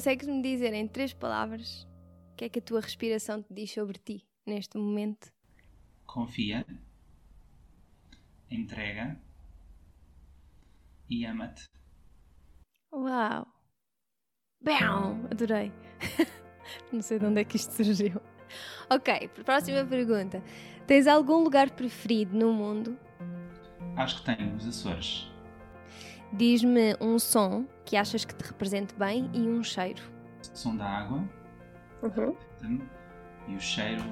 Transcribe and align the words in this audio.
Consegues-me 0.00 0.40
dizer 0.40 0.72
em 0.72 0.88
três 0.88 1.12
palavras 1.12 1.86
o 2.32 2.36
que 2.36 2.46
é 2.46 2.48
que 2.48 2.58
a 2.58 2.62
tua 2.62 2.80
respiração 2.80 3.42
te 3.42 3.52
diz 3.52 3.70
sobre 3.70 3.98
ti 3.98 4.26
neste 4.46 4.78
momento? 4.78 5.30
Confia, 6.06 6.64
entrega 8.50 9.20
e 11.06 11.26
ama-te. 11.26 11.66
Uau! 12.90 13.46
Bam! 14.62 15.26
Adorei! 15.30 15.70
Não 16.90 17.02
sei 17.02 17.18
de 17.18 17.26
onde 17.26 17.42
é 17.42 17.44
que 17.44 17.56
isto 17.56 17.70
surgiu. 17.72 18.22
Ok, 18.88 19.28
próxima 19.44 19.84
pergunta. 19.84 20.42
Tens 20.86 21.06
algum 21.06 21.44
lugar 21.44 21.72
preferido 21.72 22.34
no 22.34 22.54
mundo? 22.54 22.98
Acho 23.98 24.24
que 24.24 24.34
tenho 24.34 24.56
os 24.56 24.66
Açores. 24.66 25.29
Diz-me 26.32 26.94
um 27.00 27.18
som 27.18 27.64
que 27.84 27.96
achas 27.96 28.24
que 28.24 28.34
te 28.34 28.42
represente 28.44 28.94
bem 28.94 29.28
e 29.34 29.40
um 29.40 29.62
cheiro. 29.64 30.02
O 30.52 30.56
som 30.58 30.76
da 30.76 30.86
água 30.86 31.24
Uhum. 32.02 32.80
e 33.48 33.54
o 33.54 33.60
cheiro 33.60 34.02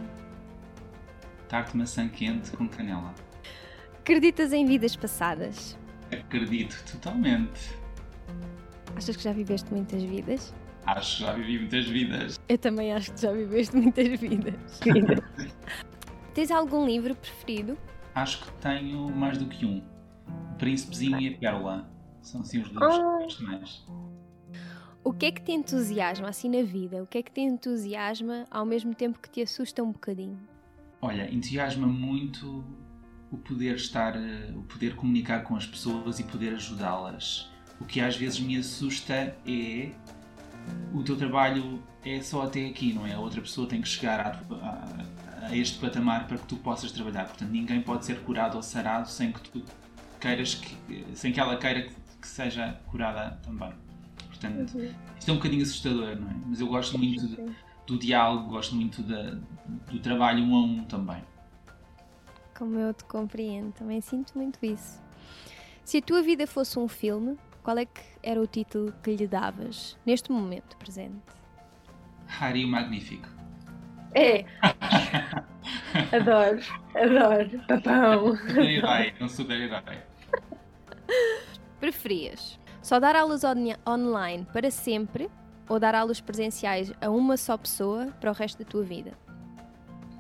tarte 1.49 1.75
maçã 1.77 2.07
quente 2.09 2.51
com 2.51 2.69
canela. 2.69 3.15
Acreditas 4.01 4.53
em 4.53 4.67
vidas 4.67 4.95
passadas? 4.97 5.79
Acredito 6.13 6.77
totalmente. 6.93 7.61
Achas 8.97 9.17
que 9.17 9.23
já 9.23 9.33
viveste 9.33 9.73
muitas 9.73 10.03
vidas? 10.03 10.55
Acho 10.85 11.19
que 11.19 11.23
já 11.25 11.33
vivi 11.33 11.59
muitas 11.61 11.87
vidas. 11.89 12.41
Eu 12.49 12.59
também 12.59 12.93
acho 12.93 13.13
que 13.13 13.21
já 13.23 13.33
viveste 13.33 13.77
muitas 13.77 14.09
vidas. 14.21 14.81
Tens 16.35 16.51
algum 16.51 16.85
livro 16.87 17.15
preferido? 17.15 17.79
Acho 18.15 18.45
que 18.45 18.53
tenho 18.61 19.09
mais 19.11 19.39
do 19.39 19.47
que 19.47 19.65
um. 19.65 19.83
O 20.53 20.55
Príncipezinho 20.59 21.19
e 21.21 21.35
a 21.35 21.39
Pérola. 21.39 21.91
São 22.31 22.41
assim 22.43 22.61
os 22.61 22.69
livros 22.69 22.95
eu 22.95 23.03
gosto 23.03 23.43
mais. 23.45 23.87
O 25.03 25.13
que 25.13 25.27
é 25.27 25.33
que 25.33 25.41
te 25.41 25.53
entusiasma 25.53 26.29
assim 26.29 26.51
na 26.51 26.63
vida? 26.63 27.03
O 27.03 27.07
que 27.07 27.19
é 27.19 27.23
que 27.23 27.31
te 27.33 27.41
entusiasma 27.41 28.45
ao 28.51 28.67
mesmo 28.67 28.95
tempo 28.95 29.19
que 29.19 29.31
te 29.31 29.41
assusta 29.41 29.83
um 29.83 29.91
bocadinho? 29.93 30.39
Olha, 31.01 31.33
entusiasma 31.33 31.87
muito 31.87 32.63
o 33.31 33.39
poder 33.39 33.77
estar, 33.77 34.17
eh, 34.17 34.53
o 34.55 34.63
poder 34.65 34.95
comunicar 34.97 35.43
com 35.45 35.57
as 35.57 35.67
pessoas 35.67 36.19
e 36.19 36.25
poder 36.25 36.55
ajudá-las. 36.55 37.51
O 37.81 37.85
que 37.85 38.01
às 38.01 38.17
vezes 38.17 38.41
me 38.41 38.57
assusta 38.59 39.15
é 39.47 39.93
o 40.93 41.03
teu 41.03 41.17
trabalho 41.17 41.83
é 42.05 42.21
só 42.21 42.43
até 42.43 42.67
aqui, 42.67 42.93
não 42.93 43.07
é? 43.07 43.15
A 43.15 43.21
outra 43.21 43.41
pessoa 43.41 43.67
tem 43.67 43.81
que 43.81 43.89
chegar 43.89 44.21
a, 44.21 44.55
a- 44.55 45.47
a 45.47 45.57
este 45.57 45.79
patamar 45.79 46.27
para 46.27 46.37
que 46.37 46.47
tu 46.47 46.57
possas 46.57 46.93
trabalhar. 46.93 47.25
Portanto, 47.27 47.51
ninguém 47.51 47.81
pode 47.81 48.05
ser 48.05 48.21
curado 48.23 48.57
ou 48.57 48.63
sarado 48.63 49.09
sem 49.09 49.33
que 49.33 49.41
tu 49.49 49.63
queiras 50.21 50.55
que, 50.57 50.77
sem 51.15 51.33
que 51.33 51.39
ela 51.41 51.57
queira 51.57 51.89
que, 52.21 52.27
seja 52.27 52.79
curada 52.91 53.39
também. 53.43 53.73
Portanto, 54.27 54.79
isto 55.19 55.29
é 55.31 55.33
um 55.33 55.37
bocadinho 55.37 55.63
assustador, 55.63 56.17
não 56.17 56.31
é? 56.31 56.35
Mas 56.47 56.61
eu 56.61 56.67
gosto 56.69 56.97
muito 56.99 57.27
de- 57.27 57.55
do 57.87 57.99
diálogo, 57.99 58.51
gosto 58.51 58.75
muito 58.77 59.03
da- 59.03 59.37
do 59.91 59.99
trabalho 60.01 60.45
um 60.45 60.55
a 60.55 60.61
um 60.65 60.85
também. 60.85 61.23
Como 62.57 62.79
eu 62.79 62.93
te 62.93 63.05
compreendo, 63.05 63.73
também 63.73 64.01
sinto 64.01 64.37
muito 64.37 64.59
isso. 64.65 65.01
Se 65.85 65.99
a 65.99 66.03
tua 66.03 66.23
vida 66.23 66.47
fosse 66.47 66.79
um 66.79 66.87
filme, 66.89 67.37
qual 67.63 67.79
é 67.79 67.87
que 67.87 68.01
era 68.23 68.41
o 68.41 68.47
título 68.47 68.93
que 69.03 69.15
lhe 69.15 69.27
davas 69.27 69.97
neste 70.05 70.31
momento 70.31 70.77
presente? 70.77 71.17
Harry 72.27 72.65
o 72.65 72.69
Magnífico. 72.69 73.29
É. 74.15 74.45
adoro, 76.13 76.61
adoro. 76.95 77.61
Papão. 77.67 78.37
Super-herói, 78.37 79.15
um 79.21 79.29
super-herói. 79.29 79.99
Preferias 81.93 82.61
só 82.83 83.01
dar 83.01 83.17
aulas 83.17 83.45
on- 83.45 83.75
online 83.89 84.47
para 84.53 84.71
sempre 84.71 85.31
ou 85.67 85.81
dar 85.81 85.95
aulas 85.95 86.21
presenciais 86.21 86.93
a 87.01 87.09
uma 87.09 87.39
só 87.39 87.57
pessoa 87.57 88.09
para 88.21 88.31
o 88.31 88.35
resto 88.35 88.59
da 88.63 88.65
tua 88.69 88.83
vida? 88.83 89.13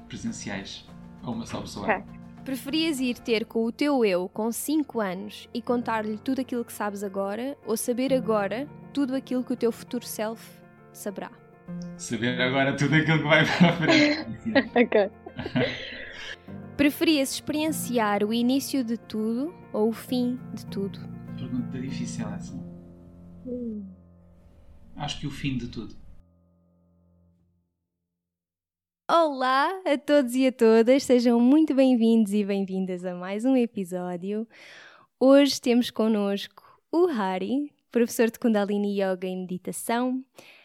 Presenciais. 0.08 0.86
A 1.22 1.30
uma 1.30 1.44
só 1.44 1.60
pessoa. 1.60 1.84
Ok. 1.86 2.04
Preferias 2.42 3.00
ir 3.00 3.18
ter 3.18 3.44
com 3.44 3.66
o 3.66 3.70
teu 3.70 4.02
eu 4.02 4.30
com 4.30 4.50
5 4.50 4.98
anos 4.98 5.46
e 5.52 5.60
contar-lhe 5.60 6.16
tudo 6.16 6.40
aquilo 6.40 6.64
que 6.64 6.72
sabes 6.72 7.04
agora 7.04 7.54
ou 7.66 7.76
saber 7.76 8.14
agora 8.14 8.66
tudo 8.94 9.14
aquilo 9.14 9.44
que 9.44 9.52
o 9.52 9.56
teu 9.56 9.70
futuro 9.70 10.06
self 10.06 10.42
saberá? 10.90 11.30
Saber 11.98 12.40
agora 12.40 12.74
tudo 12.74 12.94
aquilo 12.94 13.18
que 13.18 13.24
vai 13.24 13.44
para 13.58 13.68
a 13.68 13.72
frente. 13.74 14.70
ok. 14.74 15.10
Preferias 16.78 17.30
experienciar 17.34 18.24
o 18.24 18.32
início 18.32 18.82
de 18.82 18.96
tudo 18.96 19.54
ou 19.70 19.90
o 19.90 19.92
fim 19.92 20.40
de 20.54 20.64
tudo? 20.64 21.17
Pergunta 21.48 21.80
difícil 21.80 22.28
essa. 22.28 22.52
Acho 24.96 25.18
que 25.18 25.26
o 25.26 25.30
fim 25.30 25.56
de 25.56 25.68
tudo. 25.68 25.96
Olá 29.10 29.70
a 29.86 29.96
todos 29.96 30.34
e 30.34 30.46
a 30.46 30.52
todas, 30.52 31.04
sejam 31.04 31.40
muito 31.40 31.74
bem-vindos 31.74 32.34
e 32.34 32.44
bem-vindas 32.44 33.02
a 33.02 33.14
mais 33.14 33.46
um 33.46 33.56
episódio. 33.56 34.46
Hoje 35.18 35.58
temos 35.58 35.90
connosco 35.90 36.62
o 36.92 37.06
Hari, 37.06 37.72
professor 37.90 38.30
de 38.30 38.38
Kundalini 38.38 39.00
Yoga 39.00 39.26
e 39.26 39.34
Meditação. 39.34 40.22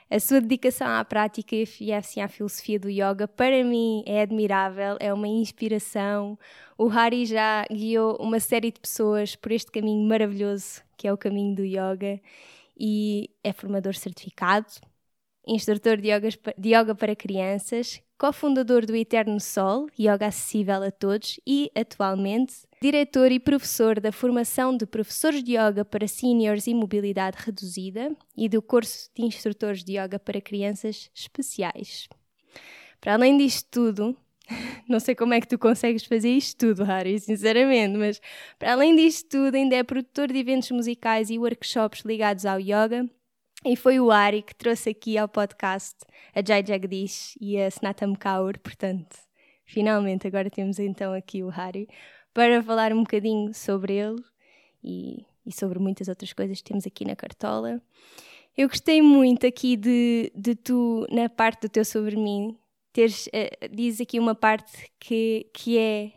A 0.09 0.19
sua 0.19 0.39
dedicação 0.41 0.87
à 0.87 1.03
prática 1.03 1.55
e 1.55 1.91
assim 1.93 2.21
à 2.21 2.27
filosofia 2.27 2.79
do 2.79 2.89
yoga, 2.89 3.27
para 3.27 3.63
mim, 3.63 4.03
é 4.05 4.21
admirável, 4.21 4.97
é 4.99 5.11
uma 5.13 5.27
inspiração. 5.27 6.37
O 6.77 6.89
Hari 6.89 7.25
já 7.25 7.65
guiou 7.71 8.17
uma 8.17 8.39
série 8.39 8.71
de 8.71 8.79
pessoas 8.79 9.35
por 9.35 9.51
este 9.51 9.71
caminho 9.71 10.07
maravilhoso 10.07 10.81
que 10.97 11.07
é 11.07 11.13
o 11.13 11.17
caminho 11.17 11.55
do 11.55 11.63
yoga 11.65 12.21
e 12.79 13.29
é 13.43 13.51
formador 13.53 13.95
certificado, 13.95 14.67
instrutor 15.47 15.97
de, 15.97 16.09
yogas 16.11 16.35
pa- 16.35 16.53
de 16.57 16.69
yoga 16.75 16.95
para 16.95 17.15
crianças, 17.15 18.01
cofundador 18.23 18.85
do 18.85 18.95
Eterno 18.95 19.37
Sol, 19.37 19.89
yoga 19.99 20.27
acessível 20.27 20.81
a 20.81 20.89
todos 20.89 21.41
e, 21.45 21.69
atualmente, 21.75 22.53
diretor 22.81 23.33
e 23.33 23.37
professor 23.37 23.99
da 23.99 24.13
formação 24.13 24.77
de 24.77 24.85
professores 24.85 25.43
de 25.43 25.57
yoga 25.57 25.83
para 25.83 26.07
seniors 26.07 26.65
e 26.65 26.73
mobilidade 26.73 27.35
reduzida 27.37 28.15
e 28.37 28.47
do 28.47 28.61
curso 28.61 29.09
de 29.13 29.25
instrutores 29.25 29.83
de 29.83 29.97
yoga 29.99 30.17
para 30.17 30.39
crianças 30.39 31.11
especiais. 31.13 32.07
Para 33.01 33.15
além 33.15 33.37
disto 33.37 33.67
tudo, 33.69 34.15
não 34.87 35.01
sei 35.01 35.15
como 35.15 35.33
é 35.33 35.41
que 35.41 35.47
tu 35.49 35.59
consegues 35.59 36.05
fazer 36.05 36.31
isto 36.31 36.57
tudo, 36.57 36.85
Harry, 36.85 37.19
sinceramente, 37.19 37.97
mas 37.97 38.21
para 38.57 38.71
além 38.71 38.95
disto 38.95 39.27
tudo, 39.27 39.55
ainda 39.55 39.75
é 39.75 39.83
produtor 39.83 40.31
de 40.31 40.39
eventos 40.39 40.71
musicais 40.71 41.29
e 41.29 41.37
workshops 41.37 42.03
ligados 42.05 42.45
ao 42.45 42.57
yoga 42.57 43.05
e 43.65 43.75
foi 43.75 43.99
o 43.99 44.11
Ari 44.11 44.41
que 44.41 44.53
trouxe 44.53 44.89
aqui 44.89 45.17
ao 45.17 45.27
podcast 45.27 45.95
a 46.35 46.43
Jai 46.45 46.63
Jagdish 46.65 47.37
e 47.39 47.57
a 47.57 47.67
Snatam 47.67 48.13
Kaur, 48.13 48.59
portanto, 48.59 49.17
finalmente 49.65 50.27
agora 50.27 50.49
temos 50.49 50.79
então 50.79 51.13
aqui 51.13 51.43
o 51.43 51.49
Hari 51.49 51.87
para 52.33 52.61
falar 52.61 52.91
um 52.91 53.03
bocadinho 53.03 53.53
sobre 53.53 53.93
ele 53.93 54.21
e, 54.83 55.25
e 55.45 55.51
sobre 55.51 55.79
muitas 55.79 56.07
outras 56.07 56.33
coisas 56.33 56.57
que 56.57 56.69
temos 56.69 56.85
aqui 56.85 57.05
na 57.05 57.15
cartola. 57.15 57.81
Eu 58.55 58.67
gostei 58.67 59.01
muito 59.01 59.47
aqui 59.47 59.77
de, 59.77 60.31
de 60.35 60.55
tu, 60.55 61.07
na 61.09 61.29
parte 61.29 61.61
do 61.61 61.69
teu 61.69 61.85
sobre 61.85 62.15
mim, 62.15 62.57
teres, 62.91 63.27
eh, 63.33 63.67
diz 63.71 63.99
aqui 64.01 64.19
uma 64.19 64.35
parte 64.35 64.91
que, 64.99 65.47
que 65.53 65.77
é 65.77 66.11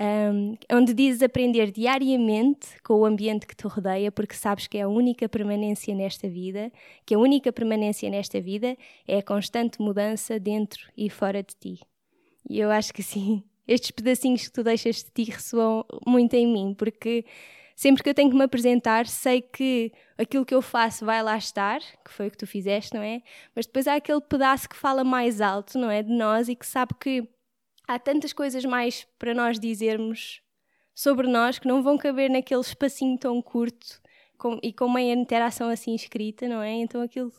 um, 0.00 0.56
onde 0.72 0.94
dizes 0.94 1.22
aprender 1.22 1.72
diariamente 1.72 2.68
com 2.84 2.94
o 2.94 3.04
ambiente 3.04 3.46
que 3.46 3.56
te 3.56 3.66
rodeia, 3.66 4.12
porque 4.12 4.34
sabes 4.34 4.66
que 4.66 4.78
é 4.78 4.82
a 4.82 4.88
única 4.88 5.28
permanência 5.28 5.94
nesta 5.94 6.28
vida, 6.28 6.70
que 7.04 7.14
a 7.14 7.18
única 7.18 7.52
permanência 7.52 8.08
nesta 8.08 8.40
vida 8.40 8.76
é 9.06 9.18
a 9.18 9.22
constante 9.22 9.80
mudança 9.80 10.38
dentro 10.38 10.88
e 10.96 11.10
fora 11.10 11.42
de 11.42 11.54
ti. 11.56 11.80
E 12.48 12.60
eu 12.60 12.70
acho 12.70 12.92
que 12.92 13.02
sim, 13.02 13.42
estes 13.66 13.90
pedacinhos 13.90 14.44
que 14.44 14.52
tu 14.52 14.62
deixas 14.62 14.96
de 14.96 15.10
ti 15.10 15.30
ressoam 15.30 15.84
muito 16.06 16.34
em 16.34 16.46
mim, 16.46 16.74
porque 16.78 17.24
sempre 17.74 18.02
que 18.02 18.08
eu 18.08 18.14
tenho 18.14 18.30
que 18.30 18.36
me 18.36 18.44
apresentar, 18.44 19.06
sei 19.06 19.42
que 19.42 19.92
aquilo 20.16 20.46
que 20.46 20.54
eu 20.54 20.62
faço 20.62 21.04
vai 21.04 21.22
lá 21.22 21.36
estar, 21.36 21.80
que 22.04 22.10
foi 22.10 22.28
o 22.28 22.30
que 22.30 22.38
tu 22.38 22.46
fizeste, 22.46 22.94
não 22.94 23.02
é? 23.02 23.20
Mas 23.54 23.66
depois 23.66 23.88
há 23.88 23.96
aquele 23.96 24.20
pedaço 24.20 24.68
que 24.68 24.76
fala 24.76 25.02
mais 25.02 25.40
alto, 25.40 25.76
não 25.76 25.90
é? 25.90 26.04
De 26.04 26.12
nós 26.12 26.48
e 26.48 26.54
que 26.54 26.66
sabe 26.66 26.94
que 27.00 27.28
há 27.88 27.98
tantas 27.98 28.34
coisas 28.34 28.64
mais 28.66 29.08
para 29.18 29.34
nós 29.34 29.58
dizermos 29.58 30.42
sobre 30.94 31.26
nós 31.26 31.58
que 31.58 31.66
não 31.66 31.82
vão 31.82 31.96
caber 31.96 32.28
naquele 32.28 32.60
espacinho 32.60 33.18
tão 33.18 33.40
curto 33.40 34.00
com, 34.36 34.60
e 34.62 34.72
com 34.72 34.84
uma 34.84 35.00
interação 35.00 35.70
assim 35.70 35.94
escrita, 35.94 36.46
não 36.46 36.62
é? 36.62 36.72
Então 36.72 37.00
aquilo 37.00 37.32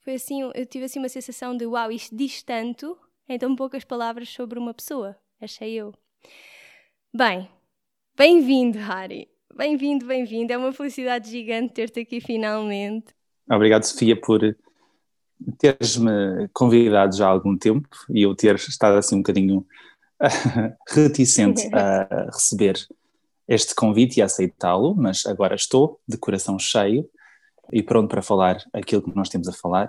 foi 0.00 0.14
assim, 0.14 0.42
eu 0.42 0.66
tive 0.66 0.84
assim 0.84 0.98
uma 0.98 1.08
sensação 1.08 1.56
de 1.56 1.66
uau, 1.66 1.90
isto 1.90 2.14
diz 2.14 2.42
tanto 2.42 2.96
em 3.26 3.38
tão 3.38 3.56
poucas 3.56 3.82
palavras 3.82 4.28
sobre 4.28 4.58
uma 4.58 4.74
pessoa, 4.74 5.16
achei 5.40 5.72
eu. 5.72 5.94
Bem, 7.12 7.48
bem-vindo, 8.16 8.78
Harry. 8.78 9.28
Bem-vindo, 9.54 10.06
bem-vindo. 10.06 10.52
É 10.52 10.56
uma 10.56 10.72
felicidade 10.72 11.30
gigante 11.30 11.74
ter-te 11.74 12.00
aqui 12.00 12.20
finalmente. 12.20 13.14
Obrigado, 13.50 13.82
Sofia, 13.82 14.18
por 14.18 14.56
teres-me 15.58 16.48
convidado 16.52 17.16
já 17.16 17.26
há 17.26 17.30
algum 17.30 17.56
tempo 17.56 17.88
e 18.10 18.22
eu 18.22 18.34
ter 18.34 18.54
estado 18.56 18.96
assim 18.96 19.16
um 19.16 19.18
bocadinho 19.18 19.66
reticente 20.88 21.68
a 21.74 22.26
receber 22.32 22.76
este 23.48 23.74
convite 23.74 24.18
e 24.18 24.22
a 24.22 24.26
aceitá-lo, 24.26 24.94
mas 24.94 25.26
agora 25.26 25.54
estou 25.54 26.00
de 26.06 26.16
coração 26.16 26.58
cheio 26.58 27.08
e 27.72 27.82
pronto 27.82 28.08
para 28.08 28.22
falar 28.22 28.62
aquilo 28.72 29.02
que 29.02 29.14
nós 29.14 29.28
temos 29.28 29.48
a 29.48 29.52
falar. 29.52 29.88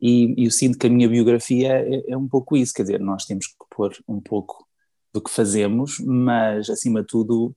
E, 0.00 0.34
e 0.40 0.46
eu 0.46 0.50
sinto 0.50 0.78
que 0.78 0.86
a 0.86 0.90
minha 0.90 1.08
biografia 1.08 1.72
é, 1.72 2.12
é 2.12 2.16
um 2.16 2.26
pouco 2.26 2.56
isso, 2.56 2.72
quer 2.72 2.82
dizer, 2.82 3.00
nós 3.00 3.26
temos 3.26 3.46
que 3.46 3.54
pôr 3.68 3.92
um 4.08 4.20
pouco 4.20 4.66
do 5.12 5.20
que 5.20 5.30
fazemos, 5.30 5.98
mas 6.00 6.70
acima 6.70 7.02
de 7.02 7.08
tudo 7.08 7.54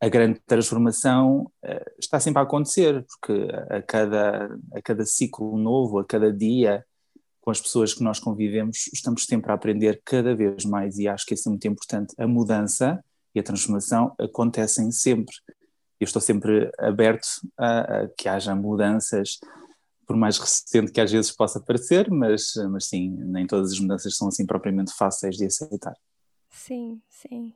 a 0.00 0.08
grande 0.08 0.40
transformação 0.46 1.50
uh, 1.62 1.90
está 1.98 2.18
sempre 2.18 2.40
a 2.40 2.44
acontecer, 2.44 3.04
porque 3.04 3.48
a 3.68 3.82
cada, 3.82 4.58
a 4.72 4.82
cada 4.82 5.04
ciclo 5.04 5.58
novo, 5.58 5.98
a 5.98 6.04
cada 6.04 6.32
dia, 6.32 6.84
com 7.40 7.50
as 7.50 7.60
pessoas 7.60 7.92
que 7.92 8.02
nós 8.02 8.18
convivemos, 8.18 8.88
estamos 8.92 9.26
sempre 9.26 9.50
a 9.50 9.54
aprender 9.54 10.00
cada 10.04 10.34
vez 10.34 10.64
mais 10.64 10.98
e 10.98 11.06
acho 11.06 11.26
que 11.26 11.34
isso 11.34 11.48
é 11.48 11.50
muito 11.50 11.68
importante. 11.68 12.14
A 12.18 12.26
mudança 12.26 13.02
e 13.34 13.40
a 13.40 13.42
transformação 13.42 14.14
acontecem 14.18 14.90
sempre. 14.90 15.34
Eu 15.98 16.06
estou 16.06 16.22
sempre 16.22 16.70
aberto 16.78 17.26
a, 17.58 17.80
a 17.80 18.08
que 18.08 18.26
haja 18.28 18.54
mudanças, 18.54 19.38
por 20.06 20.16
mais 20.16 20.38
recente 20.38 20.90
que 20.90 21.00
às 21.00 21.12
vezes 21.12 21.30
possa 21.30 21.60
parecer, 21.60 22.10
mas, 22.10 22.54
mas 22.70 22.86
sim, 22.86 23.10
nem 23.10 23.46
todas 23.46 23.72
as 23.72 23.78
mudanças 23.78 24.16
são 24.16 24.28
assim 24.28 24.46
propriamente 24.46 24.92
fáceis 24.94 25.36
de 25.36 25.44
aceitar. 25.44 25.94
Sim, 26.50 27.00
sim. 27.08 27.54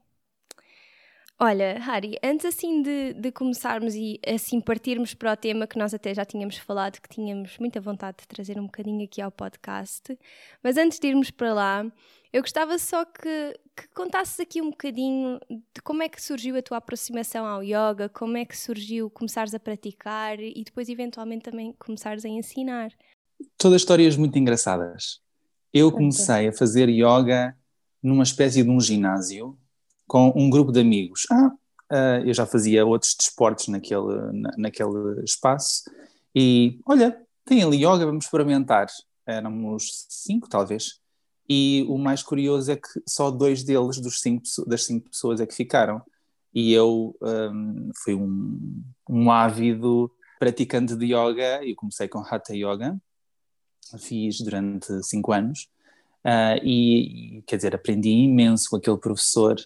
Olha, 1.38 1.78
Harry, 1.80 2.16
antes 2.22 2.46
assim 2.46 2.80
de, 2.80 3.12
de, 3.14 3.32
começarmos 3.32 3.96
e 3.96 4.20
assim 4.24 4.60
partirmos 4.60 5.14
para 5.14 5.32
o 5.32 5.36
tema 5.36 5.66
que 5.66 5.76
nós 5.76 5.92
até 5.92 6.14
já 6.14 6.24
tínhamos 6.24 6.56
falado, 6.58 7.00
que 7.00 7.08
tínhamos 7.08 7.58
muita 7.58 7.80
vontade 7.80 8.18
de 8.20 8.28
trazer 8.28 8.56
um 8.58 8.66
bocadinho 8.66 9.04
aqui 9.04 9.20
ao 9.20 9.32
podcast, 9.32 10.16
mas 10.62 10.76
antes 10.76 11.00
de 11.00 11.08
irmos 11.08 11.32
para 11.32 11.52
lá, 11.52 11.86
eu 12.32 12.40
gostava 12.40 12.78
só 12.78 13.04
que, 13.04 13.58
que 13.76 13.88
contasses 13.88 14.38
aqui 14.38 14.62
um 14.62 14.70
bocadinho 14.70 15.40
de 15.50 15.82
como 15.82 16.04
é 16.04 16.08
que 16.08 16.22
surgiu 16.22 16.56
a 16.56 16.62
tua 16.62 16.78
aproximação 16.78 17.44
ao 17.44 17.64
yoga, 17.64 18.08
como 18.08 18.36
é 18.36 18.44
que 18.44 18.56
surgiu 18.56 19.10
começares 19.10 19.54
a 19.54 19.58
praticar 19.58 20.38
e 20.38 20.62
depois 20.64 20.88
eventualmente 20.88 21.42
também 21.42 21.72
começares 21.80 22.24
a 22.24 22.28
ensinar. 22.28 22.92
Todas 23.58 23.82
histórias 23.82 24.16
muito 24.16 24.38
engraçadas. 24.38 25.20
Eu 25.72 25.90
comecei 25.90 26.46
a 26.46 26.52
fazer 26.52 26.88
yoga 26.88 27.56
numa 28.00 28.22
espécie 28.22 28.62
de 28.62 28.70
um 28.70 28.80
ginásio 28.80 29.58
com 30.06 30.32
um 30.36 30.50
grupo 30.50 30.72
de 30.72 30.80
amigos. 30.80 31.26
Ah, 31.30 31.50
uh, 31.92 32.26
eu 32.26 32.34
já 32.34 32.46
fazia 32.46 32.84
outros 32.84 33.14
desportos 33.18 33.68
naquele, 33.68 34.32
na, 34.32 34.50
naquele 34.56 35.22
espaço 35.24 35.84
e 36.34 36.80
olha, 36.84 37.16
tem 37.44 37.62
ali 37.62 37.76
yoga, 37.78 38.06
vamos 38.06 38.24
experimentar. 38.24 38.86
Éramos 39.26 40.06
cinco, 40.08 40.48
talvez. 40.48 41.00
E 41.48 41.84
o 41.88 41.98
mais 41.98 42.22
curioso 42.22 42.72
é 42.72 42.76
que 42.76 42.88
só 43.06 43.30
dois 43.30 43.62
deles, 43.62 44.00
dos 44.00 44.20
cinco, 44.20 44.42
das 44.66 44.84
cinco 44.84 45.10
pessoas, 45.10 45.40
é 45.40 45.46
que 45.46 45.54
ficaram. 45.54 46.02
E 46.52 46.72
eu 46.72 47.16
um, 47.20 47.90
fui 48.02 48.14
um, 48.14 48.82
um 49.08 49.30
ávido 49.30 50.10
praticante 50.38 50.96
de 50.96 51.06
yoga. 51.06 51.64
Eu 51.64 51.76
comecei 51.76 52.08
com 52.08 52.20
Hatha 52.20 52.54
Yoga, 52.54 52.96
fiz 53.98 54.40
durante 54.40 55.02
cinco 55.02 55.32
anos. 55.32 55.68
Uh, 56.24 56.56
e, 56.64 57.42
quer 57.46 57.56
dizer, 57.56 57.74
aprendi 57.74 58.08
imenso 58.08 58.70
com 58.70 58.76
aquele 58.76 58.96
professor 58.96 59.56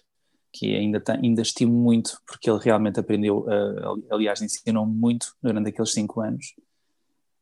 que 0.51 0.75
ainda, 0.75 1.01
ainda 1.07 1.41
estimo 1.41 1.73
muito, 1.73 2.21
porque 2.25 2.49
ele 2.49 2.59
realmente 2.59 2.99
aprendeu, 2.99 3.39
uh, 3.39 4.03
aliás, 4.11 4.41
ensinou 4.41 4.85
muito 4.85 5.35
durante 5.41 5.69
aqueles 5.69 5.93
cinco 5.93 6.21
anos. 6.21 6.55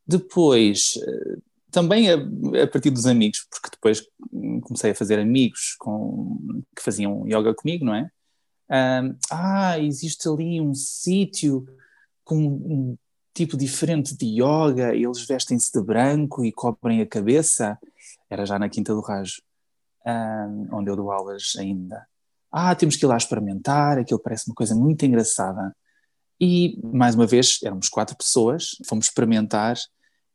Depois, 0.06 0.94
uh, 0.96 1.42
também 1.70 2.10
a, 2.10 2.14
a, 2.62 2.66
partir 2.66 2.90
dos 2.90 3.06
amigos, 3.06 3.46
porque 3.50 3.70
depois 3.70 4.06
comecei 4.62 4.90
a 4.90 4.94
fazer 4.94 5.18
amigos 5.18 5.74
com, 5.78 6.62
que 6.74 6.82
faziam 6.82 7.26
yoga 7.26 7.54
comigo, 7.54 7.84
não 7.84 7.94
é? 7.94 8.10
Ah, 9.30 9.78
existe 9.78 10.28
ali 10.28 10.60
um 10.60 10.74
sítio 10.74 11.66
com 12.22 12.36
um 12.36 12.98
tipo 13.32 13.56
diferente 13.56 14.14
de 14.14 14.26
yoga, 14.42 14.94
eles 14.94 15.26
vestem-se 15.26 15.72
de 15.72 15.82
branco 15.82 16.44
e 16.44 16.52
cobrem 16.52 17.00
a 17.00 17.06
cabeça. 17.06 17.78
Era 18.28 18.44
já 18.44 18.58
na 18.58 18.68
Quinta 18.68 18.92
do 18.94 19.00
Rajo, 19.00 19.40
onde 20.70 20.90
eu 20.90 20.96
dou 20.96 21.10
aulas 21.10 21.54
ainda 21.58 22.06
ah, 22.58 22.74
temos 22.74 22.96
que 22.96 23.04
ir 23.04 23.08
lá 23.08 23.16
experimentar, 23.16 23.98
aquilo 23.98 24.20
parece 24.20 24.48
uma 24.50 24.54
coisa 24.54 24.74
muito 24.74 25.04
engraçada. 25.04 25.74
E, 26.40 26.80
mais 26.84 27.14
uma 27.14 27.26
vez, 27.26 27.58
éramos 27.64 27.88
quatro 27.88 28.16
pessoas, 28.16 28.76
fomos 28.86 29.06
experimentar 29.06 29.76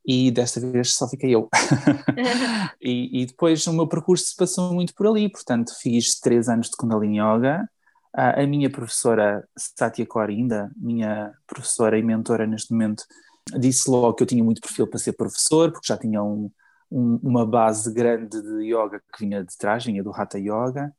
e 0.06 0.32
desta 0.32 0.60
vez 0.60 0.94
só 0.96 1.08
fiquei 1.08 1.34
eu. 1.34 1.50
e, 2.82 3.22
e, 3.22 3.26
depois 3.26 3.66
o 3.68 3.74
meu 3.74 3.88
percurso 3.88 4.26
se 4.26 4.36
passou 4.36 4.74
muito 4.74 4.94
por 4.94 5.08
ali, 5.08 5.30
portanto 5.30 5.74
fiz 5.82 6.20
três 6.20 6.50
anos 6.50 6.70
de 6.70 6.76
Kundalini 6.78 7.20
Yoga. 7.20 7.70
a 8.14 8.46
minha 8.46 8.70
professora 8.70 9.48
Satya 9.58 10.06
Korinda, 10.06 10.72
minha 10.76 11.34
professora 11.48 11.98
e 11.98 12.04
mentora 12.04 12.46
neste 12.46 12.72
momento, 12.72 13.04
disse 13.58 13.90
logo 13.90 14.14
que 14.14 14.24
eu 14.24 14.28
tinha 14.28 14.44
muito 14.44 14.62
perfil 14.62 14.88
para 14.88 15.00
ser 15.00 15.14
professor, 15.14 15.72
porque 15.72 15.88
já 15.88 15.98
tinha 15.98 16.22
um, 16.22 16.52
um, 16.92 17.20
uma 17.24 17.46
base 17.46 17.94
grande 17.94 18.42
de 18.42 18.66
yoga 18.66 19.02
que 19.14 19.26
vinha 19.26 19.44
de 19.44 19.58
trás, 19.58 19.86
vinha 19.86 20.04
do 20.04 20.12
Hatha 20.12 20.38
Yoga 20.38 20.94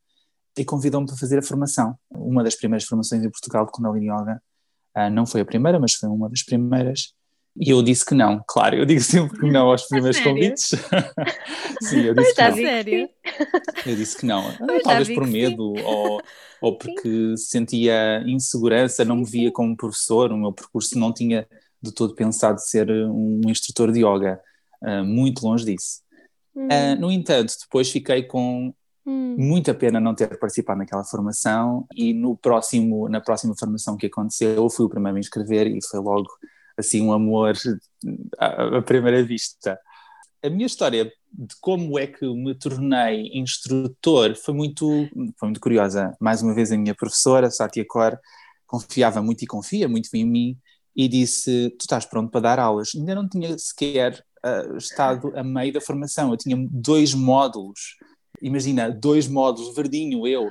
e 0.56 0.64
convidou-me 0.64 1.06
para 1.06 1.16
fazer 1.16 1.38
a 1.38 1.42
formação. 1.42 1.96
Uma 2.10 2.44
das 2.44 2.54
primeiras 2.54 2.84
formações 2.84 3.24
em 3.24 3.30
Portugal 3.30 3.66
de 3.66 3.72
Kundalini 3.72 4.06
Yoga. 4.06 4.40
Uh, 4.96 5.10
não 5.10 5.26
foi 5.26 5.40
a 5.40 5.44
primeira, 5.44 5.78
mas 5.80 5.94
foi 5.94 6.08
uma 6.08 6.28
das 6.28 6.42
primeiras. 6.42 7.12
E 7.56 7.70
eu 7.70 7.82
disse 7.82 8.04
que 8.04 8.14
não, 8.14 8.42
claro, 8.46 8.74
eu 8.74 8.84
digo 8.84 9.00
sempre 9.00 9.38
que 9.38 9.50
não 9.50 9.70
aos 9.70 9.86
primeiros 9.88 10.18
convites. 10.18 10.70
Sim, 11.82 12.00
eu 12.00 12.14
disse 12.14 12.34
que 12.34 12.42
não. 12.42 12.54
Sério? 12.54 13.08
Eu 13.86 13.96
disse 13.96 14.16
que 14.16 14.26
não. 14.26 14.44
Talvez 14.82 15.08
por 15.08 15.26
medo 15.26 15.72
ou, 15.84 16.20
ou 16.60 16.78
porque 16.78 17.36
sim. 17.36 17.36
sentia 17.36 18.22
insegurança, 18.26 19.04
não 19.04 19.16
me 19.16 19.24
via 19.24 19.52
como 19.52 19.76
professor, 19.76 20.32
o 20.32 20.36
meu 20.36 20.52
percurso 20.52 20.98
não 20.98 21.12
tinha 21.12 21.46
de 21.80 21.92
todo 21.92 22.14
pensado 22.14 22.60
ser 22.60 22.90
um 22.90 23.40
instrutor 23.46 23.92
de 23.92 24.00
yoga. 24.00 24.40
Uh, 24.82 25.04
muito 25.04 25.46
longe 25.46 25.64
disso. 25.64 26.00
Hum. 26.56 26.66
Uh, 26.66 27.00
no 27.00 27.10
entanto, 27.10 27.54
depois 27.60 27.90
fiquei 27.90 28.24
com 28.24 28.74
Hum. 29.06 29.36
Muita 29.38 29.74
pena 29.74 30.00
não 30.00 30.14
ter 30.14 30.38
participado 30.38 30.78
naquela 30.78 31.04
formação 31.04 31.86
e 31.94 32.14
no 32.14 32.36
próximo, 32.36 33.08
na 33.08 33.20
próxima 33.20 33.54
formação 33.58 33.96
que 33.96 34.06
aconteceu 34.06 34.54
eu 34.54 34.70
fui 34.70 34.86
o 34.86 34.88
primeiro 34.88 35.10
a 35.10 35.14
me 35.14 35.20
inscrever 35.20 35.66
e 35.66 35.78
foi 35.84 36.00
logo 36.00 36.28
assim 36.76 37.02
um 37.02 37.12
amor 37.12 37.54
à, 38.38 38.78
à 38.78 38.82
primeira 38.82 39.22
vista. 39.22 39.78
A 40.42 40.48
minha 40.48 40.66
história 40.66 41.12
de 41.32 41.54
como 41.60 41.98
é 41.98 42.06
que 42.06 42.26
me 42.26 42.54
tornei 42.54 43.30
instrutor 43.34 44.36
foi 44.36 44.54
muito, 44.54 44.86
foi 45.38 45.48
muito 45.48 45.60
curiosa. 45.60 46.14
Mais 46.20 46.42
uma 46.42 46.54
vez 46.54 46.70
a 46.70 46.76
minha 46.76 46.94
professora, 46.94 47.50
Satya 47.50 47.84
Kaur, 47.88 48.18
confiava 48.66 49.22
muito 49.22 49.42
e 49.42 49.46
confia 49.46 49.88
muito 49.88 50.08
em 50.14 50.24
mim 50.24 50.58
e 50.94 51.08
disse, 51.08 51.70
tu 51.78 51.82
estás 51.82 52.04
pronto 52.04 52.30
para 52.30 52.40
dar 52.40 52.58
aulas. 52.58 52.92
Ainda 52.94 53.14
não 53.14 53.28
tinha 53.28 53.56
sequer 53.58 54.24
uh, 54.44 54.76
estado 54.76 55.32
a 55.36 55.42
meio 55.42 55.72
da 55.72 55.80
formação, 55.80 56.30
eu 56.30 56.36
tinha 56.36 56.56
dois 56.70 57.14
módulos 57.14 57.96
imagina, 58.40 58.90
dois 58.90 59.28
módulos, 59.28 59.74
verdinho, 59.74 60.26
eu. 60.26 60.50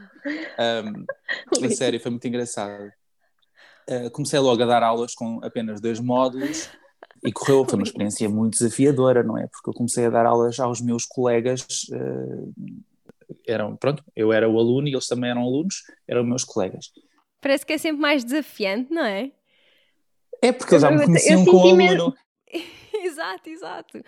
Um, 0.59 1.05
sério, 1.71 1.99
foi 1.99 2.11
muito 2.11 2.27
engraçado. 2.27 2.91
Uh, 3.89 4.09
comecei 4.11 4.39
logo 4.39 4.63
a 4.63 4.65
dar 4.65 4.83
aulas 4.83 5.13
com 5.13 5.39
apenas 5.43 5.81
dois 5.81 5.99
módulos 5.99 6.69
e 7.23 7.31
correu, 7.31 7.65
foi 7.65 7.75
uma 7.75 7.83
experiência 7.83 8.29
muito 8.29 8.57
desafiadora, 8.57 9.23
não 9.23 9.37
é? 9.37 9.47
Porque 9.47 9.69
eu 9.69 9.73
comecei 9.73 10.05
a 10.05 10.09
dar 10.09 10.25
aulas 10.25 10.59
aos 10.59 10.81
meus 10.81 11.05
colegas 11.05 11.65
uh, 11.91 12.53
eram, 13.47 13.75
pronto, 13.75 14.03
eu 14.15 14.31
era 14.31 14.49
o 14.49 14.59
aluno 14.59 14.87
e 14.87 14.93
eles 14.93 15.07
também 15.07 15.29
eram 15.29 15.41
alunos, 15.41 15.83
eram 16.07 16.23
meus 16.23 16.43
colegas. 16.43 16.91
Parece 17.41 17.65
que 17.65 17.73
é 17.73 17.77
sempre 17.77 18.01
mais 18.01 18.23
desafiante, 18.23 18.93
não 18.93 19.05
é? 19.05 19.31
É 20.41 20.51
porque 20.51 20.73
eles 20.75 20.81
já 20.81 20.91
me 20.91 21.05
conheciam 21.05 21.45
como 21.45 21.67
aluno. 21.67 22.15
exato, 22.93 23.49
exato. 23.49 24.01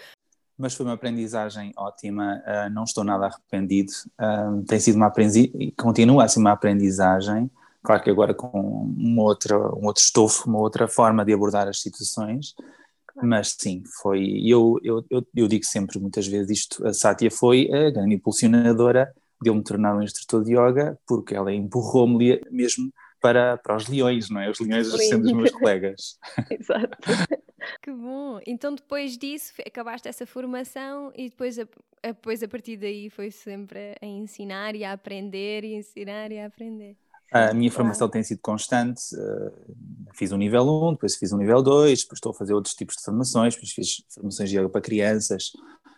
Mas 0.57 0.74
foi 0.74 0.85
uma 0.85 0.93
aprendizagem 0.93 1.74
ótima, 1.75 2.41
uh, 2.45 2.69
não 2.74 2.83
estou 2.83 3.03
nada 3.03 3.25
arrependido. 3.25 3.91
Uh, 4.19 4.63
tem 4.63 4.79
sido 4.79 4.95
uma 4.95 5.07
aprendizagem, 5.07 5.51
e 5.59 5.71
continua 5.71 6.24
a 6.24 6.27
ser 6.27 6.39
uma 6.39 6.51
aprendizagem, 6.51 7.51
claro 7.83 8.01
que 8.01 8.09
agora 8.09 8.33
com 8.33 8.50
uma 8.97 9.24
outra, 9.24 9.57
um 9.57 9.85
outro 9.85 10.01
estofo, 10.01 10.50
uma 10.50 10.59
outra 10.59 10.88
forma 10.88 11.25
de 11.25 11.33
abordar 11.33 11.67
as 11.67 11.81
situações, 11.81 12.55
mas 13.21 13.55
sim, 13.57 13.83
foi. 14.01 14.41
Eu, 14.45 14.77
eu, 14.83 15.05
eu, 15.09 15.25
eu, 15.33 15.47
digo 15.47 15.65
sempre, 15.65 16.00
muitas 16.00 16.27
vezes, 16.27 16.50
isto: 16.50 16.85
a 16.85 16.93
Sátia 16.93 17.31
foi 17.31 17.69
a 17.74 17.89
grande 17.89 18.15
impulsionadora 18.15 19.13
de 19.41 19.50
eu 19.50 19.55
me 19.55 19.63
tornar 19.63 19.95
um 19.95 20.01
instrutor 20.01 20.43
de 20.43 20.53
yoga, 20.53 20.97
porque 21.07 21.35
ela 21.35 21.53
empurrou-me 21.53 22.41
mesmo 22.51 22.91
para, 23.21 23.57
para 23.57 23.75
os 23.75 23.88
leões, 23.88 24.29
não 24.29 24.41
é? 24.41 24.50
Os 24.50 24.59
leões 24.59 24.88
sendo 25.07 25.25
os 25.25 25.33
meus 25.33 25.51
colegas. 25.51 26.17
Exato. 26.51 26.97
Que 27.81 27.91
bom! 27.91 28.39
Então, 28.45 28.74
depois 28.74 29.17
disso, 29.17 29.53
acabaste 29.65 30.07
essa 30.07 30.25
formação 30.25 31.12
e 31.15 31.29
depois 31.29 31.57
a, 31.57 31.63
a, 32.03 32.07
depois, 32.07 32.41
a 32.43 32.48
partir 32.48 32.77
daí, 32.77 33.10
foi 33.10 33.31
sempre 33.31 33.95
a 34.01 34.05
ensinar 34.05 34.75
e 34.75 34.84
a 34.84 34.91
aprender, 34.91 35.63
e 35.63 35.75
ensinar 35.75 36.31
e 36.31 36.39
a 36.39 36.48
aprender. 36.48 36.95
A 37.31 37.53
minha 37.53 37.72
formação 37.72 38.07
tem 38.07 38.24
sido 38.24 38.39
constante. 38.39 39.01
Uh, 39.15 39.51
fiz 40.13 40.31
o 40.31 40.36
um 40.36 40.38
nível 40.38 40.63
1, 40.63 40.93
depois 40.93 41.15
fiz 41.15 41.31
o 41.31 41.36
um 41.36 41.39
nível 41.39 41.62
2, 41.62 42.01
depois 42.01 42.17
estou 42.17 42.31
a 42.31 42.36
fazer 42.36 42.53
outros 42.53 42.75
tipos 42.75 42.95
de 42.95 43.03
formações, 43.03 43.55
depois 43.55 43.72
fiz 43.72 44.03
formações 44.10 44.50
de 44.50 44.57
yoga 44.57 44.69
para 44.69 44.81
crianças, 44.81 45.51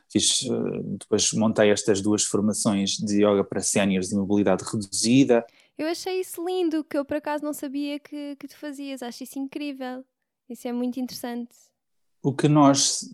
fiz, 0.10 0.44
uh, 0.44 0.84
depois 0.98 1.32
montei 1.34 1.70
estas 1.70 2.02
duas 2.02 2.24
formações 2.24 2.92
de 2.92 3.24
yoga 3.24 3.44
para 3.44 3.62
séniores 3.62 4.10
de 4.10 4.16
mobilidade 4.16 4.64
reduzida. 4.64 5.46
Eu 5.78 5.88
achei 5.88 6.22
isso 6.22 6.44
lindo, 6.44 6.84
que 6.84 6.98
eu 6.98 7.06
por 7.06 7.18
acaso 7.18 7.44
não 7.44 7.54
sabia 7.54 8.00
que, 8.00 8.36
que 8.38 8.48
tu 8.48 8.58
fazias, 8.58 9.04
acho 9.04 9.24
isso 9.24 9.38
incrível. 9.38 10.04
Isso 10.50 10.68
é 10.68 10.72
muito 10.72 11.00
interessante. 11.00 11.54
O 12.24 12.34
que 12.34 12.48
nós, 12.48 13.14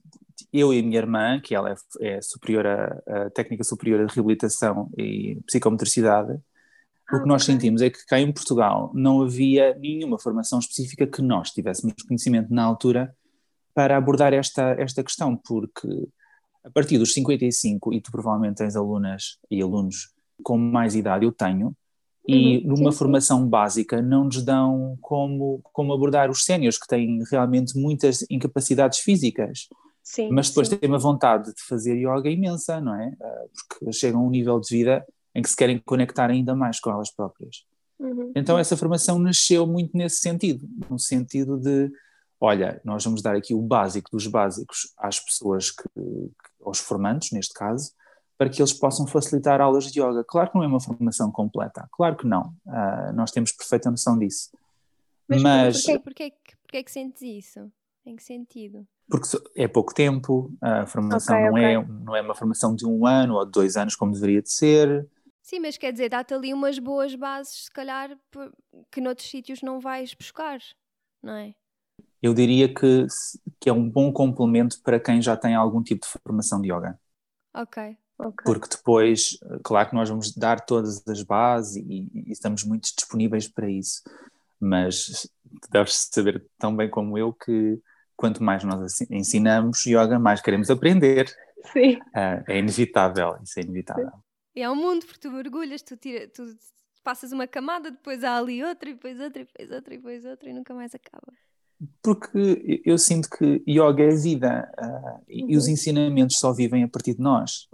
eu 0.52 0.74
e 0.74 0.80
a 0.80 0.84
minha 0.84 0.98
irmã, 0.98 1.40
que 1.40 1.56
ela 1.56 1.72
é, 1.72 1.76
é 2.02 2.22
superior 2.22 2.66
a, 2.66 3.04
a 3.08 3.30
técnica 3.30 3.64
superior 3.64 4.06
de 4.06 4.14
reabilitação 4.14 4.90
e 4.98 5.40
psicomotricidade, 5.46 6.40
o 7.12 7.22
que 7.22 7.28
nós 7.28 7.44
sentimos 7.44 7.82
é 7.82 7.90
que 7.90 8.06
cá 8.06 8.20
em 8.20 8.32
Portugal 8.32 8.92
não 8.94 9.22
havia 9.22 9.76
nenhuma 9.76 10.18
formação 10.18 10.60
específica 10.60 11.06
que 11.06 11.22
nós 11.22 11.52
tivéssemos 11.52 11.94
conhecimento 12.08 12.54
na 12.54 12.64
altura 12.64 13.16
para 13.74 13.98
abordar 13.98 14.34
esta, 14.34 14.76
esta 14.80 15.04
questão, 15.04 15.36
porque 15.36 16.08
a 16.64 16.70
partir 16.70 16.98
dos 16.98 17.14
55, 17.14 17.94
e 17.94 18.00
tu 18.00 18.12
provavelmente 18.12 18.58
tens 18.58 18.76
alunas 18.76 19.38
e 19.52 19.62
alunos 19.62 20.14
com 20.42 20.58
mais 20.58 20.96
idade, 20.96 21.26
eu 21.26 21.32
tenho, 21.32 21.76
e 22.28 22.58
uhum, 22.58 22.76
numa 22.76 22.92
sim, 22.92 22.98
formação 22.98 23.44
sim. 23.44 23.50
básica 23.50 24.02
não 24.02 24.26
nos 24.26 24.42
dão 24.42 24.98
como, 25.02 25.60
como 25.74 25.94
abordar 25.94 26.30
os 26.30 26.46
séniores 26.46 26.78
que 26.78 26.88
têm 26.88 27.22
realmente 27.30 27.78
muitas 27.78 28.26
incapacidades 28.30 29.00
físicas. 29.00 29.68
Sim, 30.02 30.30
mas 30.32 30.50
depois 30.50 30.68
têm 30.68 30.90
uma 30.90 31.00
vontade 31.00 31.54
de 31.54 31.62
fazer 31.64 31.96
yoga 31.96 32.30
imensa, 32.30 32.80
não 32.82 32.96
é? 32.96 33.14
Ah, 33.22 33.44
porque 33.54 33.92
chegam 33.94 34.22
a 34.22 34.24
um 34.24 34.30
nível 34.30 34.60
de 34.60 34.70
vida 34.70 35.06
em 35.34 35.42
que 35.42 35.50
se 35.50 35.56
querem 35.56 35.80
conectar 35.80 36.30
ainda 36.30 36.56
mais 36.56 36.80
com 36.80 36.92
elas 36.92 37.10
próprias. 37.10 37.66
Uhum. 38.00 38.32
Então 38.36 38.58
essa 38.58 38.76
formação 38.76 39.18
nasceu 39.18 39.66
muito 39.66 39.96
nesse 39.96 40.18
sentido, 40.18 40.68
no 40.90 41.00
sentido 41.00 41.58
de, 41.58 41.90
olha, 42.40 42.82
nós 42.84 43.04
vamos 43.04 43.22
dar 43.22 43.36
aqui 43.36 43.54
o 43.54 43.62
básico 43.62 44.12
dos 44.12 44.28
básicos 44.28 44.94
às 44.98 45.20
pessoas 45.20 45.72
que, 45.72 45.84
aos 46.62 46.80
formantes 46.80 47.32
neste 47.32 47.54
caso, 47.54 47.92
para 48.38 48.50
que 48.50 48.62
eles 48.62 48.74
possam 48.74 49.08
facilitar 49.08 49.62
aulas 49.62 49.92
de 49.92 50.02
yoga. 50.02 50.24
Claro 50.24 50.52
que 50.52 50.56
não 50.56 50.64
é 50.64 50.68
uma 50.68 50.80
formação 50.80 51.32
completa, 51.32 51.88
claro 51.92 52.16
que 52.16 52.28
não, 52.28 52.54
uh, 52.66 53.14
nós 53.14 53.32
temos 53.32 53.52
perfeita 53.52 53.90
noção 53.92 54.18
disso. 54.18 54.50
Mas, 55.28 55.42
Mas 55.42 55.84
porquê, 55.84 56.00
porquê, 56.00 56.34
porquê 56.64 56.84
que 56.84 56.92
sentes 56.92 57.22
isso? 57.22 57.72
Em 58.06 58.16
que 58.16 58.24
sentido? 58.24 58.86
Porque 59.10 59.28
é 59.56 59.68
pouco 59.68 59.94
tempo, 59.94 60.52
a 60.62 60.86
formação 60.86 61.36
okay, 61.36 61.46
não, 61.46 61.54
okay. 61.54 61.76
É, 61.76 62.04
não 62.04 62.16
é 62.16 62.22
uma 62.22 62.36
formação 62.36 62.76
de 62.76 62.86
um 62.86 63.06
ano 63.06 63.36
ou 63.36 63.46
de 63.46 63.52
dois 63.52 63.78
anos 63.78 63.96
como 63.96 64.12
deveria 64.12 64.42
de 64.42 64.52
ser. 64.52 65.08
Sim, 65.42 65.60
mas 65.60 65.78
quer 65.78 65.92
dizer, 65.92 66.10
dá-te 66.10 66.34
ali 66.34 66.54
umas 66.54 66.80
boas 66.80 67.16
bases, 67.16 67.66
se 67.66 67.72
calhar, 67.72 68.18
que 68.92 69.02
noutros 69.02 69.30
sítios 69.30 69.62
não 69.62 69.80
vais 69.80 70.14
buscar, 70.14 70.60
não 71.22 71.34
é? 71.34 71.54
Eu 72.22 72.34
diria 72.34 72.74
que, 72.74 73.06
que 73.60 73.70
é 73.70 73.74
um 73.74 73.90
bom 73.90 74.12
complemento 74.12 74.82
para 74.82 75.00
quem 75.00 75.22
já 75.22 75.36
tem 75.36 75.54
algum 75.54 75.84
tipo 75.84 76.06
de 76.06 76.14
formação 76.24 76.62
de 76.62 76.72
yoga. 76.72 76.98
Ok. 77.54 77.98
Okay. 78.20 78.46
Porque 78.46 78.68
depois, 78.70 79.38
claro 79.64 79.90
que 79.90 79.96
nós 79.96 80.10
vamos 80.10 80.34
dar 80.36 80.62
todas 80.62 81.06
as 81.08 81.24
bases 81.24 81.78
e, 81.78 82.10
e 82.14 82.32
estamos 82.32 82.64
muito 82.64 82.84
disponíveis 82.96 83.48
para 83.48 83.70
isso, 83.70 84.04
mas 84.60 85.30
deves 85.72 86.10
saber 86.12 86.46
tão 86.58 86.76
bem 86.76 86.90
como 86.90 87.18
eu 87.18 87.34
que 87.34 87.80
quanto 88.16 88.44
mais 88.44 88.64
nós 88.64 89.02
ensinamos 89.10 89.86
yoga, 89.86 90.20
mais 90.20 90.42
queremos 90.42 90.70
aprender. 90.70 91.34
Sim. 91.72 91.96
Uh, 91.96 92.44
é 92.48 92.60
inevitável, 92.60 93.38
isso 93.44 93.60
é 93.60 93.64
inevitável. 93.64 94.12
E 94.56 94.62
é 94.62 94.70
um 94.70 94.76
mundo, 94.76 95.06
porque 95.06 95.20
tu 95.20 95.32
mergulhas, 95.32 95.82
tu, 95.82 95.98
tira, 95.98 96.28
tu 96.28 96.44
passas 97.04 97.32
uma 97.32 97.48
camada, 97.48 97.92
depois 97.92 98.24
há 98.24 98.38
ali 98.38 98.64
outra, 98.64 98.90
e 98.90 98.94
depois 98.94 99.20
outra, 99.20 99.42
e 99.42 99.46
depois 99.46 99.72
outra, 99.72 99.94
e 99.94 99.98
depois 99.98 100.26
outra, 100.26 100.50
e 100.50 100.54
nunca 100.54 100.74
mais 100.74 100.94
acaba. 100.94 101.34
Porque 102.02 102.82
eu 102.86 102.98
sinto 102.98 103.30
que 103.30 103.62
yoga 103.68 104.04
é 104.04 104.16
vida 104.16 104.72
uh, 104.80 104.86
uhum. 104.86 105.50
e 105.50 105.58
os 105.58 105.66
uhum. 105.66 105.74
ensinamentos 105.74 106.40
só 106.40 106.54
vivem 106.54 106.84
a 106.84 106.88
partir 106.88 107.16
de 107.16 107.22
nós. 107.22 107.68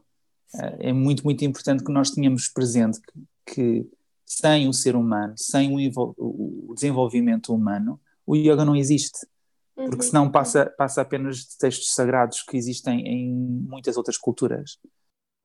Uh, 0.54 0.78
é 0.80 0.94
muito, 0.94 1.24
muito 1.24 1.44
importante 1.46 1.84
que 1.84 1.92
nós 1.92 2.12
tenhamos 2.12 2.48
presente 2.48 3.00
que, 3.06 3.14
que 3.46 3.90
sem 4.26 4.68
o 4.68 4.74
ser 4.74 4.96
humano, 4.96 5.34
sem 5.38 5.72
o, 5.76 6.16
o, 6.18 6.74
desenvolvimento 6.74 7.54
humano, 7.54 8.00
o 8.26 8.36
yoga 8.36 8.66
não 8.66 8.76
existe. 8.76 9.28
Porque 9.76 9.96
uhum. 9.96 10.02
senão 10.02 10.32
passa, 10.32 10.66
passa 10.78 11.02
apenas 11.02 11.38
de 11.38 11.58
textos 11.58 11.94
sagrados 11.94 12.42
que 12.42 12.58
existem 12.58 13.08
em 13.08 13.34
muitas 13.34 13.96
outras 13.96 14.18
culturas. 14.18 14.78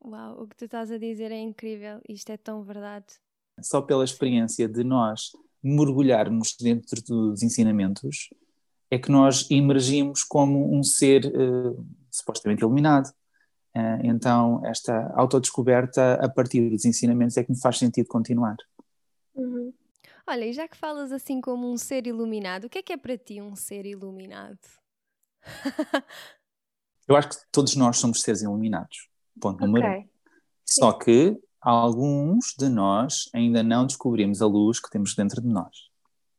Uau, 0.05 0.43
o 0.43 0.47
que 0.47 0.57
tu 0.57 0.65
estás 0.65 0.91
a 0.91 0.99
dizer 0.99 1.31
é 1.31 1.41
incrível, 1.41 2.01
isto 2.09 2.31
é 2.31 2.37
tão 2.37 2.63
verdade. 2.63 3.07
Só 3.63 3.81
pela 3.81 4.05
experiência 4.05 4.69
de 4.69 4.83
nós 4.83 5.31
mergulharmos 5.63 6.55
dentro 6.61 7.03
dos 7.03 7.43
ensinamentos 7.43 8.29
é 8.91 8.99
que 8.99 9.11
nós 9.11 9.51
emergimos 9.51 10.23
como 10.23 10.77
um 10.77 10.83
ser 10.83 11.25
uh, 11.27 11.87
supostamente 12.11 12.61
iluminado. 12.61 13.11
Uh, 13.77 13.99
então, 14.05 14.65
esta 14.65 15.13
autodescoberta 15.15 16.15
a 16.15 16.29
partir 16.29 16.71
dos 16.71 16.85
ensinamentos 16.85 17.37
é 17.37 17.43
que 17.43 17.51
me 17.51 17.61
faz 17.61 17.79
sentido 17.79 18.07
continuar. 18.07 18.57
Uhum. 19.35 19.73
Olha, 20.27 20.47
e 20.47 20.53
já 20.53 20.69
que 20.69 20.77
falas 20.77 21.13
assim 21.13 21.41
como 21.41 21.71
um 21.71 21.77
ser 21.77 22.07
iluminado, 22.07 22.65
o 22.65 22.71
que 22.71 22.79
é 22.79 22.83
que 22.83 22.93
é 22.93 22.97
para 22.97 23.19
ti 23.19 23.41
um 23.41 23.57
ser 23.57 23.85
iluminado? 23.85 24.59
Eu 27.07 27.17
acho 27.17 27.29
que 27.31 27.37
todos 27.53 27.77
nós 27.77 27.99
somos 27.99 28.23
seres 28.23 28.43
iluminados. 28.43 29.09
Ponto 29.41 29.57
okay. 29.57 29.67
número 29.67 29.87
um. 29.87 30.09
Só 30.65 30.93
que 30.93 31.39
alguns 31.61 32.55
de 32.59 32.69
nós 32.69 33.29
ainda 33.35 33.63
não 33.63 33.87
descobrimos 33.87 34.41
a 34.41 34.47
luz 34.47 34.81
que 34.81 34.91
temos 34.91 35.15
dentro 35.15 35.43
de 35.43 35.49
nós. 35.49 35.91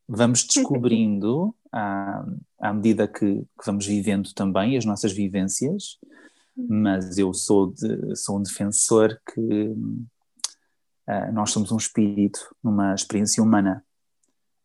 Vamos 0.08 0.44
descobrindo 0.48 1.56
à, 1.72 2.26
à 2.60 2.74
medida 2.74 3.08
que, 3.08 3.42
que, 3.42 3.66
vamos 3.66 3.86
vivendo 3.86 4.34
também 4.34 4.78
as 4.78 4.86
nossas 4.86 5.12
vivências, 5.12 6.00
mas 6.56 7.18
eu 7.18 7.34
sou, 7.34 7.72
de, 7.72 8.16
sou 8.16 8.38
um 8.38 8.44
defensor 8.44 9.20
que 9.34 9.42
uh, 9.42 11.32
nós 11.34 11.52
somos 11.52 11.72
um 11.72 11.78
espírito 11.78 12.56
numa 12.64 12.94
experiência 12.94 13.44
humana. 13.44 13.86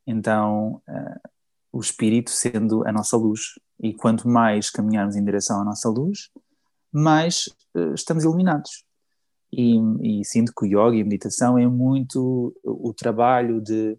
Então, 0.06 0.82
uh, 0.88 1.30
o 1.72 1.80
espírito 1.80 2.30
sendo 2.30 2.86
a 2.86 2.92
nossa 2.92 3.16
luz. 3.16 3.58
E 3.82 3.94
quanto 3.94 4.28
mais 4.28 4.70
caminharmos 4.70 5.16
em 5.16 5.24
direção 5.24 5.60
à 5.60 5.64
nossa 5.64 5.88
luz, 5.88 6.30
mais 6.92 7.48
uh, 7.74 7.94
estamos 7.94 8.24
iluminados. 8.24 8.84
E, 9.52 9.76
e, 10.00 10.24
sinto 10.24 10.52
que 10.54 10.64
o 10.64 10.68
yoga 10.68 10.96
e 10.96 11.00
a 11.00 11.04
meditação 11.04 11.58
é 11.58 11.66
muito 11.66 12.54
o 12.62 12.94
trabalho 12.94 13.60
de 13.60 13.98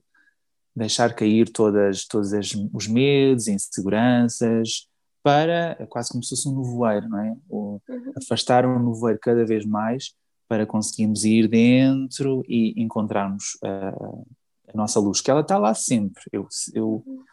deixar 0.73 1.13
cair 1.13 1.51
todas, 1.51 2.05
todos 2.05 2.31
os 2.73 2.87
medos, 2.87 3.49
inseguranças, 3.49 4.87
para 5.23 5.75
quase 5.87 6.09
como 6.09 6.23
se 6.23 6.29
fosse 6.29 6.47
um 6.47 6.57
nevoeiro, 6.57 7.07
não 7.09 7.19
é? 7.19 7.35
O, 7.49 7.81
uhum. 7.87 8.13
Afastar 8.17 8.65
o 8.65 8.79
nevoeiro 8.79 9.19
cada 9.21 9.45
vez 9.45 9.65
mais 9.65 10.13
para 10.47 10.65
conseguirmos 10.65 11.23
ir 11.23 11.47
dentro 11.47 12.43
e 12.47 12.73
encontrarmos 12.81 13.57
uh, 13.63 14.25
a 14.67 14.75
nossa 14.75 14.99
luz, 14.99 15.21
que 15.21 15.31
ela 15.31 15.41
está 15.41 15.57
lá 15.57 15.73
sempre. 15.73 16.23
Eu, 16.31 16.47
eu, 16.73 17.03
uhum. 17.05 17.23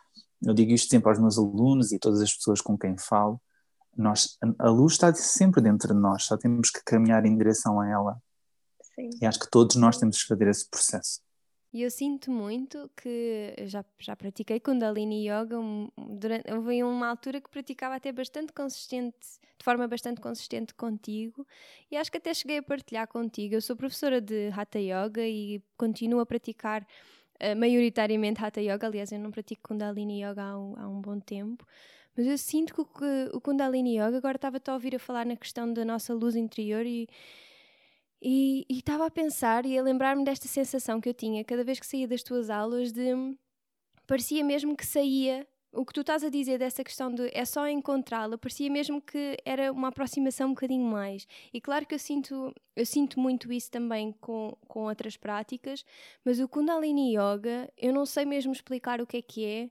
eu 0.47 0.55
digo 0.55 0.73
isto 0.73 0.91
sempre 0.91 1.09
aos 1.09 1.19
meus 1.19 1.39
alunos 1.39 1.93
e 1.93 1.99
todas 1.99 2.21
as 2.21 2.33
pessoas 2.33 2.61
com 2.61 2.77
quem 2.79 2.97
falo, 2.97 3.41
nós, 3.97 4.39
a 4.59 4.69
luz 4.69 4.93
está 4.93 5.13
sempre 5.13 5.61
dentro 5.61 5.93
de 5.93 6.01
nós, 6.01 6.23
só 6.23 6.37
temos 6.37 6.71
que 6.71 6.81
caminhar 6.85 7.27
em 7.27 7.37
direção 7.37 7.81
a 7.81 7.89
ela. 7.89 8.17
Sim. 8.95 9.11
E 9.21 9.27
acho 9.27 9.41
que 9.41 9.51
todos 9.51 9.75
nós 9.75 9.99
temos 9.99 10.23
que 10.23 10.29
fazer 10.29 10.49
esse 10.49 10.69
processo. 10.71 11.21
E 11.73 11.83
eu 11.83 11.91
sinto 11.91 12.31
muito 12.31 12.91
que 12.97 13.55
já, 13.67 13.85
já 13.99 14.17
pratiquei 14.17 14.59
Kundalini 14.59 15.29
Yoga 15.29 15.59
durante, 15.97 16.51
houve 16.51 16.83
uma 16.83 17.07
altura 17.07 17.43
que 17.43 17.51
praticava 17.51 17.95
até 17.95 18.11
bastante 18.11 18.55
consistente, 18.55 19.19
de 19.59 19.65
forma 19.65 19.87
bastante 19.87 20.19
consistente 20.19 20.75
contigo, 20.75 21.47
e 21.91 21.97
acho 21.97 22.11
que 22.11 22.17
até 22.17 22.33
cheguei 22.33 22.59
a 22.59 22.63
partilhar 22.63 23.07
contigo. 23.07 23.55
Eu 23.55 23.61
sou 23.61 23.77
professora 23.77 24.19
de 24.19 24.49
Hatha 24.49 24.79
Yoga 24.79 25.27
e 25.27 25.63
continuo 25.77 26.21
a 26.21 26.27
praticar 26.27 26.83
uh, 26.83 27.55
maioritariamente 27.55 28.43
Hatha 28.43 28.63
Yoga. 28.63 28.87
Aliás, 28.87 29.13
eu 29.13 29.19
não 29.19 29.31
pratico 29.31 29.69
Kundalini 29.69 30.23
Yoga 30.23 30.43
há 30.43 30.59
um, 30.59 30.75
há 30.79 30.89
um 30.89 31.03
bom 31.03 31.21
tempo, 31.21 31.67
mas 32.17 32.27
eu 32.27 32.39
sinto 32.39 32.73
que 32.73 32.81
o, 32.81 33.37
o 33.37 33.41
Kundalini 33.43 33.99
Yoga, 33.99 34.17
agora 34.17 34.37
estava-te 34.37 34.71
a 34.71 34.73
ouvir 34.73 34.97
a 34.97 34.99
falar 34.99 35.27
na 35.27 35.37
questão 35.37 35.71
da 35.71 35.85
nossa 35.85 36.15
luz 36.15 36.35
interior 36.35 36.87
e 36.87 37.07
e 38.21 38.67
estava 38.71 39.07
a 39.07 39.11
pensar 39.11 39.65
e 39.65 39.79
a 39.79 39.83
lembrar-me 39.83 40.25
desta 40.25 40.49
sensação 40.49 41.01
que 41.01 41.09
eu 41.09 41.15
tinha 41.15 41.45
cada 41.45 41.63
vez 41.63 41.79
que 41.79 41.87
saía 41.87 42.09
das 42.09 42.23
tuas 42.23 42.51
aulas 42.51 42.93
de 42.93 43.37
parecia 44.07 44.45
mesmo 44.45 44.77
que 44.77 44.87
saía 44.87 45.47
o 45.73 45.85
que 45.85 45.93
tu 45.93 46.01
estás 46.01 46.25
a 46.25 46.31
dizer 46.31 46.59
dessa 46.59 46.83
questão 46.83 47.13
de 47.15 47.31
é 47.33 47.45
só 47.45 47.69
encontrá-la, 47.69 48.39
parecia 48.39 48.71
mesmo 48.71 49.01
que 49.03 49.37
era 49.45 49.71
uma 49.71 49.89
aproximação 49.89 50.49
um 50.49 50.55
bocadinho 50.55 50.85
mais. 50.85 51.27
E 51.53 51.61
claro 51.61 51.87
que 51.87 51.95
eu 51.95 51.99
sinto, 51.99 52.55
eu 52.75 52.87
sinto 52.87 53.21
muito 53.21 53.53
isso 53.53 53.71
também 53.71 54.13
com, 54.13 54.57
com 54.67 54.85
outras 54.85 55.17
práticas, 55.17 55.85
mas 56.25 56.41
o 56.41 56.49
Kundalini 56.49 57.17
Yoga, 57.17 57.71
eu 57.77 57.93
não 57.93 58.07
sei 58.07 58.25
mesmo 58.25 58.53
explicar 58.53 59.01
o 59.01 59.07
que 59.07 59.19
é 59.19 59.23
que 59.23 59.45
é. 59.45 59.71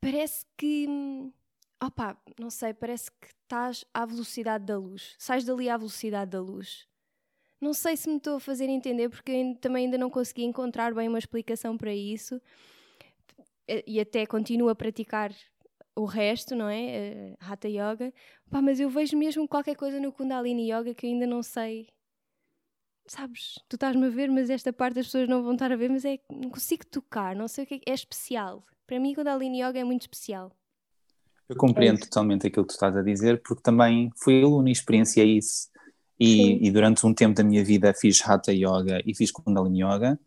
Parece 0.00 0.44
que. 0.56 0.86
Opa, 1.82 2.16
não 2.38 2.50
sei, 2.50 2.74
parece 2.74 3.10
que 3.10 3.28
estás 3.42 3.84
à 3.94 4.04
velocidade 4.04 4.66
da 4.66 4.78
luz. 4.78 5.14
Sais 5.18 5.44
dali 5.44 5.68
à 5.70 5.78
velocidade 5.78 6.30
da 6.30 6.40
luz. 6.40 6.89
Não 7.60 7.74
sei 7.74 7.96
se 7.96 8.08
me 8.08 8.16
estou 8.16 8.36
a 8.36 8.40
fazer 8.40 8.68
entender, 8.68 9.10
porque 9.10 9.54
também 9.60 9.84
ainda 9.84 9.98
não 9.98 10.08
consegui 10.08 10.44
encontrar 10.44 10.94
bem 10.94 11.08
uma 11.08 11.18
explicação 11.18 11.76
para 11.76 11.94
isso. 11.94 12.40
E 13.86 14.00
até 14.00 14.24
continuo 14.26 14.68
a 14.68 14.74
praticar 14.74 15.32
o 15.94 16.04
resto, 16.04 16.56
não 16.56 16.68
é? 16.68 17.34
Uh, 17.34 17.36
Hatha 17.38 17.68
Yoga. 17.68 18.12
Pá, 18.50 18.62
mas 18.62 18.80
eu 18.80 18.88
vejo 18.88 19.16
mesmo 19.16 19.46
qualquer 19.46 19.76
coisa 19.76 20.00
no 20.00 20.12
Kundalini 20.12 20.72
Yoga 20.72 20.94
que 20.94 21.06
eu 21.06 21.10
ainda 21.10 21.26
não 21.26 21.42
sei. 21.42 21.88
Sabes? 23.06 23.60
Tu 23.68 23.76
estás-me 23.76 24.06
a 24.06 24.10
ver, 24.10 24.30
mas 24.30 24.50
esta 24.50 24.72
parte 24.72 25.00
as 25.00 25.06
pessoas 25.06 25.28
não 25.28 25.42
vão 25.42 25.52
estar 25.52 25.70
a 25.70 25.76
ver, 25.76 25.90
mas 25.90 26.04
é 26.04 26.18
não 26.30 26.50
consigo 26.50 26.86
tocar, 26.86 27.36
não 27.36 27.46
sei 27.46 27.64
o 27.64 27.66
que 27.66 27.74
é. 27.74 27.90
É 27.90 27.94
especial. 27.94 28.64
Para 28.86 28.98
mim, 28.98 29.14
Kundalini 29.14 29.62
Yoga 29.62 29.78
é 29.78 29.84
muito 29.84 30.02
especial. 30.02 30.50
Eu 31.48 31.56
compreendo 31.56 31.98
é 31.98 32.02
totalmente 32.02 32.46
aquilo 32.46 32.64
que 32.64 32.72
tu 32.72 32.76
estás 32.76 32.96
a 32.96 33.02
dizer, 33.02 33.42
porque 33.42 33.62
também 33.62 34.10
fui 34.16 34.42
aluno 34.42 34.68
e 34.68 34.72
experienciei 34.72 35.36
isso 35.36 35.69
e, 36.20 36.68
e, 36.68 36.70
durante 36.70 37.06
um 37.06 37.14
tempo 37.14 37.34
da 37.34 37.42
minha 37.42 37.64
vida 37.64 37.94
fiz 37.94 38.20
Hatha 38.22 38.52
Yoga 38.52 39.00
e 39.06 39.14
fiz 39.14 39.30
Kundalini 39.30 39.82
Yoga 39.82 40.18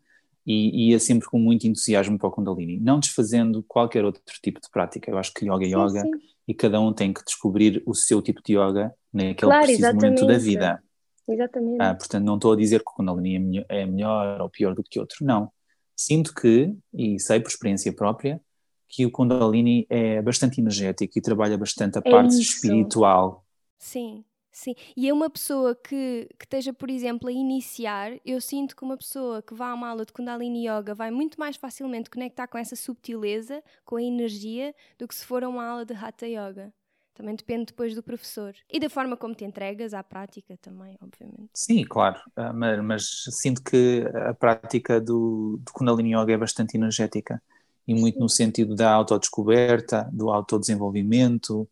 e 0.46 0.90
ia 0.90 0.98
sempre 0.98 1.28
com 1.28 1.38
muito 1.38 1.66
entusiasmo 1.66 2.18
para 2.18 2.28
o 2.28 2.32
Kundalini, 2.32 2.78
não 2.78 2.98
desfazendo 2.98 3.62
qualquer 3.62 4.04
outro 4.04 4.22
tipo 4.42 4.60
de 4.60 4.68
prática. 4.70 5.10
Eu 5.10 5.16
acho 5.16 5.32
que 5.32 5.46
Yoga 5.46 5.64
é 5.64 5.68
Yoga 5.68 6.00
sim. 6.00 6.10
e 6.46 6.52
cada 6.52 6.80
um 6.80 6.92
tem 6.92 7.12
que 7.12 7.24
descobrir 7.24 7.82
o 7.86 7.94
seu 7.94 8.20
tipo 8.20 8.42
de 8.42 8.54
Yoga 8.54 8.92
naquele 9.12 9.36
claro, 9.36 9.62
preciso 9.62 9.88
exatamente. 9.88 10.20
momento 10.20 10.26
da 10.26 10.38
vida. 10.38 10.82
Exatamente. 11.26 11.78
Ah, 11.80 11.94
portanto, 11.94 12.24
não 12.24 12.34
estou 12.34 12.52
a 12.52 12.56
dizer 12.56 12.80
que 12.80 12.90
o 12.90 12.94
Kundalini 12.94 13.60
é, 13.60 13.82
é 13.82 13.86
melhor 13.86 14.40
ou 14.42 14.50
pior 14.50 14.74
do 14.74 14.82
que 14.82 15.00
outro, 15.00 15.24
não. 15.24 15.50
Sinto 15.96 16.34
que, 16.34 16.74
e 16.92 17.18
sei 17.18 17.40
por 17.40 17.48
experiência 17.48 17.92
própria, 17.92 18.40
que 18.88 19.06
o 19.06 19.10
Kundalini 19.10 19.86
é 19.88 20.20
bastante 20.20 20.60
energético 20.60 21.18
e 21.18 21.22
trabalha 21.22 21.56
bastante 21.56 21.98
a 21.98 22.02
é 22.04 22.10
parte 22.10 22.32
isso. 22.32 22.42
espiritual. 22.42 23.44
Sim, 23.78 24.24
Sim, 24.54 24.72
e 24.96 25.08
é 25.08 25.12
uma 25.12 25.28
pessoa 25.28 25.74
que, 25.74 26.28
que 26.38 26.44
esteja, 26.44 26.72
por 26.72 26.88
exemplo, 26.88 27.28
a 27.28 27.32
iniciar, 27.32 28.12
eu 28.24 28.40
sinto 28.40 28.76
que 28.76 28.84
uma 28.84 28.96
pessoa 28.96 29.42
que 29.42 29.52
vá 29.52 29.70
a 29.70 29.74
uma 29.74 29.88
aula 29.88 30.06
de 30.06 30.12
Kundalini 30.12 30.68
Yoga 30.68 30.94
vai 30.94 31.10
muito 31.10 31.40
mais 31.40 31.56
facilmente 31.56 32.08
conectar 32.08 32.46
com 32.46 32.56
essa 32.56 32.76
subtileza, 32.76 33.60
com 33.84 33.96
a 33.96 34.02
energia, 34.02 34.72
do 34.96 35.08
que 35.08 35.14
se 35.14 35.26
for 35.26 35.42
a 35.42 35.48
uma 35.48 35.66
aula 35.66 35.84
de 35.84 35.92
Hatha 35.92 36.28
Yoga. 36.28 36.72
Também 37.14 37.34
depende 37.34 37.66
depois 37.66 37.96
do 37.96 38.02
professor. 38.02 38.54
E 38.72 38.78
da 38.78 38.88
forma 38.88 39.16
como 39.16 39.34
te 39.34 39.44
entregas 39.44 39.92
à 39.92 40.04
prática 40.04 40.56
também, 40.62 40.96
obviamente. 41.02 41.50
Sim, 41.52 41.84
claro. 41.84 42.20
Ah, 42.36 42.52
mas, 42.52 42.84
mas 42.84 43.24
sinto 43.30 43.60
que 43.60 44.04
a 44.28 44.34
prática 44.34 45.00
do, 45.00 45.58
do 45.64 45.72
Kundalini 45.72 46.14
Yoga 46.14 46.32
é 46.32 46.38
bastante 46.38 46.76
energética. 46.76 47.42
E 47.88 47.94
muito 47.94 48.20
no 48.20 48.28
sentido 48.28 48.76
da 48.76 48.92
autodescoberta, 48.92 50.08
do 50.12 50.30
autodesenvolvimento, 50.30 51.68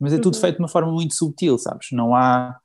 mas 0.00 0.14
é 0.14 0.18
tudo 0.18 0.34
uhum. 0.34 0.40
feito 0.40 0.56
de 0.56 0.62
uma 0.62 0.68
forma 0.68 0.90
muito 0.90 1.14
subtil, 1.14 1.58
sabes? 1.58 1.88
Não 1.92 2.14
há, 2.14 2.58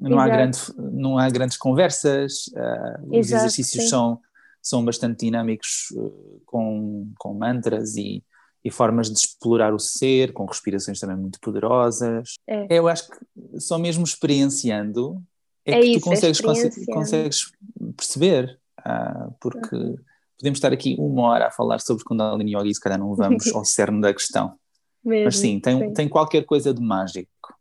não 0.00 0.18
há, 0.18 0.28
grande, 0.28 0.58
não 0.76 1.16
há 1.16 1.30
grandes 1.30 1.56
conversas, 1.56 2.48
uh, 2.48 3.06
os 3.06 3.28
Exato, 3.28 3.44
exercícios 3.44 3.88
são, 3.88 4.18
são 4.60 4.84
bastante 4.84 5.24
dinâmicos 5.24 5.92
uh, 5.92 6.42
com, 6.44 7.12
com 7.16 7.34
mantras 7.34 7.96
e, 7.96 8.24
e 8.64 8.70
formas 8.70 9.08
de 9.08 9.18
explorar 9.18 9.72
o 9.72 9.78
ser, 9.78 10.32
com 10.32 10.44
respirações 10.44 10.98
também 10.98 11.16
muito 11.16 11.38
poderosas. 11.40 12.34
É. 12.48 12.66
Eu 12.68 12.88
acho 12.88 13.08
que 13.08 13.60
só 13.60 13.78
mesmo 13.78 14.02
experienciando 14.02 15.22
é, 15.64 15.74
é 15.74 15.80
que 15.80 15.86
isso, 15.86 16.00
tu 16.00 16.04
consegues, 16.04 16.40
consegues 16.86 17.52
perceber, 17.96 18.58
uh, 18.80 19.32
porque 19.40 19.76
uhum. 19.76 19.96
podemos 20.36 20.56
estar 20.56 20.72
aqui 20.72 20.96
uma 20.98 21.28
hora 21.28 21.46
a 21.46 21.50
falar 21.52 21.80
sobre 21.80 22.02
Kundalini 22.02 22.56
Yoga 22.56 22.68
e 22.68 22.74
se 22.74 22.80
calhar 22.80 22.98
não 22.98 23.14
vamos 23.14 23.46
ao 23.54 23.64
cerne 23.64 24.00
da 24.00 24.12
questão. 24.12 24.58
Mesmo, 25.04 25.24
Mas 25.24 25.38
sim 25.38 25.58
tem, 25.58 25.78
sim. 25.78 25.94
tem 25.94 26.08
qualquer 26.08 26.44
coisa 26.44 26.72
de 26.72 26.80
mágico. 26.80 27.58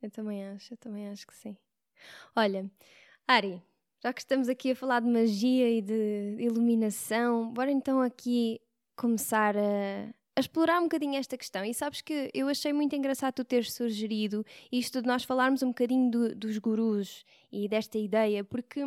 Eu 0.00 0.10
também 0.10 0.46
acho, 0.46 0.74
eu 0.74 0.78
também 0.78 1.08
acho 1.08 1.26
que 1.26 1.34
sim. 1.34 1.56
Olha, 2.34 2.70
Ari, 3.26 3.60
já 4.02 4.12
que 4.12 4.20
estamos 4.20 4.48
aqui 4.48 4.70
a 4.70 4.76
falar 4.76 5.00
de 5.00 5.08
magia 5.08 5.68
e 5.68 5.82
de 5.82 6.36
iluminação, 6.38 7.50
bora 7.52 7.70
então 7.70 8.00
aqui 8.00 8.60
começar 8.94 9.56
a, 9.56 10.08
a 10.36 10.40
explorar 10.40 10.78
um 10.78 10.84
bocadinho 10.84 11.16
esta 11.16 11.36
questão. 11.36 11.64
E 11.64 11.74
sabes 11.74 12.02
que 12.02 12.30
eu 12.32 12.46
achei 12.48 12.72
muito 12.72 12.94
engraçado 12.94 13.34
tu 13.34 13.44
teres 13.44 13.72
sugerido 13.72 14.44
isto 14.70 15.00
de 15.00 15.08
nós 15.08 15.24
falarmos 15.24 15.62
um 15.62 15.68
bocadinho 15.68 16.10
do, 16.10 16.34
dos 16.36 16.58
gurus 16.58 17.24
e 17.50 17.66
desta 17.68 17.98
ideia, 17.98 18.44
porque 18.44 18.80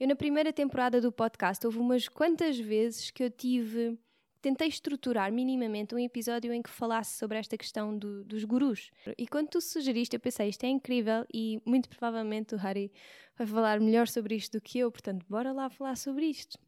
eu 0.00 0.08
na 0.08 0.16
primeira 0.16 0.52
temporada 0.52 1.00
do 1.00 1.12
podcast 1.12 1.66
houve 1.66 1.78
umas 1.78 2.08
quantas 2.08 2.58
vezes 2.58 3.10
que 3.10 3.24
eu 3.24 3.30
tive 3.30 3.98
tentei 4.44 4.68
estruturar 4.68 5.32
minimamente 5.32 5.94
um 5.94 5.98
episódio 5.98 6.52
em 6.52 6.60
que 6.60 6.68
falasse 6.68 7.16
sobre 7.16 7.38
esta 7.38 7.56
questão 7.56 7.96
do, 7.96 8.22
dos 8.24 8.44
gurus. 8.44 8.90
E 9.16 9.26
quando 9.26 9.48
tu 9.48 9.58
sugeriste, 9.58 10.16
eu 10.16 10.20
pensei, 10.20 10.50
isto 10.50 10.64
é 10.64 10.68
incrível 10.68 11.24
e 11.32 11.62
muito 11.64 11.88
provavelmente 11.88 12.54
o 12.54 12.58
Harry 12.58 12.92
vai 13.38 13.46
falar 13.46 13.80
melhor 13.80 14.06
sobre 14.06 14.34
isto 14.34 14.58
do 14.58 14.60
que 14.60 14.78
eu, 14.78 14.92
portanto, 14.92 15.24
bora 15.30 15.50
lá 15.50 15.70
falar 15.70 15.96
sobre 15.96 16.26
isto. 16.26 16.58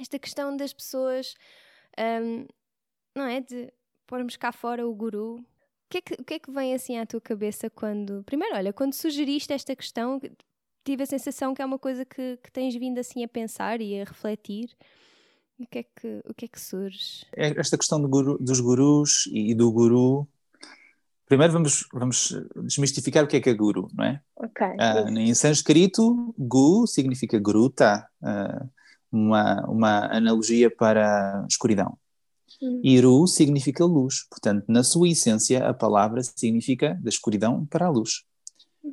Esta 0.00 0.18
questão 0.18 0.56
das 0.56 0.72
pessoas, 0.72 1.34
um, 1.98 2.46
não 3.14 3.26
é? 3.26 3.42
De 3.42 3.70
pormos 4.06 4.34
cá 4.38 4.50
fora 4.50 4.88
o 4.88 4.94
guru. 4.94 5.36
O 5.36 5.44
que, 5.90 5.98
é 5.98 6.00
que, 6.00 6.24
que 6.24 6.34
é 6.34 6.38
que 6.38 6.50
vem 6.50 6.72
assim 6.72 6.96
à 6.96 7.04
tua 7.04 7.20
cabeça 7.20 7.68
quando. 7.68 8.24
Primeiro, 8.24 8.56
olha, 8.56 8.72
quando 8.72 8.94
sugeriste 8.94 9.52
esta 9.52 9.76
questão, 9.76 10.18
tive 10.82 11.02
a 11.02 11.06
sensação 11.06 11.52
que 11.52 11.60
é 11.60 11.64
uma 11.66 11.78
coisa 11.78 12.06
que, 12.06 12.38
que 12.38 12.50
tens 12.50 12.74
vindo 12.74 12.98
assim 12.98 13.22
a 13.22 13.28
pensar 13.28 13.82
e 13.82 14.00
a 14.00 14.04
refletir. 14.04 14.74
O 15.62 15.66
que 15.70 15.78
é 15.78 15.82
que, 15.84 16.22
o 16.28 16.34
que, 16.34 16.44
é 16.46 16.48
que 16.48 16.60
surge? 16.60 17.24
É 17.36 17.58
esta 17.58 17.78
questão 17.78 18.02
do 18.02 18.08
guru, 18.08 18.36
dos 18.38 18.58
gurus 18.58 19.28
e 19.32 19.54
do 19.54 19.70
guru. 19.70 20.26
Primeiro 21.26 21.52
vamos, 21.52 21.86
vamos 21.92 22.36
desmistificar 22.64 23.22
o 23.22 23.28
que 23.28 23.36
é 23.36 23.40
que 23.40 23.48
é 23.48 23.54
guru, 23.54 23.88
não 23.94 24.04
é? 24.04 24.20
Ok. 24.34 24.66
Uh, 24.66 25.18
em 25.18 25.32
sânscrito, 25.34 26.34
gu 26.36 26.84
significa 26.88 27.38
gruta, 27.38 28.04
uh, 28.20 28.68
uma, 29.10 29.64
uma 29.66 30.16
analogia 30.16 30.68
para 30.68 31.46
escuridão. 31.48 31.96
Hum. 32.60 32.80
Iru 32.82 33.26
significa 33.28 33.84
luz, 33.84 34.26
portanto, 34.28 34.64
na 34.66 34.82
sua 34.82 35.08
essência, 35.08 35.64
a 35.66 35.72
palavra 35.72 36.22
significa 36.24 36.98
da 37.00 37.08
escuridão 37.08 37.64
para 37.66 37.86
a 37.86 37.90
luz. 37.90 38.24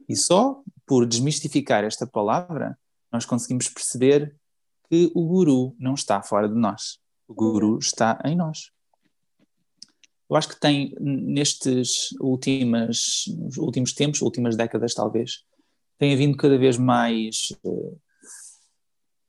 E 0.07 0.15
só 0.15 0.61
por 0.85 1.07
desmistificar 1.07 1.83
esta 1.83 2.05
palavra, 2.05 2.77
nós 3.11 3.25
conseguimos 3.25 3.67
perceber 3.67 4.35
que 4.89 5.11
o 5.13 5.25
guru 5.25 5.75
não 5.79 5.93
está 5.93 6.21
fora 6.21 6.49
de 6.49 6.55
nós. 6.55 6.99
O 7.27 7.33
guru 7.33 7.77
está 7.77 8.19
em 8.25 8.35
nós. 8.35 8.71
Eu 10.29 10.35
acho 10.35 10.49
que 10.49 10.59
tem, 10.59 10.95
nestes 10.99 12.11
últimas, 12.19 13.25
últimos 13.57 13.93
tempos, 13.93 14.21
últimas 14.21 14.55
décadas 14.55 14.93
talvez, 14.93 15.43
tem 15.97 16.13
havido 16.13 16.37
cada 16.37 16.57
vez 16.57 16.77
mais 16.77 17.49
uh, 17.63 17.99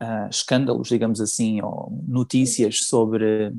uh, 0.03 0.29
escândalos, 0.31 0.89
digamos 0.89 1.21
assim, 1.21 1.61
ou 1.63 1.91
notícias 2.07 2.85
sobre 2.85 3.53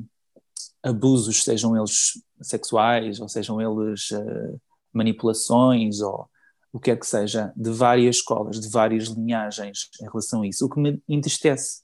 abusos, 0.82 1.44
sejam 1.44 1.76
eles 1.76 2.12
sexuais, 2.40 3.20
ou 3.20 3.28
sejam 3.28 3.60
eles 3.60 4.10
uh, 4.12 4.60
manipulações, 4.92 6.00
ou 6.00 6.28
o 6.72 6.80
que 6.80 6.90
é 6.90 6.96
que 6.96 7.06
seja, 7.06 7.52
de 7.54 7.70
várias 7.70 8.16
escolas, 8.16 8.60
de 8.60 8.68
várias 8.68 9.08
linhagens 9.08 9.90
em 10.00 10.04
relação 10.04 10.42
a 10.42 10.46
isso, 10.46 10.64
o 10.64 10.70
que 10.70 10.80
me 10.80 11.02
entristece, 11.08 11.81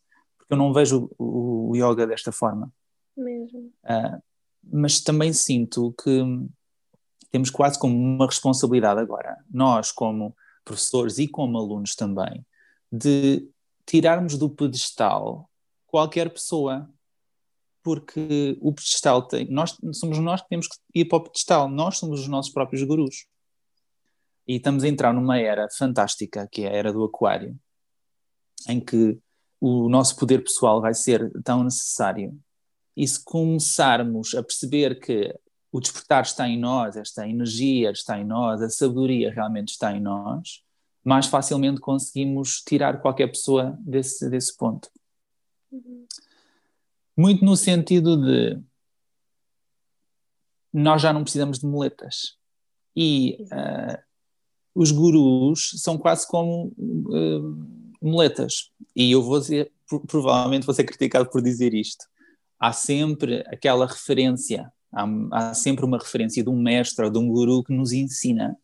porque 0.48 0.54
eu 0.54 0.56
não 0.56 0.72
vejo 0.72 1.10
o, 1.18 1.70
o 1.70 1.76
yoga 1.76 2.06
desta 2.06 2.32
forma. 2.32 2.72
Mesmo. 3.14 3.70
Uh, 3.84 4.22
mas 4.62 5.00
também 5.00 5.32
sinto 5.32 5.94
que 6.02 6.22
temos 7.30 7.50
quase 7.50 7.78
como 7.78 7.94
uma 7.94 8.26
responsabilidade 8.26 8.98
agora, 8.98 9.36
nós 9.50 9.92
como 9.92 10.34
professores 10.64 11.18
e 11.18 11.28
como 11.28 11.58
alunos 11.58 11.94
também, 11.94 12.44
de 12.90 13.46
tirarmos 13.84 14.38
do 14.38 14.48
pedestal 14.48 15.50
qualquer 15.86 16.30
pessoa, 16.30 16.90
porque 17.82 18.58
o 18.60 18.72
pedestal 18.72 19.22
tem, 19.22 19.50
nós 19.50 19.76
somos 19.92 20.18
nós 20.18 20.40
que 20.40 20.48
temos 20.48 20.66
que 20.66 20.76
ir 20.94 21.04
para 21.04 21.18
o 21.18 21.24
pedestal, 21.24 21.68
nós 21.68 21.98
somos 21.98 22.20
os 22.20 22.28
nossos 22.28 22.52
próprios 22.52 22.82
gurus. 22.82 23.26
E 24.46 24.56
estamos 24.56 24.82
a 24.82 24.88
entrar 24.88 25.12
numa 25.12 25.38
era 25.38 25.68
fantástica, 25.70 26.48
que 26.50 26.62
é 26.62 26.68
a 26.68 26.72
era 26.72 26.92
do 26.92 27.04
aquário, 27.04 27.58
em 28.66 28.80
que 28.80 29.18
o 29.60 29.88
nosso 29.88 30.16
poder 30.16 30.42
pessoal 30.42 30.80
vai 30.80 30.94
ser 30.94 31.30
tão 31.42 31.64
necessário. 31.64 32.38
E 32.96 33.06
se 33.06 33.22
começarmos 33.22 34.34
a 34.34 34.42
perceber 34.42 34.98
que 35.00 35.34
o 35.70 35.80
despertar 35.80 36.22
está 36.22 36.48
em 36.48 36.58
nós, 36.58 36.96
esta 36.96 37.28
energia 37.28 37.90
está 37.90 38.18
em 38.18 38.24
nós, 38.24 38.62
a 38.62 38.70
sabedoria 38.70 39.30
realmente 39.30 39.68
está 39.70 39.94
em 39.94 40.00
nós, 40.00 40.62
mais 41.04 41.26
facilmente 41.26 41.80
conseguimos 41.80 42.62
tirar 42.66 43.00
qualquer 43.00 43.28
pessoa 43.28 43.78
desse, 43.80 44.28
desse 44.28 44.56
ponto. 44.56 44.88
Uhum. 45.70 46.06
Muito 47.16 47.44
no 47.44 47.56
sentido 47.56 48.16
de 48.16 48.60
nós 50.72 51.02
já 51.02 51.12
não 51.12 51.22
precisamos 51.22 51.58
de 51.58 51.66
muletas. 51.66 52.36
E 52.94 53.46
uh, 53.52 53.98
os 54.74 54.90
gurus 54.90 55.72
são 55.76 55.98
quase 55.98 56.26
como 56.26 56.72
uh, 56.76 57.77
muletas. 58.00 58.70
E 58.94 59.10
eu 59.12 59.22
vou 59.22 59.38
dizer, 59.40 59.70
provavelmente 60.06 60.66
vou 60.66 60.74
ser 60.74 60.84
criticado 60.84 61.28
por 61.30 61.42
dizer 61.42 61.74
isto. 61.74 62.04
Há 62.58 62.72
sempre 62.72 63.44
aquela 63.48 63.86
referência 63.86 64.72
Há, 64.92 65.06
há, 65.32 65.54
sempre 65.54 65.84
uma 65.84 65.98
referência 65.98 66.42
de 66.42 66.48
um 66.48 66.60
mestre 66.60 67.04
ou 67.04 67.10
de 67.10 67.18
um 67.18 67.28
guru 67.28 67.62
que 67.62 67.72
nos 67.72 67.92
ensina, 67.92 68.56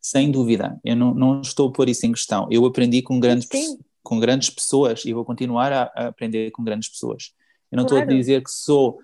sem 0.00 0.30
dúvida. 0.30 0.80
Eu 0.84 0.96
não, 0.96 1.14
não 1.14 1.40
estou 1.40 1.68
a 1.68 1.72
pôr 1.72 1.88
isso 1.88 2.06
em 2.06 2.12
questão. 2.12 2.48
Eu 2.50 2.64
aprendi 2.64 3.02
com 3.02 3.20
grandes, 3.20 3.48
com 4.02 4.18
grandes 4.18 4.50
pessoas 4.50 5.04
e 5.04 5.12
vou 5.12 5.24
continuar 5.24 5.72
a, 5.72 5.82
a 5.94 6.06
aprender 6.08 6.50
com 6.50 6.64
grandes 6.64 6.88
pessoas. 6.88 7.32
Eu 7.70 7.76
não 7.76 7.84
claro. 7.84 8.04
estou 8.04 8.14
a 8.14 8.18
dizer 8.18 8.42
que 8.42 8.50
sou 8.50 8.98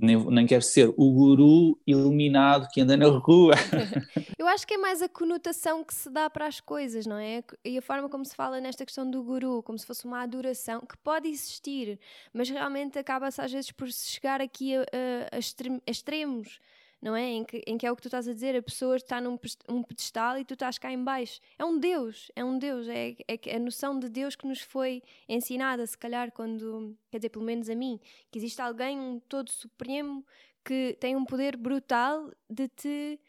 nem, 0.00 0.16
nem 0.30 0.46
quero 0.46 0.62
ser 0.62 0.92
o 0.96 1.12
guru 1.12 1.78
iluminado 1.86 2.68
que 2.72 2.80
anda 2.80 2.96
na 2.96 3.06
rua. 3.08 3.54
Eu 4.38 4.46
acho 4.46 4.66
que 4.66 4.74
é 4.74 4.78
mais 4.78 5.02
a 5.02 5.08
conotação 5.08 5.82
que 5.84 5.94
se 5.94 6.08
dá 6.10 6.30
para 6.30 6.46
as 6.46 6.60
coisas, 6.60 7.06
não 7.06 7.16
é? 7.16 7.42
E 7.64 7.78
a 7.78 7.82
forma 7.82 8.08
como 8.08 8.24
se 8.24 8.34
fala 8.34 8.60
nesta 8.60 8.84
questão 8.84 9.10
do 9.10 9.22
guru, 9.22 9.62
como 9.62 9.78
se 9.78 9.86
fosse 9.86 10.04
uma 10.04 10.22
adoração, 10.22 10.80
que 10.80 10.96
pode 10.98 11.28
existir, 11.28 11.98
mas 12.32 12.48
realmente 12.48 12.98
acaba-se 12.98 13.40
às 13.40 13.52
vezes 13.52 13.70
por 13.72 13.90
se 13.90 14.06
chegar 14.08 14.40
aqui 14.40 14.76
a, 14.76 14.82
a, 14.82 15.36
a 15.36 15.90
extremos 15.90 16.60
não 17.00 17.14
é? 17.14 17.24
Em 17.26 17.44
que, 17.44 17.62
em 17.66 17.78
que 17.78 17.86
é 17.86 17.92
o 17.92 17.96
que 17.96 18.02
tu 18.02 18.08
estás 18.08 18.26
a 18.26 18.32
dizer, 18.32 18.56
a 18.56 18.62
pessoa 18.62 18.96
está 18.96 19.20
num 19.20 19.38
um 19.68 19.82
pedestal 19.82 20.38
e 20.38 20.44
tu 20.44 20.54
estás 20.54 20.78
cá 20.78 20.92
em 20.92 21.02
baixo. 21.02 21.40
É 21.58 21.64
um 21.64 21.78
Deus, 21.78 22.30
é 22.34 22.44
um 22.44 22.58
Deus, 22.58 22.88
é, 22.88 23.16
é 23.26 23.56
a 23.56 23.58
noção 23.58 23.98
de 23.98 24.08
Deus 24.08 24.34
que 24.34 24.46
nos 24.46 24.60
foi 24.60 25.02
ensinada, 25.28 25.86
se 25.86 25.96
calhar, 25.96 26.32
quando, 26.32 26.96
quer 27.10 27.18
dizer, 27.18 27.28
pelo 27.28 27.44
menos 27.44 27.70
a 27.70 27.74
mim, 27.74 28.00
que 28.30 28.38
existe 28.38 28.60
alguém, 28.60 28.98
um 28.98 29.20
todo 29.20 29.50
supremo, 29.50 30.26
que 30.64 30.96
tem 31.00 31.16
um 31.16 31.24
poder 31.24 31.56
brutal 31.56 32.32
de 32.50 32.68
te. 32.68 33.20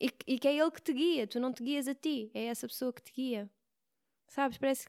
E, 0.00 0.12
e 0.26 0.38
que 0.38 0.46
é 0.46 0.56
Ele 0.56 0.70
que 0.70 0.82
te 0.82 0.92
guia, 0.92 1.26
tu 1.26 1.40
não 1.40 1.52
te 1.52 1.62
guias 1.62 1.88
a 1.88 1.94
ti, 1.94 2.30
é 2.32 2.44
essa 2.44 2.68
pessoa 2.68 2.92
que 2.92 3.02
te 3.02 3.12
guia. 3.12 3.50
Sabes? 4.28 4.58
Parece, 4.58 4.86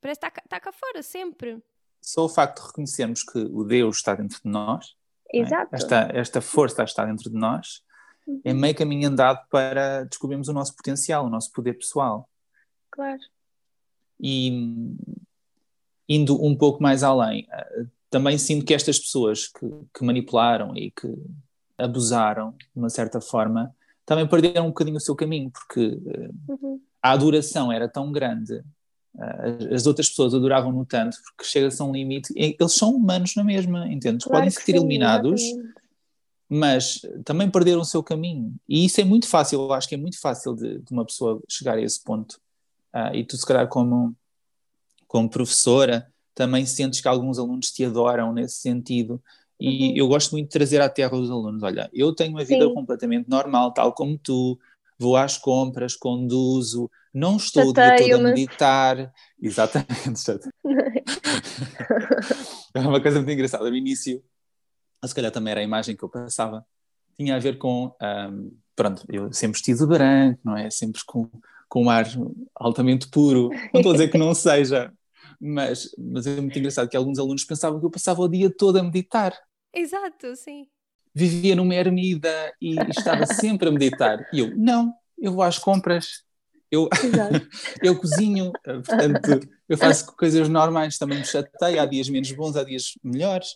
parece 0.00 0.20
que 0.20 0.26
está, 0.26 0.42
está 0.44 0.60
cá 0.60 0.70
fora 0.70 1.02
sempre. 1.02 1.60
Só 2.00 2.26
o 2.26 2.28
facto 2.28 2.60
de 2.60 2.66
reconhecermos 2.68 3.24
que 3.24 3.38
o 3.38 3.64
Deus 3.64 3.96
está 3.96 4.14
dentro 4.14 4.40
de 4.42 4.48
nós? 4.48 4.94
Exato. 5.32 5.74
É? 5.74 5.76
Esta, 5.76 6.10
esta 6.12 6.40
força 6.40 6.82
está 6.82 7.04
dentro 7.04 7.30
de 7.30 7.36
nós, 7.36 7.82
uhum. 8.26 8.40
é 8.44 8.52
meio 8.52 8.74
caminho 8.74 9.08
andado 9.08 9.46
para 9.48 10.04
descobrirmos 10.04 10.48
o 10.48 10.52
nosso 10.52 10.74
potencial, 10.76 11.26
o 11.26 11.30
nosso 11.30 11.52
poder 11.52 11.74
pessoal. 11.74 12.28
Claro. 12.90 13.20
E 14.20 14.96
indo 16.08 16.42
um 16.44 16.56
pouco 16.56 16.82
mais 16.82 17.02
além, 17.02 17.46
eh, 17.50 17.86
também 18.10 18.38
sinto 18.38 18.64
que 18.64 18.74
estas 18.74 18.98
pessoas 18.98 19.48
que, 19.48 19.66
que 19.92 20.04
manipularam 20.04 20.76
e 20.76 20.90
que 20.90 21.08
abusaram, 21.76 22.52
de 22.52 22.78
uma 22.78 22.90
certa 22.90 23.20
forma, 23.20 23.74
também 24.06 24.28
perderam 24.28 24.66
um 24.66 24.68
bocadinho 24.68 24.98
o 24.98 25.00
seu 25.00 25.16
caminho, 25.16 25.50
porque 25.50 26.00
eh, 26.06 26.30
uhum. 26.48 26.80
a 27.02 27.12
adoração 27.12 27.72
era 27.72 27.88
tão 27.88 28.12
grande 28.12 28.62
as 29.72 29.86
outras 29.86 30.08
pessoas 30.08 30.34
adoravam-no 30.34 30.84
tanto 30.84 31.16
porque 31.22 31.44
chega-se 31.44 31.80
a 31.80 31.84
um 31.84 31.92
limite. 31.92 32.32
Eles 32.36 32.72
são 32.72 32.90
humanos 32.94 33.34
na 33.36 33.44
mesma, 33.44 33.86
entendes? 33.86 34.24
Claro 34.24 34.44
Podem 34.44 34.50
ser 34.50 34.74
eliminados, 34.74 35.40
mas 36.48 37.00
também 37.24 37.50
perderam 37.50 37.80
o 37.80 37.84
seu 37.84 38.02
caminho. 38.02 38.54
E 38.68 38.84
isso 38.84 39.00
é 39.00 39.04
muito 39.04 39.28
fácil, 39.28 39.60
eu 39.60 39.72
acho 39.72 39.88
que 39.88 39.94
é 39.94 39.98
muito 39.98 40.20
fácil 40.20 40.54
de, 40.54 40.80
de 40.80 40.92
uma 40.92 41.04
pessoa 41.04 41.40
chegar 41.48 41.78
a 41.78 41.82
esse 41.82 42.02
ponto. 42.02 42.40
Uh, 42.94 43.14
e 43.14 43.24
tu, 43.24 43.36
se 43.36 43.46
calhar, 43.46 43.68
como, 43.68 44.14
como 45.06 45.28
professora, 45.28 46.06
também 46.34 46.66
sentes 46.66 47.00
que 47.00 47.08
alguns 47.08 47.38
alunos 47.38 47.70
te 47.70 47.84
adoram 47.84 48.32
nesse 48.32 48.56
sentido. 48.56 49.22
E 49.58 49.90
uhum. 49.90 49.96
eu 49.96 50.08
gosto 50.08 50.32
muito 50.32 50.46
de 50.46 50.52
trazer 50.52 50.80
à 50.80 50.88
terra 50.88 51.16
os 51.16 51.30
alunos: 51.30 51.62
olha, 51.62 51.88
eu 51.92 52.14
tenho 52.14 52.30
uma 52.30 52.44
vida 52.44 52.66
Sim. 52.66 52.74
completamente 52.74 53.28
normal, 53.28 53.72
tal 53.72 53.92
como 53.92 54.18
tu, 54.18 54.58
vou 54.98 55.16
às 55.16 55.36
compras, 55.36 55.96
conduzo, 55.96 56.90
não 57.12 57.36
estou 57.36 57.68
o 57.68 57.72
dia 57.72 57.96
todo 57.96 58.14
a 58.14 58.18
meditar. 58.18 59.12
Exatamente. 59.40 60.40
é 62.74 62.80
uma 62.80 63.00
coisa 63.00 63.18
muito 63.18 63.30
engraçada. 63.30 63.70
No 63.70 63.76
início, 63.76 64.22
se 65.04 65.14
calhar 65.14 65.30
também 65.30 65.52
era 65.52 65.60
a 65.60 65.64
imagem 65.64 65.96
que 65.96 66.02
eu 66.02 66.08
passava, 66.08 66.66
tinha 67.16 67.36
a 67.36 67.38
ver 67.38 67.58
com, 67.58 67.94
um, 68.02 68.56
pronto, 68.74 69.04
eu 69.08 69.32
sempre 69.32 69.58
vestido 69.58 69.86
branco, 69.86 70.40
não 70.44 70.56
é? 70.56 70.70
Sempre 70.70 71.00
com, 71.06 71.30
com 71.68 71.84
um 71.84 71.90
ar 71.90 72.06
altamente 72.54 73.08
puro. 73.08 73.50
Não 73.72 73.80
estou 73.80 73.90
a 73.90 73.94
dizer 73.94 74.08
que 74.08 74.18
não 74.18 74.34
seja, 74.34 74.92
mas, 75.40 75.90
mas 75.96 76.26
é 76.26 76.40
muito 76.40 76.58
engraçado 76.58 76.88
que 76.88 76.96
alguns 76.96 77.18
alunos 77.18 77.44
pensavam 77.44 77.78
que 77.78 77.86
eu 77.86 77.90
passava 77.90 78.22
o 78.22 78.28
dia 78.28 78.50
todo 78.50 78.78
a 78.78 78.82
meditar. 78.82 79.36
Exato, 79.72 80.34
sim. 80.36 80.66
Vivia 81.14 81.54
numa 81.54 81.74
ermida 81.74 82.52
e 82.60 82.74
estava 82.90 83.24
sempre 83.26 83.68
a 83.68 83.72
meditar. 83.72 84.28
E 84.32 84.40
eu, 84.40 84.56
não, 84.56 84.92
eu 85.18 85.32
vou 85.32 85.42
às 85.42 85.58
compras, 85.58 86.24
eu, 86.70 86.88
eu 87.82 87.98
cozinho, 87.98 88.52
portanto, 88.62 89.48
eu 89.68 89.78
faço 89.78 90.14
coisas 90.16 90.48
normais, 90.48 90.98
também 90.98 91.18
me 91.18 91.24
chateio, 91.24 91.80
há 91.80 91.86
dias 91.86 92.08
menos 92.08 92.30
bons, 92.32 92.56
há 92.56 92.64
dias 92.64 92.98
melhores. 93.02 93.48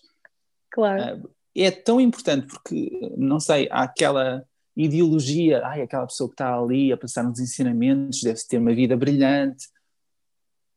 Claro. 0.70 1.16
Uh, 1.16 1.30
é 1.56 1.70
tão 1.70 2.00
importante 2.00 2.46
porque, 2.46 2.90
não 3.16 3.40
sei, 3.40 3.68
há 3.70 3.82
aquela 3.82 4.44
ideologia, 4.76 5.60
ai, 5.64 5.82
aquela 5.82 6.06
pessoa 6.06 6.28
que 6.28 6.34
está 6.34 6.56
ali 6.56 6.92
a 6.92 6.96
passar 6.96 7.26
uns 7.26 7.40
ensinamentos 7.40 8.22
deve 8.22 8.40
ter 8.48 8.58
uma 8.58 8.72
vida 8.72 8.96
brilhante. 8.96 9.66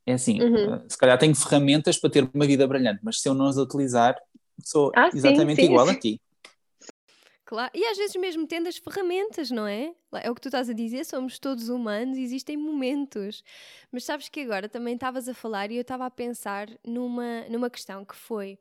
É 0.06 0.14
assim, 0.14 0.42
uhum. 0.42 0.76
uh, 0.76 0.84
se 0.90 0.98
calhar 0.98 1.18
tenho 1.20 1.36
ferramentas 1.36 2.00
para 2.00 2.10
ter 2.10 2.28
uma 2.34 2.46
vida 2.48 2.68
brilhante, 2.68 3.00
mas 3.04 3.22
se 3.22 3.30
eu 3.30 3.36
não 3.36 3.46
as 3.46 3.58
utilizar, 3.58 4.18
sou 4.64 4.92
ah, 4.96 5.10
exatamente 5.14 5.62
sim, 5.62 5.68
sim. 5.68 5.72
igual 5.72 5.88
a 5.88 5.96
ti. 5.96 6.20
Claro, 7.52 7.70
e 7.76 7.84
às 7.84 7.98
vezes 7.98 8.16
mesmo 8.16 8.48
tendo 8.48 8.70
as 8.70 8.78
ferramentas, 8.78 9.52
não 9.52 9.68
é? 9.68 9.94
É 10.24 10.32
o 10.32 10.36
que 10.36 10.40
tu 10.40 10.48
estás 10.48 10.70
a 10.70 10.74
dizer, 10.74 11.04
somos 11.04 11.38
todos 11.38 11.68
humanos, 11.68 12.18
existem 12.18 12.56
momentos. 12.56 13.44
Mas 13.92 14.06
sabes 14.06 14.30
que 14.30 14.40
agora 14.40 14.70
também 14.70 14.94
estavas 14.94 15.28
a 15.28 15.34
falar 15.34 15.70
e 15.70 15.76
eu 15.76 15.82
estava 15.82 16.06
a 16.06 16.10
pensar 16.10 16.70
numa, 16.82 17.42
numa 17.50 17.70
questão 17.70 18.06
que 18.06 18.16
foi: 18.16 18.58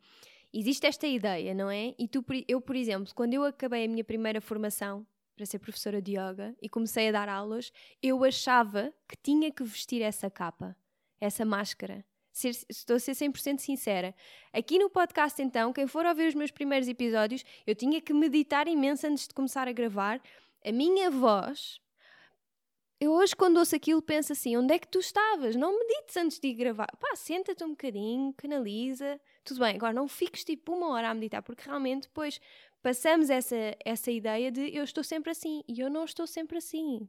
existe 0.53 0.88
esta 0.88 1.07
ideia, 1.07 1.55
não 1.55 1.70
é? 1.70 1.94
E 1.96 2.09
tu, 2.09 2.24
eu, 2.48 2.61
por 2.61 2.74
exemplo, 2.74 3.14
quando 3.14 3.33
eu 3.33 3.44
acabei 3.44 3.85
a 3.85 3.88
minha 3.88 4.03
primeira 4.03 4.40
formação 4.40 5.07
para 5.37 5.46
ser 5.46 5.61
professora 5.61 6.03
de 6.03 6.16
yoga 6.18 6.53
e 6.61 6.68
comecei 6.68 7.11
a 7.11 7.12
dar 7.12 7.29
aulas, 7.29 7.72
eu 8.03 8.24
achava 8.24 8.92
que 9.09 9.16
tinha 9.22 9.53
que 9.53 9.62
vestir 9.62 10.03
essa 10.03 10.29
capa, 10.29 10.76
essa 11.20 11.44
máscara 11.44 12.05
ser, 12.40 12.57
estou 12.68 12.96
a 12.96 12.98
ser 12.98 13.12
100% 13.12 13.59
sincera. 13.59 14.14
Aqui 14.53 14.79
no 14.79 14.90
podcast, 14.90 15.40
então, 15.40 15.72
quem 15.72 15.87
for 15.87 16.05
ouvir 16.07 16.29
os 16.29 16.35
meus 16.35 16.50
primeiros 16.50 16.88
episódios, 16.88 17.44
eu 17.66 17.74
tinha 17.74 18.00
que 18.00 18.12
meditar 18.12 18.66
imenso 18.66 19.07
antes 19.07 19.29
de 19.29 19.35
começar 19.35 19.68
a 19.68 19.72
gravar. 19.72 20.20
A 20.64 20.72
minha 20.72 21.11
voz. 21.11 21.81
Eu 22.98 23.12
hoje, 23.12 23.35
quando 23.35 23.57
ouço 23.57 23.74
aquilo, 23.74 24.03
penso 24.03 24.33
assim: 24.33 24.57
onde 24.57 24.74
é 24.74 24.79
que 24.79 24.88
tu 24.88 24.98
estavas? 24.98 25.57
Não 25.57 25.79
medites 25.79 26.16
antes 26.16 26.38
de 26.38 26.53
gravar. 26.53 26.88
Pá, 26.98 27.16
senta-te 27.16 27.64
um 27.64 27.70
bocadinho, 27.70 28.35
canaliza. 28.35 29.18
Tudo 29.42 29.61
bem, 29.61 29.74
agora 29.76 29.92
não 29.92 30.07
fiques 30.07 30.44
tipo 30.44 30.74
uma 30.74 30.88
hora 30.90 31.09
a 31.09 31.14
meditar, 31.14 31.42
porque 31.42 31.64
realmente 31.64 32.03
depois 32.03 32.38
passamos 32.83 33.31
essa, 33.31 33.57
essa 33.85 34.11
ideia 34.11 34.50
de 34.50 34.74
eu 34.76 34.85
estou 34.85 35.03
sempre 35.03 35.31
assim 35.31 35.62
e 35.66 35.81
eu 35.81 35.88
não 35.88 36.05
estou 36.05 36.26
sempre 36.26 36.59
assim. 36.59 37.09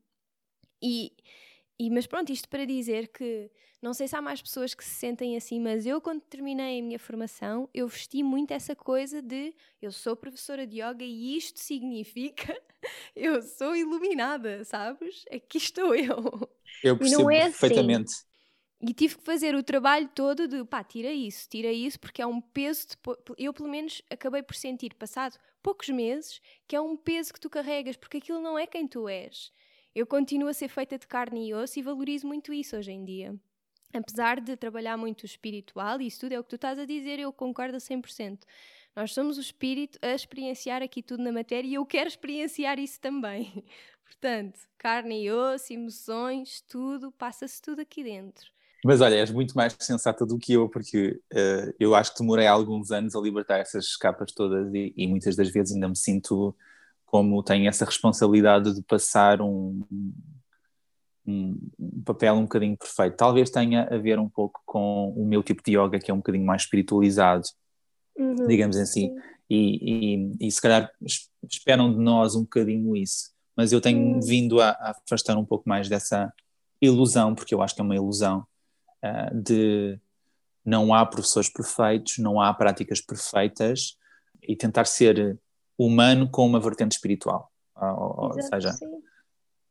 E 0.81 1.11
e, 1.81 1.89
mas 1.89 2.05
pronto, 2.05 2.31
isto 2.31 2.47
para 2.47 2.63
dizer 2.63 3.07
que 3.07 3.49
não 3.81 3.91
sei 3.91 4.07
se 4.07 4.15
há 4.15 4.21
mais 4.21 4.39
pessoas 4.39 4.75
que 4.75 4.83
se 4.85 4.91
sentem 4.91 5.35
assim, 5.35 5.59
mas 5.59 5.83
eu, 5.83 5.99
quando 5.99 6.21
terminei 6.21 6.79
a 6.79 6.83
minha 6.83 6.99
formação, 6.99 7.67
eu 7.73 7.87
vesti 7.87 8.21
muito 8.21 8.51
essa 8.51 8.75
coisa 8.75 9.19
de 9.19 9.51
eu 9.81 9.91
sou 9.91 10.15
professora 10.15 10.67
de 10.67 10.79
yoga 10.79 11.03
e 11.03 11.35
isto 11.35 11.57
significa 11.59 12.55
eu 13.15 13.41
sou 13.41 13.75
iluminada, 13.75 14.63
sabes? 14.63 15.25
Aqui 15.31 15.57
estou 15.57 15.95
eu. 15.97 16.47
Eu 16.83 16.95
percebo 16.95 17.31
é 17.31 17.41
assim. 17.41 17.51
perfeitamente. 17.51 18.11
Assim. 18.11 18.25
E 18.83 18.93
tive 18.93 19.15
que 19.15 19.23
fazer 19.23 19.55
o 19.55 19.63
trabalho 19.63 20.07
todo 20.13 20.47
de 20.47 20.63
pá, 20.65 20.83
tira 20.83 21.11
isso, 21.11 21.49
tira 21.49 21.71
isso, 21.71 21.99
porque 21.99 22.21
é 22.21 22.27
um 22.27 22.39
peso. 22.39 22.89
De, 22.89 22.95
eu, 23.39 23.51
pelo 23.51 23.69
menos, 23.69 24.03
acabei 24.07 24.43
por 24.43 24.55
sentir, 24.55 24.93
passado 24.93 25.35
poucos 25.63 25.89
meses, 25.89 26.39
que 26.67 26.75
é 26.75 26.81
um 26.81 26.95
peso 26.95 27.33
que 27.33 27.39
tu 27.39 27.49
carregas, 27.49 27.97
porque 27.97 28.17
aquilo 28.17 28.39
não 28.39 28.57
é 28.57 28.67
quem 28.67 28.87
tu 28.87 29.09
és 29.09 29.51
eu 29.95 30.06
continuo 30.06 30.49
a 30.49 30.54
ser 30.54 30.69
feita 30.69 30.97
de 30.97 31.08
carne 31.08 31.49
e 31.49 31.54
osso 31.54 31.80
e 31.80 31.82
valorizo 31.82 32.27
muito 32.27 32.54
isso 32.54 32.77
hoje 32.77 32.91
em 32.91 33.04
dia. 33.04 33.36
apesar 33.93 34.39
de 34.39 34.56
trabalhar 34.56 34.95
muito 34.95 35.23
o 35.23 35.25
espiritual, 35.25 35.99
e 35.99 36.08
isso 36.08 36.21
tudo 36.21 36.32
é 36.32 36.39
o 36.39 36.43
que 36.43 36.49
tu 36.49 36.56
estás 36.56 36.80
a 36.80 36.86
dizer, 36.86 37.19
eu 37.19 37.34
concordo 37.34 37.75
a 37.75 37.80
100%. 37.80 38.39
Nós 38.95 39.13
somos 39.13 39.38
o 39.38 39.41
espírito 39.41 39.99
a 40.01 40.13
experienciar 40.13 40.82
aqui 40.82 41.04
tudo 41.04 41.23
na 41.23 41.32
matéria 41.32 41.67
e 41.67 41.73
eu 41.73 41.86
quero 41.86 42.08
experienciar 42.08 42.80
isso 42.80 42.99
também. 43.01 43.65
Portanto, 44.06 44.60
carne 44.77 45.23
e 45.23 45.32
osso, 45.32 45.73
emoções, 45.73 46.62
tudo, 46.67 47.12
passa-se 47.12 47.62
tudo 47.62 47.82
aqui 47.82 48.04
dentro. 48.04 48.49
Mas 48.84 48.99
olha, 48.99 49.15
és 49.15 49.32
muito 49.32 49.56
mais 49.56 49.75
sensata 49.80 50.25
do 50.25 50.39
que 50.39 50.54
eu, 50.54 50.67
porque 50.67 51.21
uh, 51.34 51.73
eu 51.80 51.93
acho 51.93 52.13
que 52.13 52.19
demorei 52.19 52.47
alguns 52.47 52.91
anos 52.91 53.15
a 53.15 53.19
libertar 53.19 53.60
essas 53.60 53.95
capas 53.95 54.32
todas 54.32 54.73
e, 54.73 54.91
e, 54.97 55.08
muitas 55.08 55.36
das 55.36 55.49
vezes 55.49 55.73
ainda 55.73 55.88
me 55.88 55.95
sinto 55.95 56.56
como 57.12 57.43
tenho 57.43 57.67
essa 57.67 57.84
responsabilidade 57.84 58.74
de 58.74 58.82
passar 58.84 59.41
um, 59.41 59.84
um, 61.28 61.69
um, 61.78 62.04
papel 62.06 62.36
um 62.36 62.43
bocadinho 62.43 62.78
perfeito. 62.78 63.17
Talvez 63.17 63.50
tenha 63.50 63.84
a 63.84 63.97
ver 63.97 64.17
um 64.17 64.30
pouco 64.30 64.62
com 64.65 65.10
o 65.10 65.26
meu 65.26 65.43
tipo 65.43 65.62
de 65.62 65.78
yoga, 65.78 66.00
que 66.00 66.10
é 66.10 66.13
um 66.13 66.17
bocadinho 66.17 66.45
mais 66.45 66.62
espiritualizado, 66.62 67.43
uhum, 68.17 68.47
digamos 68.47 68.78
assim, 68.78 69.13
e, 69.50 70.15
e, 70.15 70.47
e, 70.47 70.50
se 70.50 70.62
calhar 70.62 70.89
esperam 71.50 71.91
de 71.91 72.00
nós 72.00 72.34
um 72.34 72.43
bocadinho 72.43 72.95
isso. 72.95 73.32
Mas 73.58 73.74
eu 73.74 73.82
tenho 73.82 74.00
uhum. 74.00 74.21
vindo 74.21 74.62
a, 74.62 74.69
a 74.69 74.91
afastar 75.06 75.38
um 75.38 75.43
pouco 75.43 75.67
mais 75.67 75.89
dessa 75.89 76.32
ilusão, 76.82 77.36
porque 77.36 77.54
eu 77.54 77.62
acho 77.62 77.76
que 77.76 77.82
é 77.82 77.84
uma 77.84 77.95
ilusão 77.95 78.47
uh, 79.04 79.36
de 79.36 80.00
não 80.63 80.93
há 80.93 81.06
professores 81.06 81.50
perfeitos, 81.50 82.19
não 82.19 82.39
há 82.39 82.54
práticas 82.54 83.02
perfeitas 83.02 83.97
e 84.41 84.56
tentar 84.56 84.86
ser 84.86 85.38
humano 85.85 86.29
com 86.29 86.45
uma 86.45 86.59
vertente 86.59 86.93
espiritual. 86.93 87.51
Ou, 87.75 88.25
ou 88.25 88.41
seja, 88.41 88.73
sim. 88.73 88.85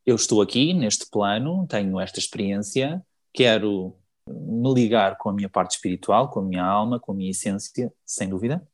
eu 0.05 0.15
estou 0.15 0.41
aqui 0.41 0.73
neste 0.73 1.09
plano, 1.09 1.65
tenho 1.67 1.99
esta 1.99 2.19
experiência, 2.19 3.01
quero 3.33 3.95
me 4.27 4.73
ligar 4.73 5.17
com 5.17 5.29
a 5.29 5.33
minha 5.33 5.49
parte 5.49 5.75
espiritual, 5.75 6.29
com 6.29 6.39
a 6.39 6.43
minha 6.43 6.63
alma, 6.63 6.99
com 6.99 7.11
a 7.11 7.15
minha 7.15 7.31
essência, 7.31 7.91
sem 8.05 8.29
dúvida, 8.29 8.65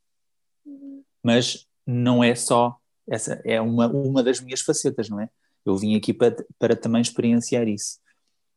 uhum. 0.66 1.04
mas 1.24 1.68
não 1.86 2.24
é 2.24 2.36
só 2.36 2.78
essa, 3.08 3.42
é 3.46 3.62
uma, 3.62 3.88
uma 3.88 4.22
das 4.22 4.42
minhas 4.42 4.62
facetas, 4.62 5.10
não 5.10 5.20
é? 5.20 5.30
Eu 5.66 5.78
vim 5.78 5.96
aqui 5.96 6.14
para, 6.14 6.36
para 6.60 6.76
também 6.76 7.02
experienciar 7.02 7.68
isso. 7.68 8.00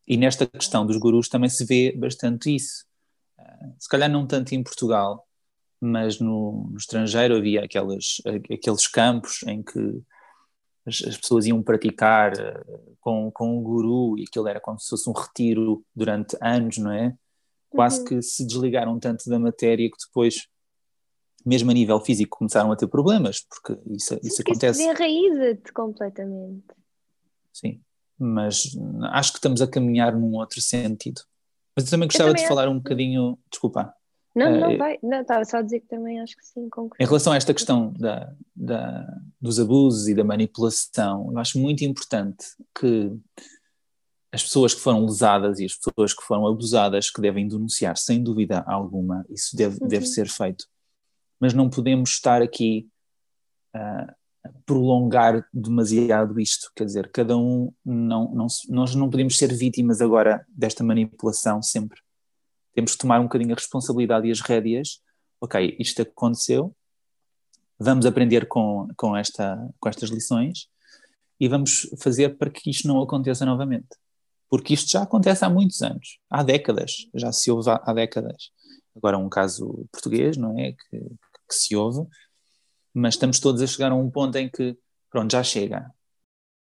E 0.06 0.16
nesta 0.16 0.46
questão 0.46 0.84
dos 0.86 0.96
gurus 0.96 1.28
também 1.28 1.48
se 1.48 1.64
vê 1.64 1.92
bastante 1.92 2.54
isso. 2.54 2.84
Se 3.78 3.88
calhar 3.88 4.10
não 4.10 4.26
tanto 4.26 4.54
em 4.54 4.62
Portugal, 4.62 5.26
mas 5.80 6.20
no, 6.20 6.68
no 6.70 6.76
estrangeiro 6.76 7.36
havia 7.36 7.64
aquelas, 7.64 8.20
aqueles 8.52 8.86
campos 8.86 9.42
em 9.46 9.62
que 9.62 10.02
as, 10.86 11.02
as, 11.06 11.16
pessoas 11.16 11.46
iam 11.46 11.62
praticar 11.62 12.38
eh, 12.38 12.64
com, 13.00 13.30
com 13.30 13.58
um 13.58 13.62
guru 13.62 14.18
e 14.18 14.24
aquilo 14.24 14.48
era 14.48 14.60
como 14.60 14.78
se 14.78 14.88
fosse 14.88 15.08
um 15.08 15.12
retiro 15.12 15.84
durante 15.94 16.36
anos, 16.40 16.78
não 16.78 16.92
é? 16.92 17.14
Quase 17.68 18.00
uhum. 18.00 18.04
que 18.06 18.22
se 18.22 18.46
desligaram 18.46 18.98
tanto 18.98 19.28
da 19.28 19.38
matéria 19.38 19.88
que 19.88 20.06
depois, 20.06 20.48
mesmo 21.46 21.70
a 21.70 21.74
nível 21.74 22.00
físico, 22.00 22.38
começaram 22.38 22.72
a 22.72 22.76
ter 22.76 22.88
problemas, 22.88 23.40
porque 23.40 23.80
isso, 23.94 24.14
Sim, 24.14 24.20
isso 24.22 24.42
acontece. 24.42 24.80
Isso 24.80 24.90
enraiza-te 24.90 25.72
completamente. 25.72 26.64
Sim 27.52 27.80
mas 28.20 28.76
acho 29.12 29.32
que 29.32 29.38
estamos 29.38 29.62
a 29.62 29.66
caminhar 29.66 30.14
num 30.14 30.34
outro 30.34 30.60
sentido. 30.60 31.22
Mas 31.74 31.86
eu 31.86 31.90
também 31.90 32.06
gostava 32.06 32.28
eu 32.28 32.34
também 32.34 32.42
de 32.42 32.48
falar 32.48 32.68
um 32.68 32.76
bocadinho, 32.76 33.38
desculpa. 33.50 33.94
Não, 34.34 34.60
não, 34.60 34.74
uh, 34.74 34.78
vai, 34.78 34.98
não, 35.02 35.22
estava 35.22 35.44
só 35.44 35.58
a 35.58 35.62
dizer 35.62 35.80
que 35.80 35.88
também 35.88 36.20
acho 36.20 36.36
que 36.36 36.46
sim, 36.46 36.68
concordo. 36.68 36.96
Em 37.00 37.06
relação 37.06 37.32
a 37.32 37.36
esta 37.36 37.52
questão 37.52 37.92
da, 37.98 38.32
da, 38.54 39.06
dos 39.40 39.58
abusos 39.58 40.06
e 40.08 40.14
da 40.14 40.22
manipulação, 40.22 41.30
eu 41.32 41.38
acho 41.38 41.58
muito 41.58 41.84
importante 41.84 42.46
que 42.78 43.12
as 44.32 44.42
pessoas 44.44 44.72
que 44.72 44.80
foram 44.80 45.04
lesadas 45.04 45.58
e 45.58 45.64
as 45.64 45.74
pessoas 45.74 46.14
que 46.14 46.22
foram 46.22 46.46
abusadas 46.46 47.10
que 47.10 47.20
devem 47.20 47.48
denunciar, 47.48 47.96
sem 47.96 48.22
dúvida 48.22 48.62
alguma, 48.66 49.26
isso 49.28 49.56
deve, 49.56 49.78
uhum. 49.82 49.88
deve 49.88 50.06
ser 50.06 50.28
feito. 50.28 50.64
Mas 51.40 51.52
não 51.52 51.68
podemos 51.68 52.10
estar 52.10 52.40
aqui 52.40 52.88
uh, 53.74 54.50
prolongar 54.64 55.44
demasiado 55.52 56.38
isto, 56.38 56.70
quer 56.76 56.84
dizer, 56.84 57.10
cada 57.10 57.36
um 57.36 57.72
não, 57.84 58.32
não 58.32 58.46
nós 58.68 58.94
não 58.94 59.10
podemos 59.10 59.36
ser 59.36 59.52
vítimas 59.52 60.00
agora 60.00 60.46
desta 60.48 60.84
manipulação 60.84 61.60
sempre. 61.60 62.00
Temos 62.80 62.92
que 62.92 62.98
tomar 62.98 63.20
um 63.20 63.24
bocadinho 63.24 63.52
a 63.52 63.56
responsabilidade 63.56 64.26
e 64.26 64.30
as 64.30 64.40
rédeas. 64.40 65.02
Ok, 65.38 65.76
isto 65.78 66.00
aconteceu, 66.00 66.74
vamos 67.78 68.06
aprender 68.06 68.48
com, 68.48 68.88
com, 68.96 69.14
esta, 69.14 69.68
com 69.78 69.86
estas 69.86 70.08
lições 70.08 70.66
e 71.38 71.46
vamos 71.46 71.90
fazer 72.02 72.38
para 72.38 72.48
que 72.48 72.70
isto 72.70 72.88
não 72.88 73.02
aconteça 73.02 73.44
novamente. 73.44 73.88
Porque 74.48 74.72
isto 74.72 74.90
já 74.90 75.02
acontece 75.02 75.44
há 75.44 75.50
muitos 75.50 75.82
anos, 75.82 76.18
há 76.30 76.42
décadas, 76.42 77.06
já 77.14 77.30
se 77.32 77.50
ouve 77.50 77.68
há, 77.68 77.82
há 77.84 77.92
décadas. 77.92 78.50
Agora 78.96 79.18
um 79.18 79.28
caso 79.28 79.86
português, 79.92 80.38
não 80.38 80.58
é, 80.58 80.72
que, 80.72 80.98
que 80.98 81.54
se 81.54 81.76
ouve, 81.76 82.08
mas 82.94 83.12
estamos 83.12 83.38
todos 83.40 83.60
a 83.60 83.66
chegar 83.66 83.92
a 83.92 83.94
um 83.94 84.10
ponto 84.10 84.36
em 84.36 84.48
que, 84.48 84.74
pronto, 85.10 85.32
já 85.32 85.42
chega. 85.42 85.90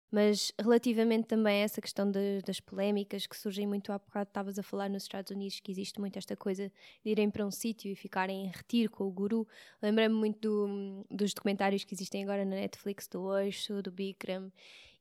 Mas 0.09 0.53
relativamente 0.59 1.25
também 1.25 1.61
a 1.61 1.65
essa 1.65 1.81
questão 1.81 2.09
de, 2.09 2.41
das 2.45 2.59
polémicas 2.59 3.27
que 3.27 3.35
surgem 3.35 3.67
muito 3.67 3.91
há 3.91 3.97
bocado, 3.97 4.29
estavas 4.29 4.57
a 4.57 4.63
falar 4.63 4.89
nos 4.89 5.03
Estados 5.03 5.31
Unidos 5.31 5.59
que 5.59 5.71
existe 5.71 5.99
muito 5.99 6.17
esta 6.17 6.35
coisa 6.35 6.71
de 7.03 7.11
irem 7.11 7.29
para 7.29 7.45
um 7.45 7.51
sítio 7.51 7.91
e 7.91 7.95
ficarem 7.95 8.45
em 8.45 8.47
retiro 8.47 8.89
com 8.89 9.03
o 9.03 9.11
guru. 9.11 9.45
Lembrei-me 9.81 10.15
muito 10.15 10.39
do, 10.39 11.05
dos 11.11 11.33
documentários 11.33 11.83
que 11.83 11.93
existem 11.93 12.23
agora 12.23 12.45
na 12.45 12.55
Netflix, 12.55 13.07
do 13.07 13.23
Osho, 13.23 13.81
do 13.81 13.91
Bikram, 13.91 14.51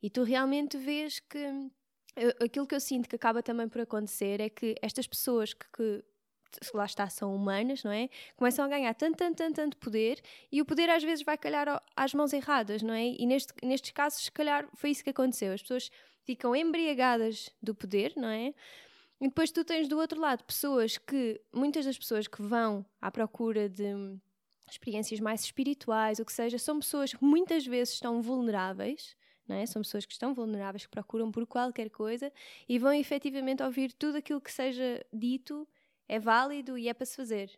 e 0.02 0.10
tu 0.10 0.24
realmente 0.24 0.76
vês 0.76 1.20
que 1.20 1.70
aquilo 2.42 2.66
que 2.66 2.74
eu 2.74 2.80
sinto 2.80 3.08
que 3.08 3.16
acaba 3.16 3.42
também 3.42 3.68
por 3.68 3.80
acontecer 3.80 4.40
é 4.40 4.48
que 4.48 4.74
estas 4.80 5.06
pessoas 5.06 5.52
que, 5.52 5.66
que 5.72 6.04
lá 6.74 6.84
está, 6.84 7.08
são 7.08 7.34
humanas, 7.34 7.82
não 7.84 7.92
é? 7.92 8.08
Começam 8.36 8.64
a 8.64 8.68
ganhar 8.68 8.94
tanto, 8.94 9.16
tanto, 9.16 9.36
tanto, 9.36 9.54
tanto 9.54 9.76
poder 9.76 10.20
e 10.50 10.60
o 10.60 10.64
poder 10.64 10.90
às 10.90 11.02
vezes 11.02 11.24
vai 11.24 11.36
calhar 11.36 11.82
às 11.96 12.14
mãos 12.14 12.32
erradas, 12.32 12.82
não 12.82 12.94
é? 12.94 13.06
E 13.06 13.26
neste, 13.26 13.52
nestes 13.62 13.90
casos, 13.90 14.24
se 14.24 14.32
calhar, 14.32 14.68
foi 14.74 14.90
isso 14.90 15.04
que 15.04 15.10
aconteceu. 15.10 15.52
As 15.52 15.62
pessoas 15.62 15.90
ficam 16.24 16.54
embriagadas 16.54 17.50
do 17.62 17.74
poder, 17.74 18.12
não 18.16 18.28
é? 18.28 18.52
E 19.20 19.28
depois 19.28 19.50
tu 19.50 19.64
tens 19.64 19.88
do 19.88 19.98
outro 19.98 20.20
lado 20.20 20.44
pessoas 20.44 20.98
que, 20.98 21.40
muitas 21.52 21.86
das 21.86 21.96
pessoas 21.96 22.26
que 22.26 22.42
vão 22.42 22.84
à 23.00 23.10
procura 23.10 23.68
de 23.68 24.18
experiências 24.70 25.20
mais 25.20 25.42
espirituais, 25.42 26.18
o 26.18 26.24
que 26.24 26.32
seja, 26.32 26.58
são 26.58 26.78
pessoas 26.78 27.14
que 27.14 27.24
muitas 27.24 27.64
vezes 27.64 27.94
estão 27.94 28.20
vulneráveis, 28.20 29.16
não 29.48 29.56
é? 29.56 29.64
São 29.64 29.82
pessoas 29.82 30.04
que 30.04 30.12
estão 30.12 30.34
vulneráveis, 30.34 30.84
que 30.84 30.90
procuram 30.90 31.30
por 31.30 31.46
qualquer 31.46 31.88
coisa 31.88 32.32
e 32.68 32.78
vão 32.78 32.92
efetivamente 32.92 33.62
ouvir 33.62 33.92
tudo 33.92 34.18
aquilo 34.18 34.40
que 34.40 34.52
seja 34.52 35.04
dito 35.12 35.66
é 36.08 36.18
válido 36.18 36.76
e 36.78 36.88
é 36.88 36.94
para 36.94 37.06
se 37.06 37.16
fazer. 37.16 37.50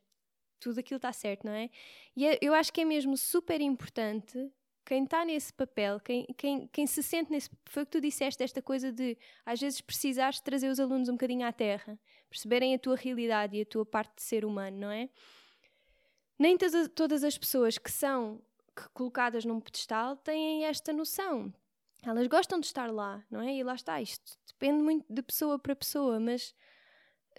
Tudo 0.61 0.81
aquilo 0.81 0.97
está 0.97 1.13
certo, 1.13 1.45
não 1.45 1.53
é? 1.53 1.71
E 2.17 2.27
é, 2.27 2.39
eu 2.41 2.53
acho 2.55 2.73
que 2.73 2.81
é 2.81 2.85
mesmo 2.85 3.17
super 3.17 3.61
importante 3.61 4.51
quem 4.85 5.05
está 5.05 5.23
nesse 5.25 5.53
papel, 5.53 6.01
quem, 6.01 6.25
quem, 6.37 6.67
quem 6.69 6.87
se 6.87 7.03
sente 7.03 7.31
nesse. 7.31 7.51
Foi 7.67 7.83
o 7.83 7.87
que 7.87 7.93
tu 7.93 8.01
disseste, 8.01 8.43
esta 8.43 8.63
coisa 8.63 8.91
de 8.91 9.19
às 9.45 9.61
vezes 9.61 9.81
precisares 9.83 10.41
trazer 10.41 10.69
os 10.69 10.81
alunos 10.81 11.09
um 11.11 11.13
bocadinho 11.13 11.47
à 11.47 11.53
terra, 11.53 11.99
perceberem 12.31 12.75
a 12.75 12.79
tua 12.79 12.97
realidade 12.97 13.57
e 13.57 13.61
a 13.61 13.67
tua 13.67 13.85
parte 13.85 14.17
de 14.17 14.23
ser 14.23 14.45
humano, 14.47 14.79
não 14.79 14.91
é? 14.91 15.11
Nem 16.39 16.57
todas 16.95 17.23
as 17.23 17.37
pessoas 17.37 17.77
que 17.77 17.91
são 17.91 18.41
colocadas 18.95 19.45
num 19.45 19.61
pedestal 19.61 20.17
têm 20.17 20.65
esta 20.65 20.93
noção. 20.93 21.53
Elas 22.03 22.27
gostam 22.29 22.61
de 22.61 22.67
estar 22.67 22.91
lá, 22.93 23.23
não 23.31 23.41
é? 23.41 23.55
E 23.57 23.63
lá 23.63 23.75
está, 23.75 24.01
isto 24.01 24.39
depende 24.47 24.83
muito 24.83 25.05
de 25.13 25.21
pessoa 25.21 25.59
para 25.59 25.75
pessoa, 25.75 26.19
mas 26.19 26.55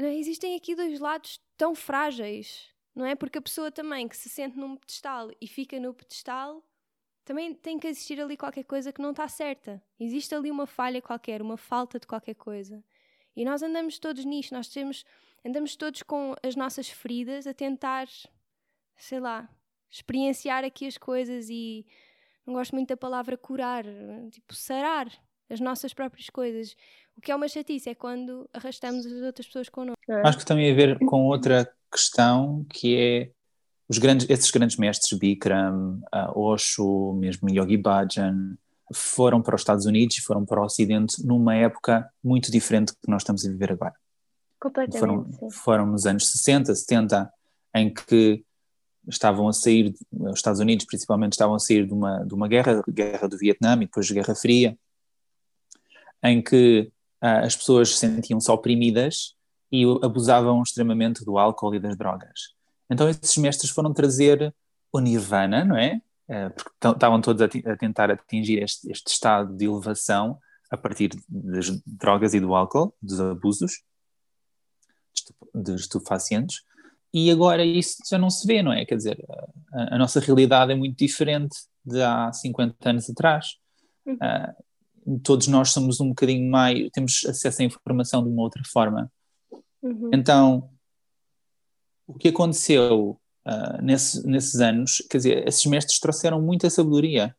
é? 0.08 0.16
existem 0.16 0.56
aqui 0.56 0.76
dois 0.76 1.00
lados 1.00 1.40
tão 1.58 1.76
frágeis, 1.76 2.70
não 2.96 3.06
é? 3.06 3.16
Porque 3.16 3.38
a 3.38 3.42
pessoa 3.42 3.72
também 3.72 4.08
que 4.08 4.16
se 4.16 4.30
sente 4.30 4.58
num 4.58 4.76
pedestal 4.76 5.32
e 5.42 5.48
fica 5.48 5.80
no 5.80 5.94
pedestal, 5.94 6.64
também 7.26 7.54
tem 7.54 7.78
que 7.78 7.88
existir 7.88 8.20
ali 8.20 8.36
qualquer 8.36 8.64
coisa 8.64 8.92
que 8.92 9.02
não 9.02 9.12
está 9.12 9.28
certa. 9.28 9.82
Existe 10.00 10.34
ali 10.34 10.50
uma 10.50 10.66
falha 10.66 11.02
qualquer, 11.02 11.42
uma 11.42 11.58
falta 11.58 12.00
de 12.00 12.08
qualquer 12.08 12.34
coisa. 12.34 12.84
E 13.36 13.46
nós 13.46 13.62
andamos 13.62 14.00
todos 14.00 14.26
nisto, 14.26 14.54
nós 14.54 14.68
temos, 14.68 15.06
andamos 15.46 15.76
todos 15.76 16.02
com 16.02 16.34
as 16.42 16.56
nossas 16.56 16.90
feridas 16.90 17.46
a 17.46 17.54
tentar, 17.54 18.08
sei 18.98 19.20
lá, 19.20 19.48
experienciar 19.92 20.64
aqui 20.64 20.88
as 20.88 20.98
coisas 20.98 21.50
e 21.50 21.86
não 22.46 22.54
gosto 22.54 22.74
muito 22.74 22.90
da 22.90 22.98
palavra 22.98 23.38
curar, 23.38 23.86
tipo 24.32 24.56
sarar 24.56 25.08
as 25.50 25.60
nossas 25.60 25.94
próprias 25.94 26.30
coisas. 26.30 26.76
O 27.20 27.22
que 27.22 27.34
é 27.34 27.36
uma 27.36 27.50
chatice 27.50 27.90
é 27.90 27.94
quando 27.94 28.50
arrastamos 28.54 29.06
as 29.06 29.12
outras 29.22 29.46
pessoas 29.46 29.68
connosco. 29.68 30.00
É. 30.10 30.26
Acho 30.26 30.38
que 30.38 30.46
tem 30.46 30.72
a 30.72 30.74
ver 30.74 30.98
com 31.00 31.26
outra 31.26 31.70
questão 31.92 32.66
que 32.70 32.96
é 32.96 33.32
os 33.90 33.98
grandes, 33.98 34.30
esses 34.30 34.50
grandes 34.50 34.78
mestres, 34.78 35.20
Bikram, 35.20 36.00
uh, 36.16 36.40
Osho, 36.40 37.12
mesmo 37.16 37.50
Yogi 37.50 37.76
Bhajan, 37.76 38.58
foram 38.94 39.42
para 39.42 39.54
os 39.54 39.60
Estados 39.60 39.86
Unidos 39.86 40.18
e 40.18 40.22
foram 40.22 40.46
para 40.46 40.62
o 40.62 40.64
Ocidente 40.64 41.22
numa 41.22 41.54
época 41.56 42.10
muito 42.24 42.50
diferente 42.50 42.94
que 42.94 43.12
nós 43.12 43.22
estamos 43.22 43.46
a 43.46 43.50
viver 43.50 43.74
agora. 43.74 43.96
Completamente. 44.58 44.98
Foram, 44.98 45.52
foram 45.52 45.86
nos 45.88 46.06
anos 46.06 46.32
60, 46.32 46.74
70, 46.74 47.30
em 47.76 47.94
que 47.94 48.46
estavam 49.10 49.46
a 49.50 49.52
sair, 49.52 49.94
os 50.10 50.38
Estados 50.38 50.62
Unidos 50.62 50.86
principalmente 50.86 51.34
estavam 51.34 51.56
a 51.56 51.60
sair 51.60 51.86
de 51.86 51.94
uma, 51.94 52.24
de 52.24 52.34
uma 52.34 52.48
guerra, 52.48 52.82
guerra 52.88 53.28
do 53.28 53.38
Vietnã 53.38 53.74
e 53.76 53.80
depois 53.80 54.10
Guerra 54.10 54.36
Fria, 54.36 54.78
em 56.24 56.42
que 56.42 56.90
as 57.22 57.56
pessoas 57.56 57.98
sentiam-se 57.98 58.50
oprimidas 58.50 59.36
e 59.72 59.84
abusavam 60.04 60.62
extremamente 60.64 61.24
do 61.24 61.38
álcool 61.38 61.76
e 61.76 61.80
das 61.80 61.98
drogas. 61.98 62.54
Então 62.90 63.08
esses 63.08 63.38
mestres 63.38 63.72
foram 63.72 63.94
trazer 63.94 64.54
o 64.92 65.00
nirvana, 65.00 65.64
não 65.64 65.78
é? 65.78 66.02
Uh, 66.28 66.50
porque 66.56 66.88
estavam 66.88 67.22
todos 67.22 67.42
a, 67.42 67.46
a, 67.46 67.78
tentar 67.78 68.12
atingir 68.12 68.62
este, 68.62 68.92
este 68.92 69.12
estado 69.12 69.56
de 69.56 69.66
elevação 69.66 70.40
a 70.70 70.78
partir 70.78 71.10
das 71.28 71.82
drogas 71.86 72.34
e 72.34 72.40
do 72.40 72.54
álcool, 72.54 72.94
dos 73.02 73.20
abusos 73.20 73.84
de 75.54 75.74
estupefacientes. 75.74 76.62
E 77.12 77.32
agora 77.32 77.66
isso 77.66 77.98
já 78.08 78.20
não 78.20 78.30
se 78.30 78.46
vê, 78.46 78.62
não 78.62 78.72
é? 78.72 78.86
Quer 78.86 78.96
dizer, 78.96 79.26
a, 79.74 79.96
a 79.96 79.98
nossa 79.98 80.20
realidade 80.20 80.72
é 80.72 80.76
muito 80.76 80.98
diferente 80.98 81.58
de 81.84 82.02
há 82.02 82.32
50 82.32 82.90
anos 82.90 83.10
atrás. 83.10 83.58
Uhum. 84.06 84.16
Uh, 84.16 84.64
todos 85.18 85.48
nós 85.48 85.72
somos 85.72 86.00
um 86.00 86.10
bocadinho 86.10 86.50
mais, 86.50 86.90
temos 86.92 87.26
acesso 87.26 87.62
à 87.62 87.66
informação 87.66 88.22
de 88.22 88.30
uma 88.30 88.44
outra 88.44 88.62
forma. 88.66 89.12
Uhum. 89.82 90.12
Então, 90.14 90.70
o 92.06 92.14
que 92.14 92.28
aconteceu 92.28 93.20
uh, 93.48 93.82
nesse, 93.82 94.26
nesses 94.28 94.60
anos, 94.60 94.98
quer 95.10 95.18
dizer, 95.18 95.48
esses 95.48 95.66
mestres 95.66 96.00
trouxeram 96.00 96.42
muita 96.42 96.70
sabedoria, 96.70 97.36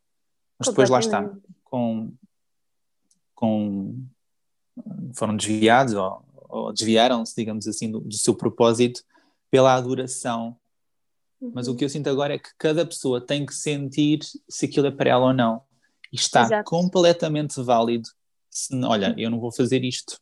mas 0.59 0.69
depois 0.69 0.91
lá 0.91 0.99
está, 0.99 1.31
com, 1.65 2.13
com 3.35 4.05
foram 5.15 5.37
desviados 5.37 5.95
ou, 5.95 6.25
ou 6.49 6.73
desviaram-se, 6.73 7.35
digamos 7.35 7.67
assim, 7.67 7.91
do, 7.91 8.01
do, 8.01 8.15
seu 8.15 8.35
propósito 8.35 9.03
pela 9.51 9.75
adoração. 9.75 10.57
Uhum. 11.41 11.53
Mas 11.55 11.69
o 11.69 11.75
que 11.75 11.85
eu 11.85 11.89
sinto 11.89 12.09
agora 12.09 12.35
é 12.35 12.39
que 12.39 12.51
cada 12.59 12.85
pessoa 12.85 13.21
tem 13.21 13.47
que 13.47 13.55
sentir 13.55 14.21
se 14.49 14.67
aquilo 14.67 14.87
é 14.87 14.91
para 14.91 15.11
ela 15.11 15.27
ou 15.27 15.35
não. 15.35 15.63
E 16.13 16.17
está 16.17 16.43
Exato. 16.43 16.69
completamente 16.69 17.61
válido. 17.63 18.09
Se, 18.49 18.75
olha, 18.85 19.15
eu 19.17 19.31
não 19.31 19.39
vou 19.39 19.53
fazer 19.53 19.85
isto. 19.85 20.19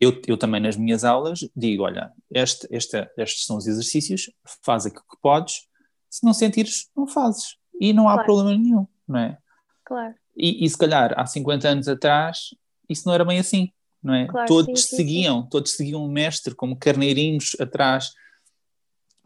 Eu, 0.00 0.20
eu 0.26 0.36
também 0.36 0.60
nas 0.60 0.76
minhas 0.76 1.04
aulas 1.04 1.40
digo, 1.54 1.84
olha, 1.84 2.12
este, 2.30 2.66
este, 2.70 3.08
estes 3.16 3.46
são 3.46 3.56
os 3.56 3.66
exercícios, 3.66 4.30
faz 4.62 4.84
aquilo 4.84 5.04
que 5.08 5.16
podes, 5.22 5.68
se 6.10 6.24
não 6.24 6.34
sentires, 6.34 6.90
não 6.96 7.06
fazes. 7.06 7.56
E 7.80 7.92
não 7.92 8.08
há 8.08 8.14
claro. 8.14 8.26
problema 8.26 8.58
nenhum, 8.58 8.86
não 9.06 9.18
é? 9.18 9.38
Claro. 9.84 10.14
E, 10.36 10.64
e, 10.64 10.68
se 10.68 10.76
calhar 10.76 11.14
há 11.16 11.26
50 11.26 11.68
anos 11.68 11.88
atrás 11.88 12.48
isso 12.88 13.06
não 13.06 13.14
era 13.14 13.24
bem 13.24 13.38
assim, 13.38 13.72
não 14.02 14.14
é? 14.14 14.26
Claro, 14.26 14.46
todos 14.46 14.84
sim, 14.84 14.96
seguiam, 14.96 15.42
sim. 15.42 15.48
todos 15.48 15.72
seguiam 15.72 16.04
o 16.04 16.08
mestre 16.08 16.54
como 16.54 16.76
carneirinhos 16.76 17.56
atrás 17.58 18.12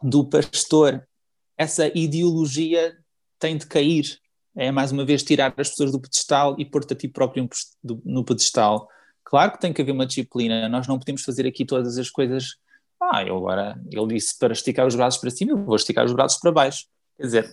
do 0.03 0.25
pastor. 0.29 1.07
Essa 1.57 1.91
ideologia 1.97 2.97
tem 3.39 3.57
de 3.57 3.67
cair. 3.67 4.19
É 4.57 4.71
mais 4.73 4.90
uma 4.90 5.05
vez 5.05 5.23
tirar 5.23 5.53
as 5.57 5.69
pessoas 5.69 5.92
do 5.92 6.01
pedestal 6.01 6.57
e 6.59 6.64
pôr-te 6.64 6.92
a 6.92 6.97
ti 6.97 7.09
próprio 7.09 7.49
no 8.05 8.25
pedestal. 8.25 8.88
Claro 9.25 9.53
que 9.53 9.61
tem 9.61 9.73
que 9.73 9.83
haver 9.83 9.92
uma 9.92 10.07
disciplina, 10.07 10.69
nós 10.69 10.87
não 10.87 10.99
podemos 10.99 11.23
fazer 11.23 11.47
aqui 11.47 11.64
todas 11.64 11.99
as 11.99 12.09
coisas. 12.09 12.57
Ah, 13.01 13.23
eu 13.23 13.37
agora, 13.37 13.79
ele 13.90 14.07
disse 14.14 14.38
para 14.38 14.53
esticar 14.53 14.87
os 14.87 14.95
braços 14.95 15.21
para 15.21 15.31
cima, 15.31 15.53
eu 15.53 15.64
vou 15.64 15.77
esticar 15.77 16.05
os 16.05 16.12
braços 16.12 16.40
para 16.40 16.51
baixo. 16.51 16.87
Quer 17.16 17.23
dizer, 17.23 17.51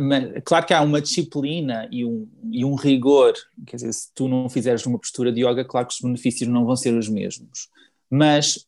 mas, 0.00 0.42
claro 0.44 0.66
que 0.66 0.74
há 0.74 0.82
uma 0.82 1.00
disciplina 1.00 1.88
e 1.90 2.04
um, 2.04 2.28
e 2.50 2.64
um 2.64 2.74
rigor, 2.74 3.32
quer 3.66 3.76
dizer, 3.76 3.92
se 3.92 4.12
tu 4.14 4.28
não 4.28 4.48
fizeres 4.48 4.84
uma 4.84 4.98
postura 4.98 5.32
de 5.32 5.40
yoga, 5.40 5.64
claro 5.64 5.86
que 5.86 5.94
os 5.94 6.00
benefícios 6.00 6.48
não 6.48 6.64
vão 6.64 6.76
ser 6.76 6.94
os 6.94 7.08
mesmos. 7.08 7.68
Mas, 8.10 8.66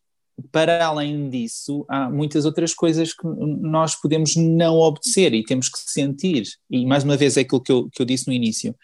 para 0.50 0.84
além 0.84 1.28
disso, 1.30 1.84
há 1.88 2.10
muitas 2.10 2.44
outras 2.44 2.74
coisas 2.74 3.12
que 3.12 3.26
nós 3.26 3.94
podemos 3.94 4.34
não 4.36 4.74
obedecer 4.76 5.32
e 5.32 5.44
temos 5.44 5.68
que 5.68 5.78
sentir. 5.78 6.44
E, 6.68 6.84
mais 6.86 7.04
uma 7.04 7.16
vez, 7.16 7.36
é 7.36 7.40
aquilo 7.42 7.60
que 7.60 7.70
eu, 7.70 7.88
que 7.90 8.02
eu 8.02 8.06
disse 8.06 8.26
no 8.26 8.32
início. 8.32 8.74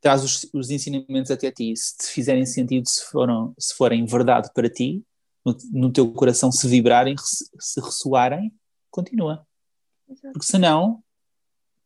Traz 0.00 0.22
os, 0.22 0.48
os 0.52 0.70
ensinamentos 0.70 1.30
até 1.30 1.50
ti. 1.50 1.74
Se 1.76 1.96
te 1.96 2.06
fizerem 2.06 2.44
sentido, 2.44 2.86
se, 2.88 3.04
foram, 3.10 3.54
se 3.58 3.74
forem 3.74 4.04
verdade 4.04 4.50
para 4.54 4.68
ti, 4.68 5.02
no, 5.44 5.56
no 5.72 5.92
teu 5.92 6.10
coração 6.12 6.52
se 6.52 6.68
vibrarem, 6.68 7.14
se 7.58 7.80
ressoarem, 7.80 8.52
continua. 8.90 9.46
Porque 10.32 10.46
senão 10.46 11.02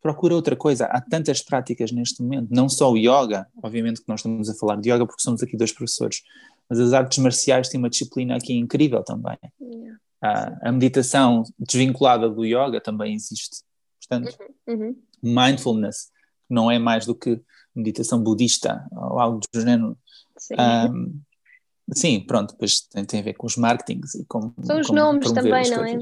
procura 0.01 0.35
outra 0.35 0.57
coisa. 0.57 0.87
Há 0.87 1.01
tantas 1.01 1.43
práticas 1.43 1.91
neste 1.91 2.23
momento, 2.23 2.49
não 2.51 2.69
só 2.69 2.93
o 2.93 2.97
yoga, 2.97 3.47
obviamente 3.63 4.01
que 4.01 4.09
nós 4.09 4.21
estamos 4.21 4.49
a 4.49 4.55
falar 4.55 4.77
de 4.77 4.91
yoga 4.91 5.07
porque 5.07 5.23
somos 5.23 5.43
aqui 5.43 5.57
dois 5.57 5.73
professores, 5.73 6.23
mas 6.69 6.81
as 6.81 6.93
artes 6.93 7.19
marciais 7.19 7.69
têm 7.69 7.79
uma 7.79 7.91
disciplina 7.91 8.37
aqui 8.37 8.55
incrível 8.55 9.03
também. 9.03 9.39
Yeah. 9.61 9.99
A, 10.21 10.69
a 10.69 10.73
meditação 10.73 11.43
desvinculada 11.59 12.29
do 12.29 12.45
yoga 12.45 12.81
também 12.81 13.15
existe. 13.15 13.63
Portanto, 14.01 14.37
uhum. 14.67 14.75
Uhum. 14.75 14.97
mindfulness 15.23 16.11
não 16.49 16.71
é 16.71 16.79
mais 16.79 17.07
do 17.07 17.15
que 17.15 17.41
meditação 17.75 18.23
budista 18.23 18.87
ou 18.93 19.19
algo 19.19 19.41
do 19.41 19.61
género. 19.61 19.99
Sim. 20.39 20.55
Um, 20.59 21.21
sim, 21.93 22.21
pronto, 22.21 22.53
depois 22.53 22.81
tem, 22.81 23.05
tem, 23.05 23.21
a 23.21 23.23
ver 23.23 23.35
com 23.35 23.47
os 23.47 23.57
marketings 23.57 24.15
e 24.15 24.25
com. 24.25 24.53
São 24.63 24.81
os 24.81 24.91
nomes 24.91 25.33
também, 25.33 25.71
não 25.71 25.85
é? 25.85 25.99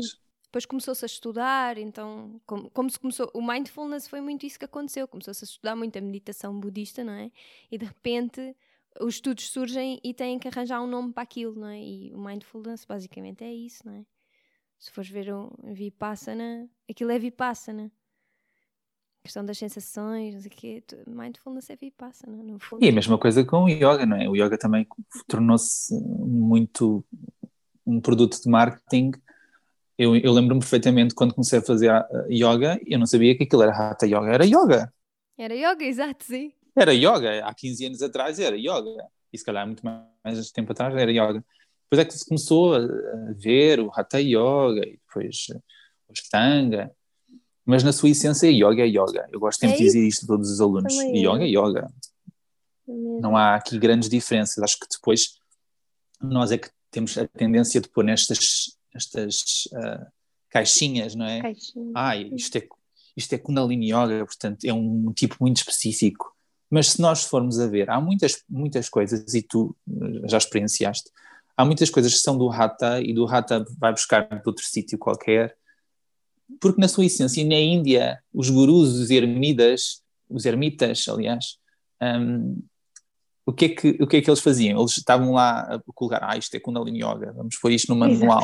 depois 0.54 0.66
começou-se 0.66 1.04
a 1.04 1.06
estudar, 1.06 1.78
então, 1.78 2.40
como, 2.46 2.70
como, 2.70 2.88
se 2.88 2.96
começou, 2.96 3.28
o 3.34 3.42
mindfulness 3.44 4.06
foi 4.06 4.20
muito 4.20 4.46
isso 4.46 4.56
que 4.56 4.64
aconteceu, 4.64 5.08
começou-se 5.08 5.44
a 5.44 5.46
estudar 5.46 5.74
muito 5.74 5.98
a 5.98 6.00
meditação 6.00 6.60
budista, 6.60 7.02
não 7.02 7.12
é? 7.12 7.32
E 7.72 7.76
de 7.76 7.84
repente 7.84 8.54
os 9.00 9.14
estudos 9.14 9.48
surgem 9.50 10.00
e 10.02 10.14
têm 10.14 10.38
que 10.38 10.48
arranjar 10.48 10.82
um 10.82 10.86
nome 10.86 11.12
para 11.12 11.22
aquilo, 11.22 11.54
não 11.54 11.68
é? 11.68 11.80
E 11.80 12.12
o 12.14 12.18
mindfulness 12.18 12.84
basicamente 12.84 13.44
é 13.44 13.52
isso, 13.52 13.86
não 13.86 13.94
é? 13.94 14.04
Se 14.78 14.90
fores 14.90 15.10
ver 15.10 15.32
o 15.32 15.52
Vipassana, 15.72 16.68
aquilo 16.88 17.10
é 17.10 17.18
Vipassana. 17.18 17.90
A 19.20 19.22
questão 19.24 19.44
das 19.44 19.56
sensações, 19.56 20.34
não 20.34 20.40
sei 20.40 20.50
o 20.50 20.54
quê, 20.54 20.84
mindfulness 21.06 21.70
é 21.70 21.76
Vipassana, 21.76 22.42
no 22.42 22.58
fundo. 22.58 22.84
E 22.84 22.88
a 22.88 22.92
mesma 22.92 23.18
coisa 23.18 23.44
com 23.44 23.64
o 23.64 23.68
yoga, 23.68 24.04
não 24.04 24.16
é? 24.16 24.28
O 24.28 24.36
yoga 24.36 24.58
também 24.58 24.86
tornou-se 25.26 25.94
muito 25.94 27.04
um 27.86 28.00
produto 28.00 28.40
de 28.42 28.48
marketing 28.48 29.12
eu, 29.96 30.16
eu 30.16 30.32
lembro-me 30.32 30.60
perfeitamente 30.60 31.14
quando 31.14 31.34
comecei 31.34 31.60
a 31.60 31.62
fazer 31.62 31.88
a, 31.88 32.00
a 32.00 32.26
yoga, 32.28 32.80
eu 32.84 32.98
não 32.98 33.06
sabia 33.06 33.36
que 33.36 33.44
aquilo 33.44 33.62
era 33.62 33.72
hatha 33.72 34.06
yoga, 34.06 34.32
era 34.32 34.44
yoga. 34.44 34.92
Era 35.38 35.54
yoga, 35.54 35.84
exato, 35.86 36.24
sim. 36.24 36.52
Era 36.76 36.92
yoga, 36.92 37.44
há 37.44 37.54
15 37.54 37.86
anos 37.86 38.02
atrás 38.02 38.38
era 38.38 38.56
yoga, 38.56 39.06
e 39.32 39.38
se 39.38 39.44
calhar 39.44 39.66
muito 39.66 39.84
mais 39.84 40.50
tempo 40.50 40.72
atrás 40.72 40.94
era 40.94 41.10
yoga. 41.10 41.44
Depois 41.84 42.00
é 42.00 42.04
que 42.04 42.14
se 42.14 42.26
começou 42.26 42.74
a, 42.74 42.80
ver 43.36 43.80
o 43.80 43.90
hatha 43.94 44.20
yoga 44.20 44.86
e 44.86 44.98
depois 45.06 45.46
o 46.08 46.12
ashtanga, 46.12 46.90
mas 47.64 47.82
na 47.82 47.92
sua 47.92 48.10
essência 48.10 48.48
yoga 48.48 48.82
é 48.82 48.88
yoga. 48.88 49.28
Eu 49.32 49.40
gosto 49.40 49.60
sempre 49.60 49.76
é 49.76 49.78
de 49.78 49.84
dizer 49.84 50.06
isto 50.06 50.24
a 50.24 50.28
todos 50.28 50.50
os 50.50 50.60
alunos, 50.60 50.94
Também 50.94 51.24
yoga 51.24 51.44
é 51.44 51.48
yoga. 51.48 51.90
É 52.88 52.92
não 53.20 53.36
há 53.36 53.54
aqui 53.54 53.78
grandes 53.78 54.08
diferenças, 54.08 54.62
acho 54.62 54.78
que 54.78 54.86
depois 54.90 55.38
nós 56.20 56.52
é 56.52 56.58
que 56.58 56.68
temos 56.90 57.16
a 57.16 57.26
tendência 57.26 57.80
de 57.80 57.88
pôr 57.88 58.04
nestas 58.04 58.74
estas 58.94 59.66
uh, 59.72 60.06
caixinhas, 60.48 61.14
não 61.14 61.26
é? 61.26 61.42
Caixinha. 61.42 61.92
Ah, 61.94 62.16
isto 62.16 62.56
é, 62.56 62.68
isto 63.16 63.32
é 63.32 63.38
Kundalini 63.38 63.92
Yoga, 63.92 64.24
portanto 64.24 64.64
é 64.64 64.72
um 64.72 65.12
tipo 65.12 65.36
muito 65.40 65.56
específico. 65.56 66.33
Mas 66.74 66.88
se 66.88 67.00
nós 67.00 67.22
formos 67.22 67.60
a 67.60 67.68
ver, 67.68 67.88
há 67.88 68.00
muitas, 68.00 68.42
muitas 68.48 68.88
coisas, 68.88 69.32
e 69.32 69.40
tu 69.40 69.76
eh, 69.88 70.28
já 70.28 70.38
experienciaste, 70.38 71.08
há 71.56 71.64
muitas 71.64 71.88
coisas 71.88 72.12
que 72.12 72.18
são 72.18 72.36
do 72.36 72.50
Hatha 72.50 73.00
e 73.00 73.14
do 73.14 73.28
Hatha 73.28 73.64
vai 73.78 73.92
buscar 73.92 74.22
de 74.28 74.42
outro 74.44 74.64
sítio 74.66 74.98
qualquer, 74.98 75.56
porque 76.60 76.80
na 76.80 76.88
sua 76.88 77.04
essência, 77.04 77.44
na 77.44 77.54
Índia, 77.54 78.18
os 78.32 78.50
gurus, 78.50 78.88
os 78.94 79.08
ermidas, 79.08 80.02
os 80.28 80.44
ermitas, 80.46 81.06
aliás, 81.06 81.58
um, 82.02 82.60
o 83.46 83.52
que, 83.52 83.66
é 83.66 83.68
que, 83.68 83.88
o 84.00 84.06
que 84.08 84.16
é 84.16 84.20
que 84.20 84.28
eles 84.28 84.40
faziam? 84.40 84.80
Eles 84.80 84.98
estavam 84.98 85.32
lá 85.32 85.76
a 85.76 85.80
colocar, 85.94 86.24
ah, 86.28 86.36
isto 86.36 86.56
é 86.56 86.58
Kundalini 86.58 87.04
Yoga, 87.04 87.32
vamos 87.34 87.56
pôr 87.56 87.70
isto 87.70 87.94
no 87.94 88.00
manual. 88.00 88.42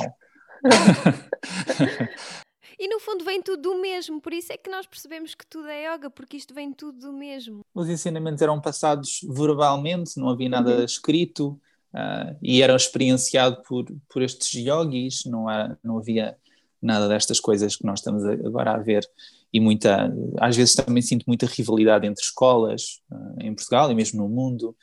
E 2.81 2.88
no 2.88 2.99
fundo 2.99 3.23
vem 3.23 3.43
tudo 3.43 3.61
do 3.61 3.75
mesmo, 3.79 4.23
por 4.23 4.33
isso 4.33 4.51
é 4.55 4.57
que 4.57 4.71
nós 4.71 4.87
percebemos 4.87 5.35
que 5.35 5.47
tudo 5.47 5.69
é 5.69 5.85
yoga, 5.85 6.09
porque 6.09 6.38
isto 6.38 6.55
vem 6.55 6.73
tudo 6.73 6.99
do 6.99 7.12
mesmo. 7.12 7.61
Os 7.75 7.90
ensinamentos 7.90 8.40
eram 8.40 8.59
passados 8.59 9.21
verbalmente, 9.29 10.19
não 10.19 10.31
havia 10.31 10.49
nada 10.49 10.79
uhum. 10.79 10.85
escrito 10.85 11.61
uh, 11.93 12.35
e 12.40 12.62
eram 12.62 12.75
experienciados 12.75 13.69
por, 13.69 13.85
por 14.09 14.23
estes 14.23 14.51
yogis, 14.55 15.27
não, 15.27 15.47
há, 15.47 15.77
não 15.85 15.99
havia 15.99 16.35
nada 16.81 17.07
destas 17.07 17.38
coisas 17.38 17.77
que 17.77 17.85
nós 17.85 17.99
estamos 17.99 18.25
agora 18.25 18.73
a 18.73 18.79
ver. 18.79 19.07
E 19.53 19.61
muita, 19.61 20.11
às 20.38 20.57
vezes 20.57 20.75
também 20.75 21.03
sinto 21.03 21.25
muita 21.27 21.45
rivalidade 21.45 22.07
entre 22.07 22.25
escolas 22.25 23.03
uh, 23.12 23.43
em 23.43 23.55
Portugal 23.55 23.93
e 23.93 23.95
mesmo 23.95 24.23
no 24.23 24.29
mundo 24.29 24.75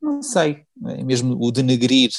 não 0.00 0.22
sei, 0.22 0.64
é 0.86 1.02
mesmo 1.02 1.36
o 1.40 1.50
denegrir 1.50 2.10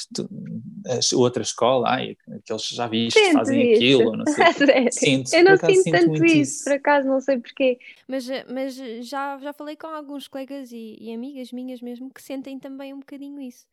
a 0.86 1.16
outra 1.16 1.42
escola, 1.42 1.88
ai, 1.88 2.16
aqueles 2.30 2.66
já 2.68 2.86
viste, 2.86 3.18
sinto 3.18 3.32
fazem 3.32 3.72
isso. 3.72 3.76
aquilo, 3.76 4.16
não 4.16 4.24
sei. 4.26 4.92
sinto, 4.92 5.34
eu 5.34 5.44
não 5.44 5.56
sinto 5.56 5.90
tanto 5.90 6.24
isso, 6.24 6.36
isso, 6.36 6.64
por 6.64 6.72
acaso, 6.74 7.08
não 7.08 7.20
sei 7.20 7.38
porquê. 7.38 7.78
Mas, 8.06 8.26
mas 8.52 8.74
já, 9.08 9.38
já 9.38 9.52
falei 9.52 9.76
com 9.76 9.86
alguns 9.86 10.28
colegas 10.28 10.70
e, 10.72 10.96
e 11.00 11.12
amigas 11.12 11.52
minhas 11.52 11.80
mesmo 11.80 12.10
que 12.12 12.22
sentem 12.22 12.58
também 12.58 12.92
um 12.92 12.98
bocadinho 13.00 13.40
isso. 13.40 13.64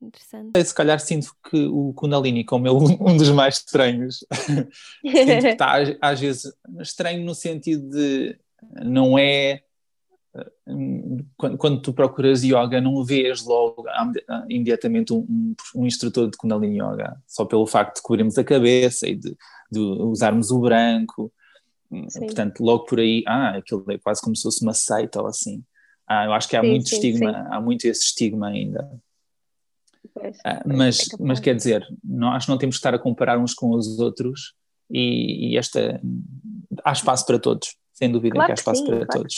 Interessante. 0.00 0.62
Se 0.62 0.74
calhar 0.74 1.00
sinto 1.00 1.34
que 1.50 1.66
o 1.66 1.94
Kundalini, 1.94 2.44
como 2.44 2.66
é 2.66 2.70
um 2.72 3.16
dos 3.16 3.30
mais 3.30 3.56
estranhos, 3.56 4.24
sinto 5.00 5.40
que 5.40 5.46
está 5.48 5.76
às 6.00 6.20
vezes 6.20 6.52
estranho 6.80 7.24
no 7.24 7.34
sentido 7.34 7.88
de 7.88 8.38
não 8.84 9.18
é 9.18 9.63
quando, 11.36 11.56
quando, 11.56 11.80
tu 11.80 11.92
procuras 11.92 12.42
yoga, 12.42 12.80
não 12.80 13.04
vês 13.04 13.44
logo 13.44 13.84
imediatamente 14.48 15.12
um, 15.12 15.54
um, 15.74 15.86
instrutor 15.86 16.28
de 16.28 16.36
Kundalini 16.36 16.80
Yoga, 16.80 17.16
só 17.26 17.44
pelo 17.44 17.66
facto 17.66 17.96
de 17.96 18.02
cobrirmos 18.02 18.36
a 18.36 18.44
cabeça 18.44 19.06
e 19.08 19.14
de, 19.14 19.36
de 19.70 19.78
usarmos 19.78 20.50
o 20.50 20.60
branco. 20.60 21.32
Sim. 22.08 22.20
Portanto, 22.20 22.60
logo 22.60 22.84
por 22.84 22.98
aí, 22.98 23.22
ah, 23.26 23.56
aquilo 23.56 23.84
é 23.88 23.98
quase 23.98 24.20
como 24.20 24.34
se 24.34 24.42
fosse 24.42 24.62
uma 24.62 24.74
seita 24.74 25.20
ou 25.20 25.28
assim. 25.28 25.62
Ah, 26.06 26.24
eu 26.24 26.32
acho 26.32 26.48
que 26.48 26.56
há 26.56 26.60
sim, 26.60 26.70
muito 26.70 26.88
sim, 26.88 26.96
estigma, 26.96 27.46
há 27.50 27.60
muito 27.60 27.84
esse 27.84 28.04
estigma 28.06 28.48
ainda. 28.48 28.90
Pois, 30.12 30.36
ah, 30.44 30.62
mas, 30.66 31.00
é 31.00 31.16
mas 31.20 31.38
quer 31.38 31.54
dizer, 31.54 31.86
que 31.86 32.48
não 32.48 32.58
temos 32.58 32.76
que 32.76 32.80
estar 32.80 32.94
a 32.94 32.98
comparar 32.98 33.38
uns 33.38 33.54
com 33.54 33.70
os 33.70 33.98
outros 34.00 34.54
e, 34.90 35.52
e 35.52 35.56
esta 35.56 36.00
há 36.84 36.92
espaço 36.92 37.24
para 37.24 37.38
todos, 37.38 37.76
sem 37.92 38.10
dúvida 38.10 38.34
claro 38.34 38.46
que 38.46 38.52
há 38.52 38.54
espaço 38.54 38.84
para 38.84 39.06
claro 39.06 39.22
todos. 39.22 39.34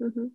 Uhum. 0.00 0.32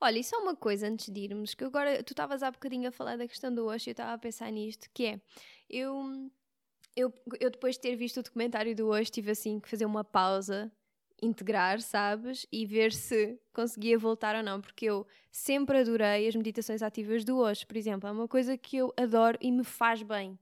Olha, 0.00 0.18
isso 0.18 0.34
é 0.34 0.38
uma 0.38 0.54
coisa 0.54 0.86
antes 0.88 1.12
de 1.12 1.20
irmos, 1.20 1.54
que 1.54 1.64
agora 1.64 2.02
tu 2.02 2.12
estavas 2.12 2.42
há 2.42 2.50
bocadinho 2.50 2.88
a 2.88 2.92
falar 2.92 3.16
da 3.16 3.26
questão 3.26 3.52
do 3.52 3.66
Osho 3.66 3.88
e 3.88 3.90
eu 3.90 3.92
estava 3.92 4.12
a 4.12 4.18
pensar 4.18 4.50
nisto, 4.50 4.88
que 4.94 5.06
é, 5.06 5.20
eu, 5.68 6.30
eu, 6.96 7.12
eu 7.40 7.50
depois 7.50 7.76
de 7.76 7.82
ter 7.82 7.96
visto 7.96 8.18
o 8.20 8.22
documentário 8.22 8.74
do 8.76 8.88
Osho 8.88 9.10
tive 9.10 9.32
assim 9.32 9.58
que 9.58 9.68
fazer 9.68 9.86
uma 9.86 10.04
pausa, 10.04 10.70
integrar, 11.20 11.80
sabes, 11.80 12.46
e 12.52 12.64
ver 12.64 12.92
se 12.92 13.40
conseguia 13.52 13.98
voltar 13.98 14.36
ou 14.36 14.42
não, 14.42 14.60
porque 14.60 14.86
eu 14.86 15.06
sempre 15.32 15.78
adorei 15.80 16.28
as 16.28 16.36
meditações 16.36 16.82
ativas 16.82 17.24
do 17.24 17.38
Osho, 17.38 17.66
por 17.66 17.76
exemplo, 17.76 18.08
é 18.08 18.12
uma 18.12 18.28
coisa 18.28 18.56
que 18.56 18.76
eu 18.76 18.92
adoro 18.96 19.36
e 19.40 19.50
me 19.50 19.64
faz 19.64 20.02
bem. 20.02 20.38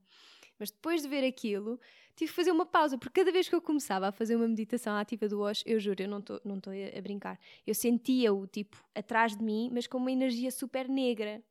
Mas 0.59 0.71
depois 0.71 1.01
de 1.01 1.07
ver 1.07 1.25
aquilo, 1.25 1.79
tive 2.17 2.31
que 2.31 2.35
fazer 2.35 2.51
uma 2.51 2.65
pausa, 2.65 2.97
porque 2.97 3.21
cada 3.21 3.31
vez 3.31 3.47
que 3.47 3.53
eu 3.53 3.61
começava 3.61 4.07
a 4.07 4.11
fazer 4.11 4.35
uma 4.35 4.47
meditação 4.47 4.95
ativa 4.97 5.29
do 5.29 5.39
Osho, 5.39 5.63
eu 5.65 5.79
juro, 5.79 6.01
eu 6.01 6.07
não 6.07 6.17
estou 6.17 6.41
não 6.43 6.57
a, 6.57 7.01
brincar, 7.01 7.39
eu 7.65 7.75
sentia-o 7.75 8.47
tipo 8.47 8.83
atrás 8.95 9.37
de 9.37 9.43
mim, 9.43 9.69
mas 9.71 9.85
com 9.85 9.99
uma 9.99 10.11
energia 10.11 10.49
super 10.49 10.89
negra. 10.89 11.43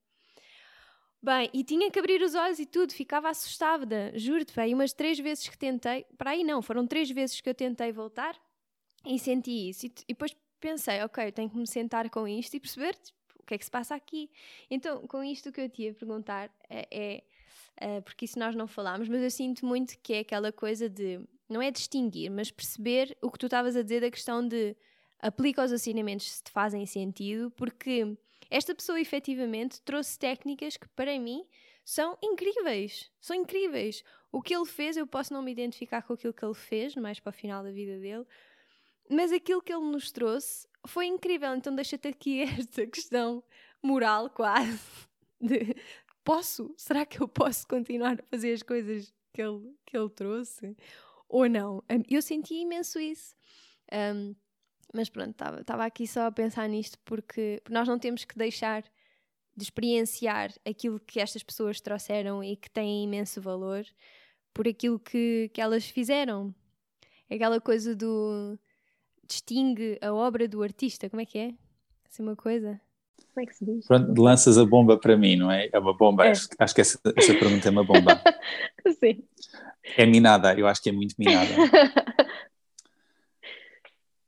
Bem, 1.23 1.49
e 1.55 1.65
tinha 1.65 1.91
que 1.91 1.99
abrir 1.99 2.21
os 2.21 2.35
olhos 2.35 2.59
e 2.59 2.67
tudo, 2.67 2.93
ficava 2.93 3.29
assustada, 3.29 4.13
juro-te, 4.17 4.55
bem, 4.55 4.75
umas 4.75 4.93
três 4.93 5.19
vezes 5.19 5.49
que 5.49 5.57
tentei, 5.57 6.05
para 6.19 6.33
aí 6.33 6.43
não, 6.43 6.61
foram 6.61 6.87
três 6.87 7.11
vezes 7.11 7.41
que 7.41 7.49
eu 7.49 7.55
tentei 7.55 7.93
voltar 7.93 8.37
e 9.05 9.19
senti 9.19 9.69
isso. 9.71 9.87
E, 9.87 9.93
e 10.09 10.13
depois 10.15 10.37
pensei, 10.61 11.01
ok, 11.03 11.29
eu 11.29 11.33
tenho 11.33 11.49
que 11.49 11.57
me 11.57 11.67
sentar 11.67 12.11
com 12.11 12.27
isto 12.27 12.55
e 12.55 12.61
perceber 12.61 12.95
tipo, 12.97 13.19
o 13.39 13.45
que 13.47 13.55
é 13.55 13.59
que 13.59 13.65
se 13.65 13.71
passa 13.71 13.95
aqui. 13.95 14.29
Então, 14.69 15.07
com 15.07 15.23
isto 15.23 15.53
que 15.53 15.61
eu 15.61 15.69
te 15.69 15.83
ia 15.83 15.95
perguntar 15.95 16.51
é, 16.69 16.89
é 16.91 17.25
uh, 17.83 18.03
porque 18.03 18.25
isso 18.25 18.39
nós 18.39 18.55
não 18.55 18.67
falámos, 18.67 19.09
mas 19.09 19.23
eu 19.23 19.31
sinto 19.31 19.65
muito 19.65 19.99
que 19.99 20.15
é 20.15 20.19
aquela 20.21 20.53
coisa 20.53 20.89
de, 20.89 21.21
não 21.49 21.63
é 21.63 21.71
distinguir, 21.71 22.31
mas 22.31 22.51
perceber 22.51 23.17
o 23.23 23.31
que 23.31 23.39
tu 23.39 23.47
estavas 23.47 23.77
a 23.77 23.83
dizer 23.83 24.01
da 24.01 24.11
questão 24.11 24.47
de 24.47 24.77
aplica 25.19 25.65
os 25.65 25.73
ensinamentos 25.73 26.31
se 26.31 26.45
te 26.45 26.51
fazem 26.51 26.85
sentido, 26.87 27.51
porque 27.53 28.17
esta 28.51 28.75
pessoa 28.75 29.01
efetivamente 29.01 29.81
trouxe 29.83 30.19
técnicas 30.19 30.77
que 30.77 30.89
para 30.89 31.19
mim 31.19 31.45
são 31.85 32.17
incríveis, 32.23 33.11
são 33.21 33.37
incríveis. 33.37 34.03
O 34.31 34.43
que 34.43 34.55
ele 34.55 34.67
fez, 34.67 34.97
eu 34.97 35.07
posso 35.07 35.33
não 35.33 35.43
me 35.43 35.53
identificar 35.53 36.03
com 36.03 36.13
aquilo 36.13 36.35
que 36.35 36.45
ele 36.45 36.55
fez, 36.55 36.95
mais 36.97 37.21
para 37.21 37.31
o 37.31 37.33
final 37.33 37.63
da 37.63 37.71
vida 37.71 37.99
dele, 37.99 38.27
mas 39.09 39.33
aquilo 39.33 39.63
que 39.63 39.73
ele 39.73 39.85
nos 39.85 40.11
trouxe 40.11 40.69
foi 40.87 41.07
incrível. 41.07 41.55
Então 41.55 41.75
deixa-te 41.75 42.09
aqui 42.09 42.43
esta 42.59 42.87
questão 42.87 43.43
moral 43.83 44.31
quase 44.31 44.81
de 45.41 45.77
posso? 46.27 46.75
Será 46.77 47.07
que 47.07 47.23
eu 47.23 47.29
posso 47.29 47.67
continuar 47.69 48.21
a 48.21 48.25
fazer 48.25 48.53
as 48.53 48.63
coisas 48.63 49.15
que 49.33 49.41
ele, 49.41 49.73
que 49.87 49.97
ele 49.97 50.11
trouxe? 50.11 50.77
Ou 51.29 51.49
não? 51.49 51.83
Eu 52.11 52.21
senti 52.21 52.55
imenso 52.55 52.99
isso. 52.99 53.35
Um, 53.93 54.35
mas 54.93 55.09
pronto, 55.09 55.37
estava 55.61 55.85
aqui 55.85 56.07
só 56.07 56.27
a 56.27 56.33
pensar 56.33 56.69
nisto 56.69 56.99
porque 57.05 57.63
nós 57.71 57.87
não 57.87 57.99
temos 57.99 58.25
que 58.25 58.37
deixar 58.37 58.83
de 59.57 59.65
experienciar 59.65 60.53
aquilo 60.67 61.01
que 61.01 61.21
estas 61.21 61.43
pessoas 61.43 61.81
trouxeram 61.81 62.43
e 62.43 62.57
que 62.57 62.71
tem 62.71 63.05
imenso 63.05 63.41
valor 63.41 63.87
por 64.53 64.67
aquilo 64.67 64.99
que, 64.99 65.51
que 65.55 65.61
elas 65.61 65.87
fizeram. 65.87 66.55
Aquela 67.31 67.61
coisa 67.61 67.95
do 67.95 68.59
distingue 69.27 69.99
a 70.01 70.13
obra 70.13 70.47
do 70.47 70.63
artista, 70.63 71.09
como 71.09 71.23
é 71.23 71.27
que 71.27 71.39
é? 71.39 71.55
Assim 72.09 72.23
uma 72.23 72.37
coisa. 72.37 72.81
Como 73.37 73.45
é 73.45 73.51
que 73.51 73.55
se 73.55 73.67
diz? 73.67 73.87
Pronto, 73.87 74.23
lanças 74.23 74.57
a 74.57 74.65
bomba 74.65 74.99
para 74.99 75.15
mim, 75.15 75.37
não 75.37 75.51
é? 75.51 75.69
É 75.71 75.79
uma 75.79 75.95
bomba. 75.95 76.25
É. 76.25 76.31
Acho, 76.31 76.49
acho, 76.59 76.75
que 76.75 76.81
essa, 76.81 76.99
essa 77.15 77.35
pergunta 77.35 77.69
é 77.69 77.71
uma 77.71 77.85
bomba. 77.85 78.19
Sim. 78.99 79.23
É 79.95 80.07
minada, 80.07 80.59
eu 80.59 80.67
acho 80.67 80.83
que 80.83 80.89
é 80.89 80.93
muito 80.93 81.15
minada. 81.19 81.51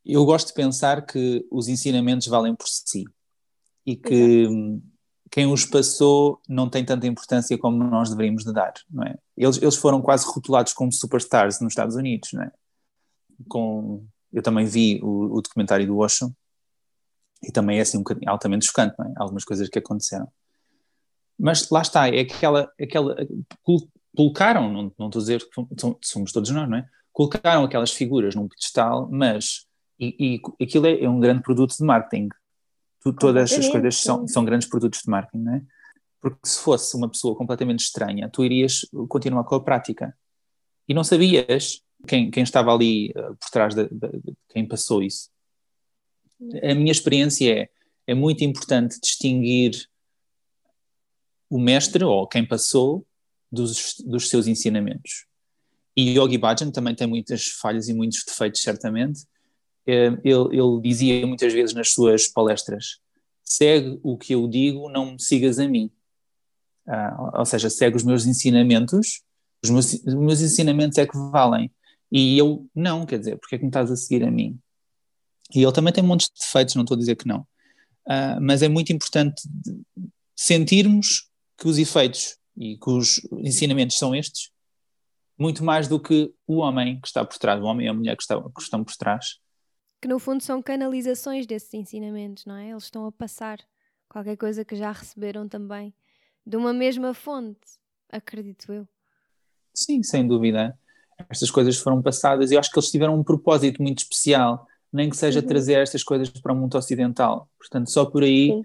eu 0.04 0.22
gosto 0.26 0.48
de 0.48 0.52
pensar 0.52 1.06
que 1.06 1.42
os 1.50 1.68
ensinamentos 1.68 2.26
valem 2.26 2.54
por 2.54 2.68
si 2.68 3.06
e 3.86 3.96
que 3.96 4.42
Exato. 4.42 4.82
quem 5.30 5.46
os 5.50 5.64
passou 5.64 6.42
não 6.46 6.68
tem 6.68 6.84
tanta 6.84 7.06
importância 7.06 7.56
como 7.56 7.82
nós 7.82 8.10
deveríamos 8.10 8.44
de 8.44 8.52
dar, 8.52 8.74
não 8.90 9.04
é? 9.04 9.16
Eles, 9.34 9.56
eles 9.56 9.76
foram 9.76 10.02
quase 10.02 10.26
rotulados 10.26 10.74
como 10.74 10.92
superstars 10.92 11.62
nos 11.62 11.72
Estados 11.72 11.96
Unidos, 11.96 12.28
não 12.34 12.42
é? 12.42 12.52
Com, 13.48 14.04
eu 14.34 14.42
também 14.42 14.66
vi 14.66 15.00
o, 15.02 15.38
o 15.38 15.40
documentário 15.40 15.86
do 15.86 15.96
Osho 15.96 16.30
e 17.42 17.52
também 17.52 17.78
é 17.78 17.82
assim 17.82 17.98
um 17.98 18.02
bocadinho 18.02 18.30
altamente 18.30 18.66
chocante, 18.66 18.94
é? 19.00 19.12
algumas 19.16 19.44
coisas 19.44 19.68
que 19.68 19.78
aconteceram. 19.78 20.28
Mas 21.38 21.70
lá 21.70 21.82
está, 21.82 22.08
é 22.08 22.20
aquela, 22.20 22.70
aquela 22.80 23.16
colocaram, 24.16 24.72
não, 24.72 24.92
não 24.98 25.06
estou 25.06 25.20
a 25.20 25.22
dizer 25.22 25.40
que 25.48 25.86
somos 26.02 26.32
todos 26.32 26.50
nós, 26.50 26.68
não 26.68 26.78
é? 26.78 26.88
Colocaram 27.12 27.64
aquelas 27.64 27.92
figuras 27.92 28.34
num 28.34 28.48
pedestal, 28.48 29.08
mas 29.10 29.66
e, 29.98 30.40
e 30.58 30.64
aquilo 30.64 30.86
é, 30.86 31.04
é, 31.04 31.08
um 31.08 31.20
grande 31.20 31.42
produto 31.42 31.76
de 31.76 31.84
marketing. 31.84 32.28
Tu, 33.00 33.12
todas 33.12 33.52
as 33.52 33.68
coisas 33.68 33.96
são, 33.96 34.26
são 34.26 34.44
grandes 34.44 34.68
produtos 34.68 35.02
de 35.02 35.10
marketing, 35.10 35.44
não 35.44 35.54
é? 35.54 35.62
Porque 36.20 36.38
se 36.44 36.58
fosse 36.60 36.96
uma 36.96 37.08
pessoa 37.08 37.36
completamente 37.36 37.80
estranha, 37.80 38.28
tu 38.28 38.44
irias 38.44 38.86
continuar 39.08 39.44
com 39.44 39.54
a 39.54 39.62
prática. 39.62 40.16
E 40.88 40.94
não 40.94 41.04
sabias 41.04 41.80
quem, 42.06 42.30
quem 42.30 42.42
estava 42.42 42.74
ali 42.74 43.10
uh, 43.10 43.36
por 43.36 43.50
trás 43.52 43.74
de, 43.74 43.84
de, 43.88 44.08
de, 44.10 44.34
quem 44.48 44.66
passou 44.66 45.02
isso 45.02 45.30
a 46.62 46.74
minha 46.74 46.92
experiência 46.92 47.52
é, 47.52 47.68
é 48.06 48.14
muito 48.14 48.44
importante 48.44 49.00
distinguir 49.00 49.88
o 51.50 51.58
mestre 51.58 52.04
ou 52.04 52.26
quem 52.26 52.46
passou 52.46 53.06
dos, 53.50 53.96
dos 54.04 54.28
seus 54.28 54.46
ensinamentos. 54.46 55.26
E 55.96 56.16
Yogi 56.16 56.38
Bhajan 56.38 56.70
também 56.70 56.94
tem 56.94 57.06
muitas 57.06 57.46
falhas 57.48 57.88
e 57.88 57.94
muitos 57.94 58.24
defeitos, 58.24 58.60
certamente. 58.60 59.26
É, 59.86 60.06
ele, 60.22 60.48
ele 60.52 60.80
dizia 60.82 61.26
muitas 61.26 61.52
vezes 61.52 61.74
nas 61.74 61.92
suas 61.92 62.28
palestras: 62.28 63.00
segue 63.42 63.98
o 64.02 64.16
que 64.16 64.34
eu 64.34 64.46
digo, 64.46 64.88
não 64.90 65.12
me 65.12 65.20
sigas 65.20 65.58
a 65.58 65.66
mim. 65.66 65.90
Ah, 66.86 67.32
ou 67.38 67.44
seja, 67.44 67.68
segue 67.68 67.96
os 67.96 68.04
meus 68.04 68.26
ensinamentos, 68.26 69.22
os 69.62 69.70
meus, 69.70 69.92
os 69.92 70.14
meus 70.14 70.40
ensinamentos 70.40 70.98
é 70.98 71.06
que 71.06 71.16
valem. 71.16 71.70
E 72.12 72.38
eu 72.38 72.66
não, 72.74 73.04
quer 73.04 73.18
dizer, 73.18 73.36
porque 73.38 73.56
é 73.56 73.58
que 73.58 73.64
me 73.64 73.68
estás 73.68 73.90
a 73.90 73.96
seguir 73.96 74.24
a 74.24 74.30
mim? 74.30 74.58
E 75.54 75.62
ele 75.62 75.72
também 75.72 75.92
tem 75.92 76.04
montes 76.04 76.28
de 76.28 76.40
defeitos, 76.40 76.74
não 76.74 76.82
estou 76.82 76.94
a 76.94 76.98
dizer 76.98 77.16
que 77.16 77.26
não. 77.26 77.40
Uh, 78.06 78.40
mas 78.40 78.62
é 78.62 78.68
muito 78.68 78.92
importante 78.92 79.42
sentirmos 80.34 81.28
que 81.56 81.68
os 81.68 81.78
efeitos 81.78 82.38
e 82.56 82.76
que 82.76 82.90
os 82.90 83.20
ensinamentos 83.38 83.96
são 83.98 84.14
estes, 84.14 84.50
muito 85.38 85.62
mais 85.62 85.86
do 85.88 86.00
que 86.00 86.32
o 86.46 86.56
homem 86.56 87.00
que 87.00 87.06
está 87.06 87.24
por 87.24 87.38
trás, 87.38 87.60
o 87.60 87.64
homem 87.64 87.86
e 87.86 87.88
a 87.88 87.94
mulher 87.94 88.16
que, 88.16 88.22
está, 88.22 88.40
que 88.40 88.60
estão 88.60 88.82
por 88.82 88.96
trás. 88.96 89.38
Que 90.00 90.08
no 90.08 90.18
fundo 90.18 90.42
são 90.42 90.62
canalizações 90.62 91.46
desses 91.46 91.72
ensinamentos, 91.74 92.44
não 92.44 92.56
é? 92.56 92.70
Eles 92.70 92.84
estão 92.84 93.06
a 93.06 93.12
passar 93.12 93.58
qualquer 94.08 94.36
coisa 94.36 94.64
que 94.64 94.74
já 94.74 94.90
receberam 94.90 95.48
também 95.48 95.94
de 96.46 96.56
uma 96.56 96.72
mesma 96.72 97.12
fonte, 97.12 97.60
acredito 98.10 98.72
eu. 98.72 98.88
Sim, 99.74 100.02
sem 100.02 100.26
dúvida. 100.26 100.78
Estas 101.28 101.50
coisas 101.50 101.76
foram 101.76 102.00
passadas 102.00 102.50
e 102.50 102.54
eu 102.54 102.60
acho 102.60 102.70
que 102.70 102.78
eles 102.78 102.90
tiveram 102.90 103.18
um 103.18 103.24
propósito 103.24 103.82
muito 103.82 103.98
especial 103.98 104.66
nem 104.92 105.10
que 105.10 105.16
seja 105.16 105.40
uhum. 105.40 105.46
trazer 105.46 105.74
estas 105.74 106.02
coisas 106.02 106.28
para 106.28 106.52
o 106.52 106.56
mundo 106.56 106.76
ocidental. 106.76 107.48
Portanto, 107.58 107.90
só 107.90 108.04
por 108.06 108.22
aí 108.22 108.48
Sim. 108.48 108.62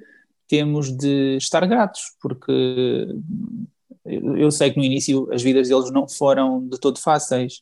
temos 0.47 0.91
de 0.91 1.37
estar 1.37 1.65
gratos, 1.65 2.15
porque 2.21 3.07
eu 4.05 4.51
sei 4.51 4.71
que 4.71 4.77
no 4.77 4.83
início 4.83 5.31
as 5.33 5.41
vidas 5.41 5.67
deles 5.67 5.91
não 5.91 6.07
foram 6.07 6.67
de 6.67 6.79
todo 6.79 6.99
fáceis. 6.99 7.61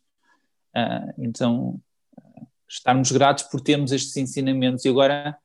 Uh, 0.75 1.13
então, 1.17 1.79
estarmos 2.67 3.11
gratos 3.11 3.43
por 3.45 3.59
termos 3.59 3.91
estes 3.91 4.15
ensinamentos 4.15 4.85
e 4.85 4.89
agora 4.89 5.37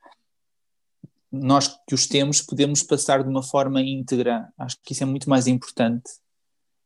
nós 1.31 1.69
que 1.87 1.95
os 1.95 2.07
temos 2.07 2.41
podemos 2.41 2.83
passar 2.83 3.23
de 3.23 3.29
uma 3.29 3.43
forma 3.43 3.83
íntegra. 3.83 4.49
Acho 4.57 4.77
que 4.83 4.93
isso 4.93 5.03
é 5.03 5.07
muito 5.07 5.29
mais 5.29 5.47
importante. 5.47 6.11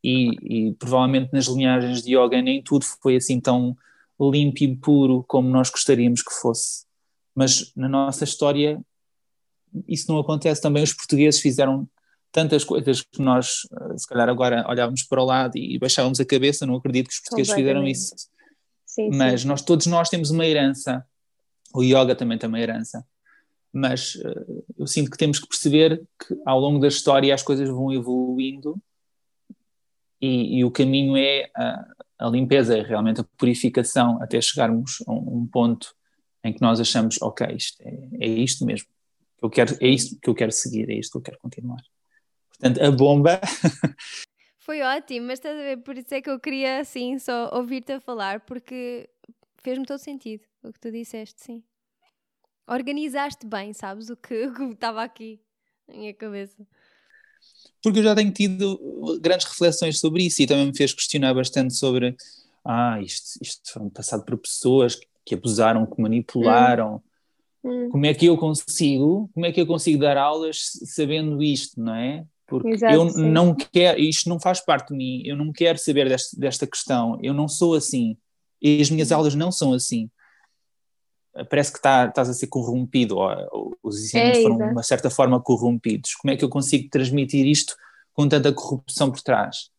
E, 0.02 0.68
e 0.70 0.74
provavelmente 0.74 1.30
nas 1.32 1.46
linhagens 1.46 2.02
de 2.02 2.16
yoga 2.16 2.40
nem 2.40 2.62
tudo 2.62 2.86
foi 3.02 3.16
assim 3.16 3.38
tão 3.38 3.76
limpo 4.28 4.64
e 4.64 4.76
puro 4.76 5.24
como 5.28 5.48
nós 5.48 5.70
gostaríamos 5.70 6.20
que 6.20 6.34
fosse. 6.34 6.84
Mas 7.32 7.72
na 7.76 7.88
nossa 7.88 8.24
história 8.24 8.84
isso 9.86 10.10
não 10.10 10.18
acontece. 10.18 10.60
Também 10.60 10.82
os 10.82 10.92
portugueses 10.92 11.40
fizeram 11.40 11.88
tantas 12.32 12.64
coisas 12.64 13.02
que 13.02 13.22
nós, 13.22 13.62
eh, 13.72 13.96
se 13.96 14.06
calhar 14.06 14.28
agora 14.28 14.66
olhávamos 14.68 15.02
para 15.04 15.22
o 15.22 15.24
lado 15.24 15.56
e 15.56 15.78
baixávamos 15.78 16.20
a 16.20 16.24
cabeça, 16.24 16.66
não 16.66 16.76
acredito 16.76 17.08
que 17.08 17.14
os 17.14 17.20
portugueses 17.20 17.52
fizeram 17.52 17.86
isso. 17.86 18.14
Sim, 18.86 19.10
Mas 19.12 19.42
sim. 19.42 19.48
nós 19.48 19.62
todos 19.62 19.86
nós 19.86 20.08
temos 20.08 20.30
uma 20.30 20.44
herança. 20.44 21.04
O 21.72 21.82
yoga 21.82 22.14
também 22.14 22.36
tem 22.38 22.48
uma 22.48 22.60
herança. 22.60 23.04
mas 23.72 24.16
uh, 24.16 24.64
eu 24.76 24.86
sinto 24.86 25.10
que 25.10 25.16
temos 25.16 25.38
que 25.38 25.46
perceber 25.46 26.02
que 26.18 26.36
ao 26.44 26.58
longo 26.58 26.80
da 26.80 26.88
história 26.88 27.32
as 27.32 27.42
coisas 27.42 27.68
vão 27.68 27.92
evoluindo 27.92 28.76
e, 30.20 30.58
e 30.58 30.64
o 30.64 30.72
caminho 30.72 31.16
é 31.16 31.48
a, 31.54 31.84
a, 32.20 32.28
limpeza, 32.28 32.76
é 32.76 32.82
realmente 32.82 33.20
a 33.20 33.24
purificação 33.36 34.22
até 34.22 34.40
chegarmos 34.40 35.02
a 35.06 35.12
um, 35.12 35.46
ponto 35.46 35.94
em 36.44 36.52
que 36.52 36.60
nós 36.60 36.80
achamos, 36.80 37.20
ok, 37.20 37.46
isto 37.54 37.82
é, 37.82 38.08
é 38.20 38.28
isto 38.28 38.64
mesmo, 38.64 38.88
que 39.38 39.44
eu 39.44 39.50
quero, 39.50 39.76
é 39.80 39.88
isto 39.88 40.18
que 40.20 40.28
eu 40.28 40.34
quero 40.34 40.52
seguir, 40.52 40.88
é 40.90 40.94
isto 40.94 41.12
que 41.12 41.18
eu 41.18 41.22
quero 41.22 41.38
continuar. 41.38 41.82
Portanto, 42.48 42.82
a 42.82 42.90
bomba. 42.90 43.40
Foi 44.58 44.82
ótimo, 44.82 45.26
mas 45.26 45.38
estás 45.38 45.58
a 45.58 45.62
ver, 45.62 45.78
por 45.78 45.96
isso 45.96 46.14
é 46.14 46.20
que 46.20 46.30
eu 46.30 46.38
queria 46.38 46.80
assim 46.80 47.18
só 47.18 47.50
ouvir-te 47.54 47.92
a 47.92 48.00
falar, 48.00 48.40
porque 48.40 49.08
fez-me 49.62 49.86
todo 49.86 49.98
sentido 49.98 50.44
o 50.62 50.72
que 50.72 50.78
tu 50.78 50.90
disseste, 50.92 51.42
sim. 51.42 51.64
Organizaste 52.66 53.46
bem, 53.46 53.72
sabes, 53.72 54.10
o 54.10 54.16
que 54.16 54.34
estava 54.72 55.02
aqui 55.02 55.40
na 55.88 55.94
minha 55.96 56.14
cabeça. 56.14 56.66
Porque 57.82 58.00
eu 58.00 58.02
já 58.02 58.14
tenho 58.14 58.30
tido 58.30 58.78
grandes 59.20 59.46
reflexões 59.46 59.98
sobre 59.98 60.24
isso 60.24 60.42
e 60.42 60.46
também 60.46 60.66
me 60.66 60.76
fez 60.76 60.92
questionar 60.92 61.32
bastante 61.34 61.74
sobre 61.74 62.14
ah, 62.64 63.00
isto, 63.00 63.38
isto 63.40 63.72
foi 63.72 63.88
passado 63.90 64.24
por 64.24 64.36
pessoas 64.36 64.94
que, 64.94 65.06
que 65.24 65.34
abusaram, 65.34 65.86
que 65.86 66.00
manipularam. 66.00 67.02
Hum. 67.64 67.88
Como 67.90 68.06
é 68.06 68.14
que 68.14 68.26
eu 68.26 68.36
consigo, 68.36 69.30
como 69.34 69.46
é 69.46 69.52
que 69.52 69.60
eu 69.60 69.66
consigo 69.66 70.00
dar 70.00 70.16
aulas 70.16 70.70
sabendo 70.84 71.42
isto, 71.42 71.80
não 71.80 71.94
é? 71.94 72.24
Porque 72.46 72.68
Exato, 72.68 72.94
eu 72.94 73.08
sim. 73.08 73.30
não 73.30 73.54
quero, 73.54 74.00
isto 74.00 74.28
não 74.28 74.40
faz 74.40 74.60
parte 74.60 74.88
de 74.88 74.96
mim, 74.96 75.22
eu 75.24 75.36
não 75.36 75.52
quero 75.52 75.78
saber 75.78 76.08
deste, 76.08 76.38
desta 76.38 76.66
questão, 76.66 77.18
eu 77.22 77.32
não 77.32 77.46
sou 77.46 77.74
assim. 77.74 78.16
E 78.60 78.80
as 78.80 78.90
minhas 78.90 79.12
aulas 79.12 79.34
não 79.34 79.52
são 79.52 79.72
assim. 79.72 80.10
Parece 81.48 81.70
que 81.72 81.78
está, 81.78 82.06
estás 82.06 82.28
a 82.28 82.34
ser 82.34 82.48
corrompido, 82.48 83.16
ou, 83.16 83.76
os 83.82 84.02
ensinamentos 84.02 84.40
é, 84.40 84.42
foram 84.42 84.58
de 84.58 84.64
uma 84.64 84.82
certa 84.82 85.10
forma 85.10 85.40
corrompidos. 85.40 86.14
Como 86.14 86.32
é 86.32 86.36
que 86.36 86.44
eu 86.44 86.48
consigo 86.48 86.88
transmitir 86.90 87.46
isto 87.46 87.76
com 88.12 88.28
tanta 88.28 88.52
corrupção 88.52 89.10
por 89.10 89.20
trás? 89.20 89.70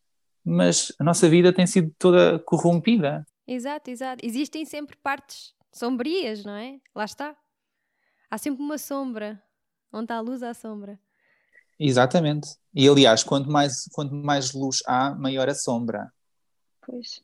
Mas 0.44 0.92
a 0.98 1.04
nossa 1.04 1.28
vida 1.28 1.52
tem 1.52 1.66
sido 1.66 1.94
toda 1.98 2.38
corrompida. 2.40 3.26
Exato, 3.46 3.90
exato. 3.90 4.24
Existem 4.24 4.64
sempre 4.64 4.96
partes 4.96 5.54
sombrias, 5.72 6.44
não 6.44 6.54
é? 6.54 6.80
Lá 6.94 7.04
está. 7.04 7.36
Há 8.30 8.38
sempre 8.38 8.62
uma 8.62 8.78
sombra. 8.78 9.42
Onde 9.92 10.12
a 10.12 10.20
luz, 10.20 10.42
há 10.42 10.54
sombra. 10.54 10.98
Exatamente. 11.78 12.56
E 12.74 12.88
aliás, 12.88 13.22
quanto 13.22 13.50
mais, 13.50 13.88
quanto 13.92 14.14
mais 14.14 14.52
luz 14.52 14.82
há, 14.86 15.14
maior 15.14 15.48
a 15.48 15.54
sombra. 15.54 16.12
Pois. 16.86 17.22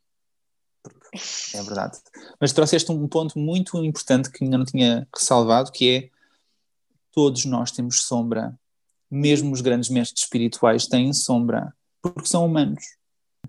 É 1.55 1.63
verdade. 1.63 1.99
Mas 2.41 2.53
trouxeste 2.53 2.91
um 2.93 3.09
ponto 3.09 3.39
muito 3.39 3.83
importante 3.85 4.31
que 4.31 4.45
ainda 4.45 4.59
não 4.59 4.65
tinha 4.65 5.07
ressalvado, 5.15 5.73
que 5.73 5.91
é 5.91 6.11
todos 7.13 7.45
nós 7.45 7.71
temos 7.71 8.03
sombra. 8.03 8.59
Mesmo 9.11 9.53
os 9.53 9.61
grandes 9.61 9.89
mestres 9.89 10.23
espirituais 10.23 10.87
têm 10.87 11.13
sombra, 11.13 11.73
porque 12.03 12.27
são 12.27 12.45
humanos. 12.45 12.85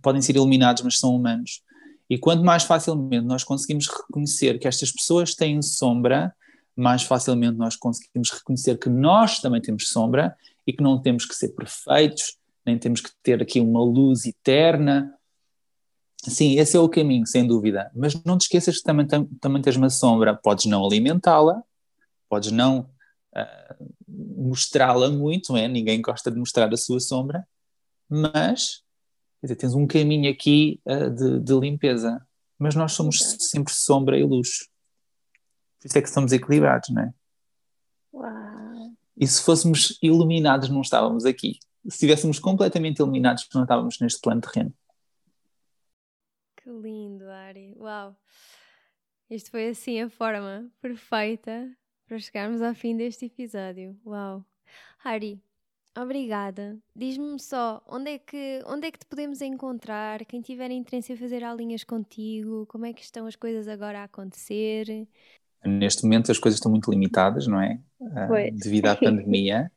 Podem 0.02 0.22
ser 0.22 0.36
iluminados, 0.36 0.84
mas 0.84 0.98
são 0.98 1.16
humanos. 1.16 1.62
E 2.10 2.18
quanto 2.18 2.44
mais 2.44 2.64
facilmente 2.64 3.26
nós 3.26 3.44
conseguimos 3.44 3.88
reconhecer 3.88 4.58
que 4.58 4.68
estas 4.68 4.92
pessoas 4.92 5.36
têm 5.36 5.62
sombra, 5.62 6.34
mais 6.76 7.04
facilmente 7.04 7.58
nós 7.58 7.76
conseguimos 7.76 8.32
reconhecer 8.32 8.80
que 8.80 8.90
nós 8.90 9.40
também 9.40 9.62
temos 9.62 9.90
sombra 9.90 10.36
e 10.66 10.74
que 10.74 10.82
não 10.82 11.00
temos 11.00 11.26
que 11.26 11.36
ser 11.36 11.50
perfeitos, 11.50 12.38
nem 12.66 12.78
temos 12.78 13.02
que 13.02 13.12
ter 13.22 13.42
aqui 13.42 13.60
uma 13.60 13.84
luz 13.84 14.26
eterna, 14.26 15.14
Sim, 16.28 16.60
esse 16.60 16.76
é 16.76 16.80
o 16.80 16.90
caminho, 16.90 17.26
sem 17.26 17.48
dúvida. 17.48 17.90
Mas 17.96 18.22
não 18.24 18.38
te 18.38 18.42
esqueças 18.42 18.78
que 18.78 18.84
também, 18.84 19.08
também 19.40 19.62
tens 19.62 19.78
uma 19.78 19.90
sombra. 19.90 20.36
Podes 20.36 20.66
não 20.66 20.86
alimentá-la, 20.86 21.64
podes 22.28 22.52
não 22.52 22.90
uh, 23.36 23.94
mostrá-la 24.08 25.10
muito, 25.10 25.56
é? 25.56 25.68
ninguém 25.68 26.02
gosta 26.02 26.30
de 26.30 26.38
mostrar 26.38 26.72
a 26.74 26.78
sua 26.78 27.00
sombra, 27.00 27.48
mas 28.10 28.84
dizer, 29.42 29.56
tens 29.56 29.74
um 29.74 29.88
caminho 29.88 30.30
aqui 30.30 30.82
uh, 30.86 31.10
de, 31.10 31.40
de, 31.40 31.54
limpeza. 31.54 32.22
Mas 32.58 32.76
nós 32.76 32.92
somos 32.92 33.20
sempre 33.40 33.74
sombra 33.74 34.18
e 34.18 34.24
luz. 34.24 34.68
Por 35.80 35.88
isso 35.88 35.98
é 35.98 36.02
que 36.02 36.10
estamos 36.10 36.34
equilibrados, 36.34 36.90
não 36.90 37.04
é? 37.04 37.14
Uau. 38.14 38.92
E 39.16 39.26
se 39.26 39.42
fôssemos 39.42 39.98
iluminados, 40.02 40.70
não 40.70 40.82
estávamos 40.82 41.26
aqui. 41.26 41.60
Se 41.84 41.96
estivéssemos 41.96 42.40
completamente 42.40 43.00
iluminados, 43.00 43.48
não 43.54 43.64
estávamos 43.64 43.98
neste 44.00 44.20
plano 44.20 44.42
terreno. 44.42 44.74
Que 46.70 46.74
lindo, 46.74 47.28
Ari. 47.28 47.74
Uau! 47.80 48.16
Isto 49.28 49.50
foi 49.50 49.70
assim 49.70 50.02
a 50.02 50.08
forma 50.08 50.70
perfeita 50.80 51.68
para 52.08 52.20
chegarmos 52.20 52.62
ao 52.62 52.76
fim 52.76 52.96
deste 52.96 53.26
episódio. 53.26 53.98
Uau! 54.06 54.46
Ari, 55.04 55.42
obrigada. 55.98 56.78
Diz-me 56.96 57.40
só, 57.40 57.84
onde 57.88 58.12
é, 58.12 58.20
que, 58.20 58.62
onde 58.68 58.86
é 58.86 58.92
que 58.92 59.00
te 59.00 59.08
podemos 59.08 59.42
encontrar? 59.42 60.24
Quem 60.26 60.42
tiver 60.42 60.70
interesse 60.70 61.12
em 61.12 61.18
fazer 61.18 61.44
aulinhas 61.44 61.84
contigo, 61.84 62.68
como 62.68 62.86
é 62.86 62.94
que 62.94 63.02
estão 63.02 63.26
as 63.26 63.36
coisas 63.36 63.68
agora 63.68 64.02
a 64.02 64.04
acontecer? 64.04 65.08
Neste 65.66 66.04
momento 66.04 66.32
as 66.32 66.38
coisas 66.38 66.60
estão 66.60 66.70
muito 66.70 66.92
limitadas, 66.92 67.48
não 67.48 67.60
é? 67.60 67.82
Uh, 68.00 68.56
devido 68.56 68.86
à 68.86 68.94
pandemia. 68.96 69.72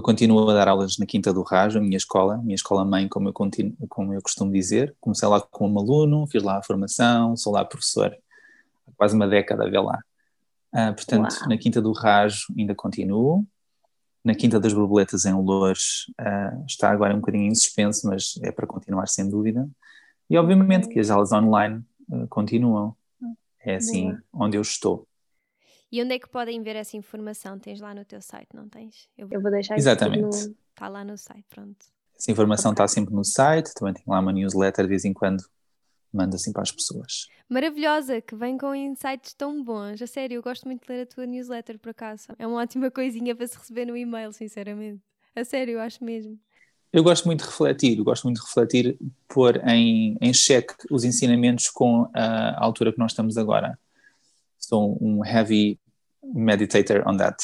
Eu 0.00 0.02
continuo 0.02 0.48
a 0.48 0.54
dar 0.54 0.66
aulas 0.66 0.96
na 0.96 1.04
Quinta 1.04 1.30
do 1.30 1.42
Rajo, 1.42 1.78
a 1.78 1.82
minha 1.82 1.98
escola, 1.98 2.36
a 2.36 2.38
minha 2.38 2.54
escola-mãe, 2.54 3.06
como, 3.06 3.28
eu 3.28 3.34
continuo, 3.34 3.76
como 3.86 4.14
eu 4.14 4.22
costumo 4.22 4.50
dizer. 4.50 4.96
Comecei 4.98 5.28
lá 5.28 5.42
como 5.42 5.78
aluno, 5.78 6.26
fiz 6.26 6.42
lá 6.42 6.56
a 6.56 6.62
formação, 6.62 7.36
sou 7.36 7.52
lá 7.52 7.66
professor 7.66 8.06
há 8.88 8.92
quase 8.96 9.14
uma 9.14 9.28
década 9.28 9.66
a 9.66 9.68
ver 9.68 9.80
lá. 9.80 10.02
Uh, 10.72 10.94
portanto, 10.94 11.32
Uau. 11.32 11.48
na 11.50 11.58
Quinta 11.58 11.82
do 11.82 11.92
Rajo 11.92 12.46
ainda 12.56 12.74
continuo. 12.74 13.46
Na 14.24 14.34
Quinta 14.34 14.58
das 14.58 14.72
Borboletas, 14.72 15.26
em 15.26 15.34
Loures, 15.34 16.06
uh, 16.18 16.64
está 16.66 16.90
agora 16.90 17.14
um 17.14 17.20
bocadinho 17.20 17.52
em 17.52 17.54
suspenso, 17.54 18.08
mas 18.08 18.40
é 18.42 18.50
para 18.50 18.66
continuar 18.66 19.06
sem 19.06 19.28
dúvida. 19.28 19.68
E 20.30 20.38
obviamente 20.38 20.88
que 20.88 20.98
as 20.98 21.10
aulas 21.10 21.30
online 21.30 21.84
uh, 22.08 22.26
continuam. 22.28 22.96
É 23.62 23.74
assim 23.74 24.16
onde 24.32 24.56
eu 24.56 24.62
estou. 24.62 25.06
E 25.92 26.02
onde 26.02 26.14
é 26.14 26.18
que 26.18 26.28
podem 26.28 26.62
ver 26.62 26.76
essa 26.76 26.96
informação? 26.96 27.58
Tens 27.58 27.80
lá 27.80 27.94
no 27.94 28.04
teu 28.04 28.22
site, 28.22 28.48
não 28.54 28.68
tens? 28.68 29.08
Eu 29.18 29.26
vou, 29.26 29.36
eu 29.36 29.42
vou 29.42 29.50
deixar 29.50 29.76
Exatamente. 29.76 30.36
Está 30.36 30.86
no... 30.86 30.92
lá 30.92 31.04
no 31.04 31.18
site, 31.18 31.44
pronto. 31.48 31.86
Essa 32.16 32.30
informação 32.30 32.72
está 32.72 32.86
sempre 32.86 33.14
no 33.14 33.24
site, 33.24 33.72
também 33.74 33.94
tem 33.94 34.04
lá 34.06 34.20
uma 34.20 34.32
newsletter 34.32 34.84
de 34.84 34.90
vez 34.90 35.04
em 35.04 35.12
quando 35.12 35.42
manda 36.12 36.36
assim 36.36 36.52
para 36.52 36.62
as 36.62 36.70
pessoas. 36.70 37.28
Maravilhosa, 37.48 38.20
que 38.20 38.34
vem 38.34 38.56
com 38.58 38.74
insights 38.74 39.32
tão 39.34 39.62
bons. 39.64 40.00
A 40.00 40.06
sério, 40.06 40.36
eu 40.36 40.42
gosto 40.42 40.66
muito 40.66 40.86
de 40.86 40.92
ler 40.92 41.02
a 41.02 41.06
tua 41.06 41.26
newsletter 41.26 41.78
por 41.78 41.90
acaso. 41.90 42.28
É 42.38 42.46
uma 42.46 42.60
ótima 42.60 42.90
coisinha 42.90 43.34
para 43.34 43.46
se 43.46 43.56
receber 43.56 43.86
no 43.86 43.96
e-mail, 43.96 44.32
sinceramente. 44.32 45.00
A 45.34 45.44
sério, 45.44 45.74
eu 45.74 45.80
acho 45.80 46.04
mesmo. 46.04 46.38
Eu 46.92 47.04
gosto 47.04 47.24
muito 47.26 47.40
de 47.40 47.46
refletir, 47.46 47.98
eu 47.98 48.04
gosto 48.04 48.24
muito 48.24 48.40
de 48.40 48.46
refletir, 48.46 48.98
pôr 49.28 49.56
em, 49.68 50.18
em 50.20 50.34
xeque 50.34 50.74
os 50.90 51.04
ensinamentos 51.04 51.68
com 51.68 52.10
a 52.12 52.62
altura 52.62 52.92
que 52.92 52.98
nós 52.98 53.12
estamos 53.12 53.38
agora. 53.38 53.78
Sou 54.70 54.96
um 55.02 55.24
heavy 55.24 55.80
meditator 56.22 57.02
on 57.04 57.16
that. 57.16 57.36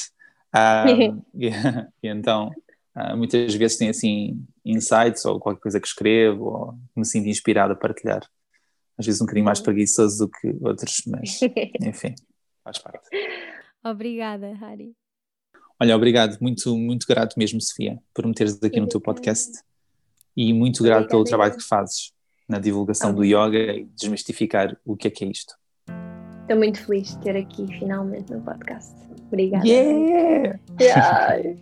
Um, 0.54 1.24
e, 1.34 1.48
e, 1.48 2.08
então, 2.08 2.52
uh, 2.96 3.16
muitas 3.16 3.52
vezes 3.52 3.76
tem 3.76 3.88
assim 3.88 4.46
insights 4.64 5.24
ou 5.24 5.40
qualquer 5.40 5.60
coisa 5.60 5.80
que 5.80 5.88
escrevo 5.88 6.44
ou 6.44 6.78
me 6.94 7.04
sinto 7.04 7.28
inspirado 7.28 7.72
a 7.72 7.76
partilhar. 7.76 8.24
Às 8.96 9.06
vezes 9.06 9.20
um 9.20 9.24
bocadinho 9.24 9.44
mais 9.44 9.60
preguiçoso 9.60 10.24
do 10.24 10.30
que 10.30 10.56
outros, 10.60 11.02
mas 11.08 11.40
enfim, 11.82 12.14
faz 12.62 12.78
parte. 12.78 13.08
Obrigada, 13.84 14.54
Harry. 14.54 14.94
Olha, 15.80 15.96
obrigado, 15.96 16.38
muito, 16.40 16.78
muito 16.78 17.08
grato 17.08 17.36
mesmo, 17.36 17.60
Sofia, 17.60 17.98
por 18.14 18.24
me 18.24 18.32
teres 18.32 18.62
aqui 18.62 18.78
no 18.78 18.86
teu 18.86 19.00
podcast 19.00 19.50
e 20.36 20.52
muito 20.52 20.80
grato 20.84 21.08
pelo 21.08 21.24
trabalho 21.24 21.56
que 21.56 21.62
fazes 21.62 22.12
na 22.48 22.60
divulgação 22.60 23.12
do 23.12 23.24
yoga 23.24 23.58
e 23.58 23.84
desmistificar 23.84 24.78
o 24.84 24.96
que 24.96 25.08
é 25.08 25.10
que 25.10 25.24
é 25.24 25.28
isto. 25.28 25.54
Estou 26.46 26.58
muito 26.58 26.80
feliz 26.86 27.08
de 27.08 27.18
ter 27.24 27.36
aqui 27.36 27.66
finalmente 27.80 28.32
no 28.32 28.40
podcast. 28.40 28.94
Obrigada. 29.32 29.66
Yeah! 29.66 30.60
yeah. 30.80 31.56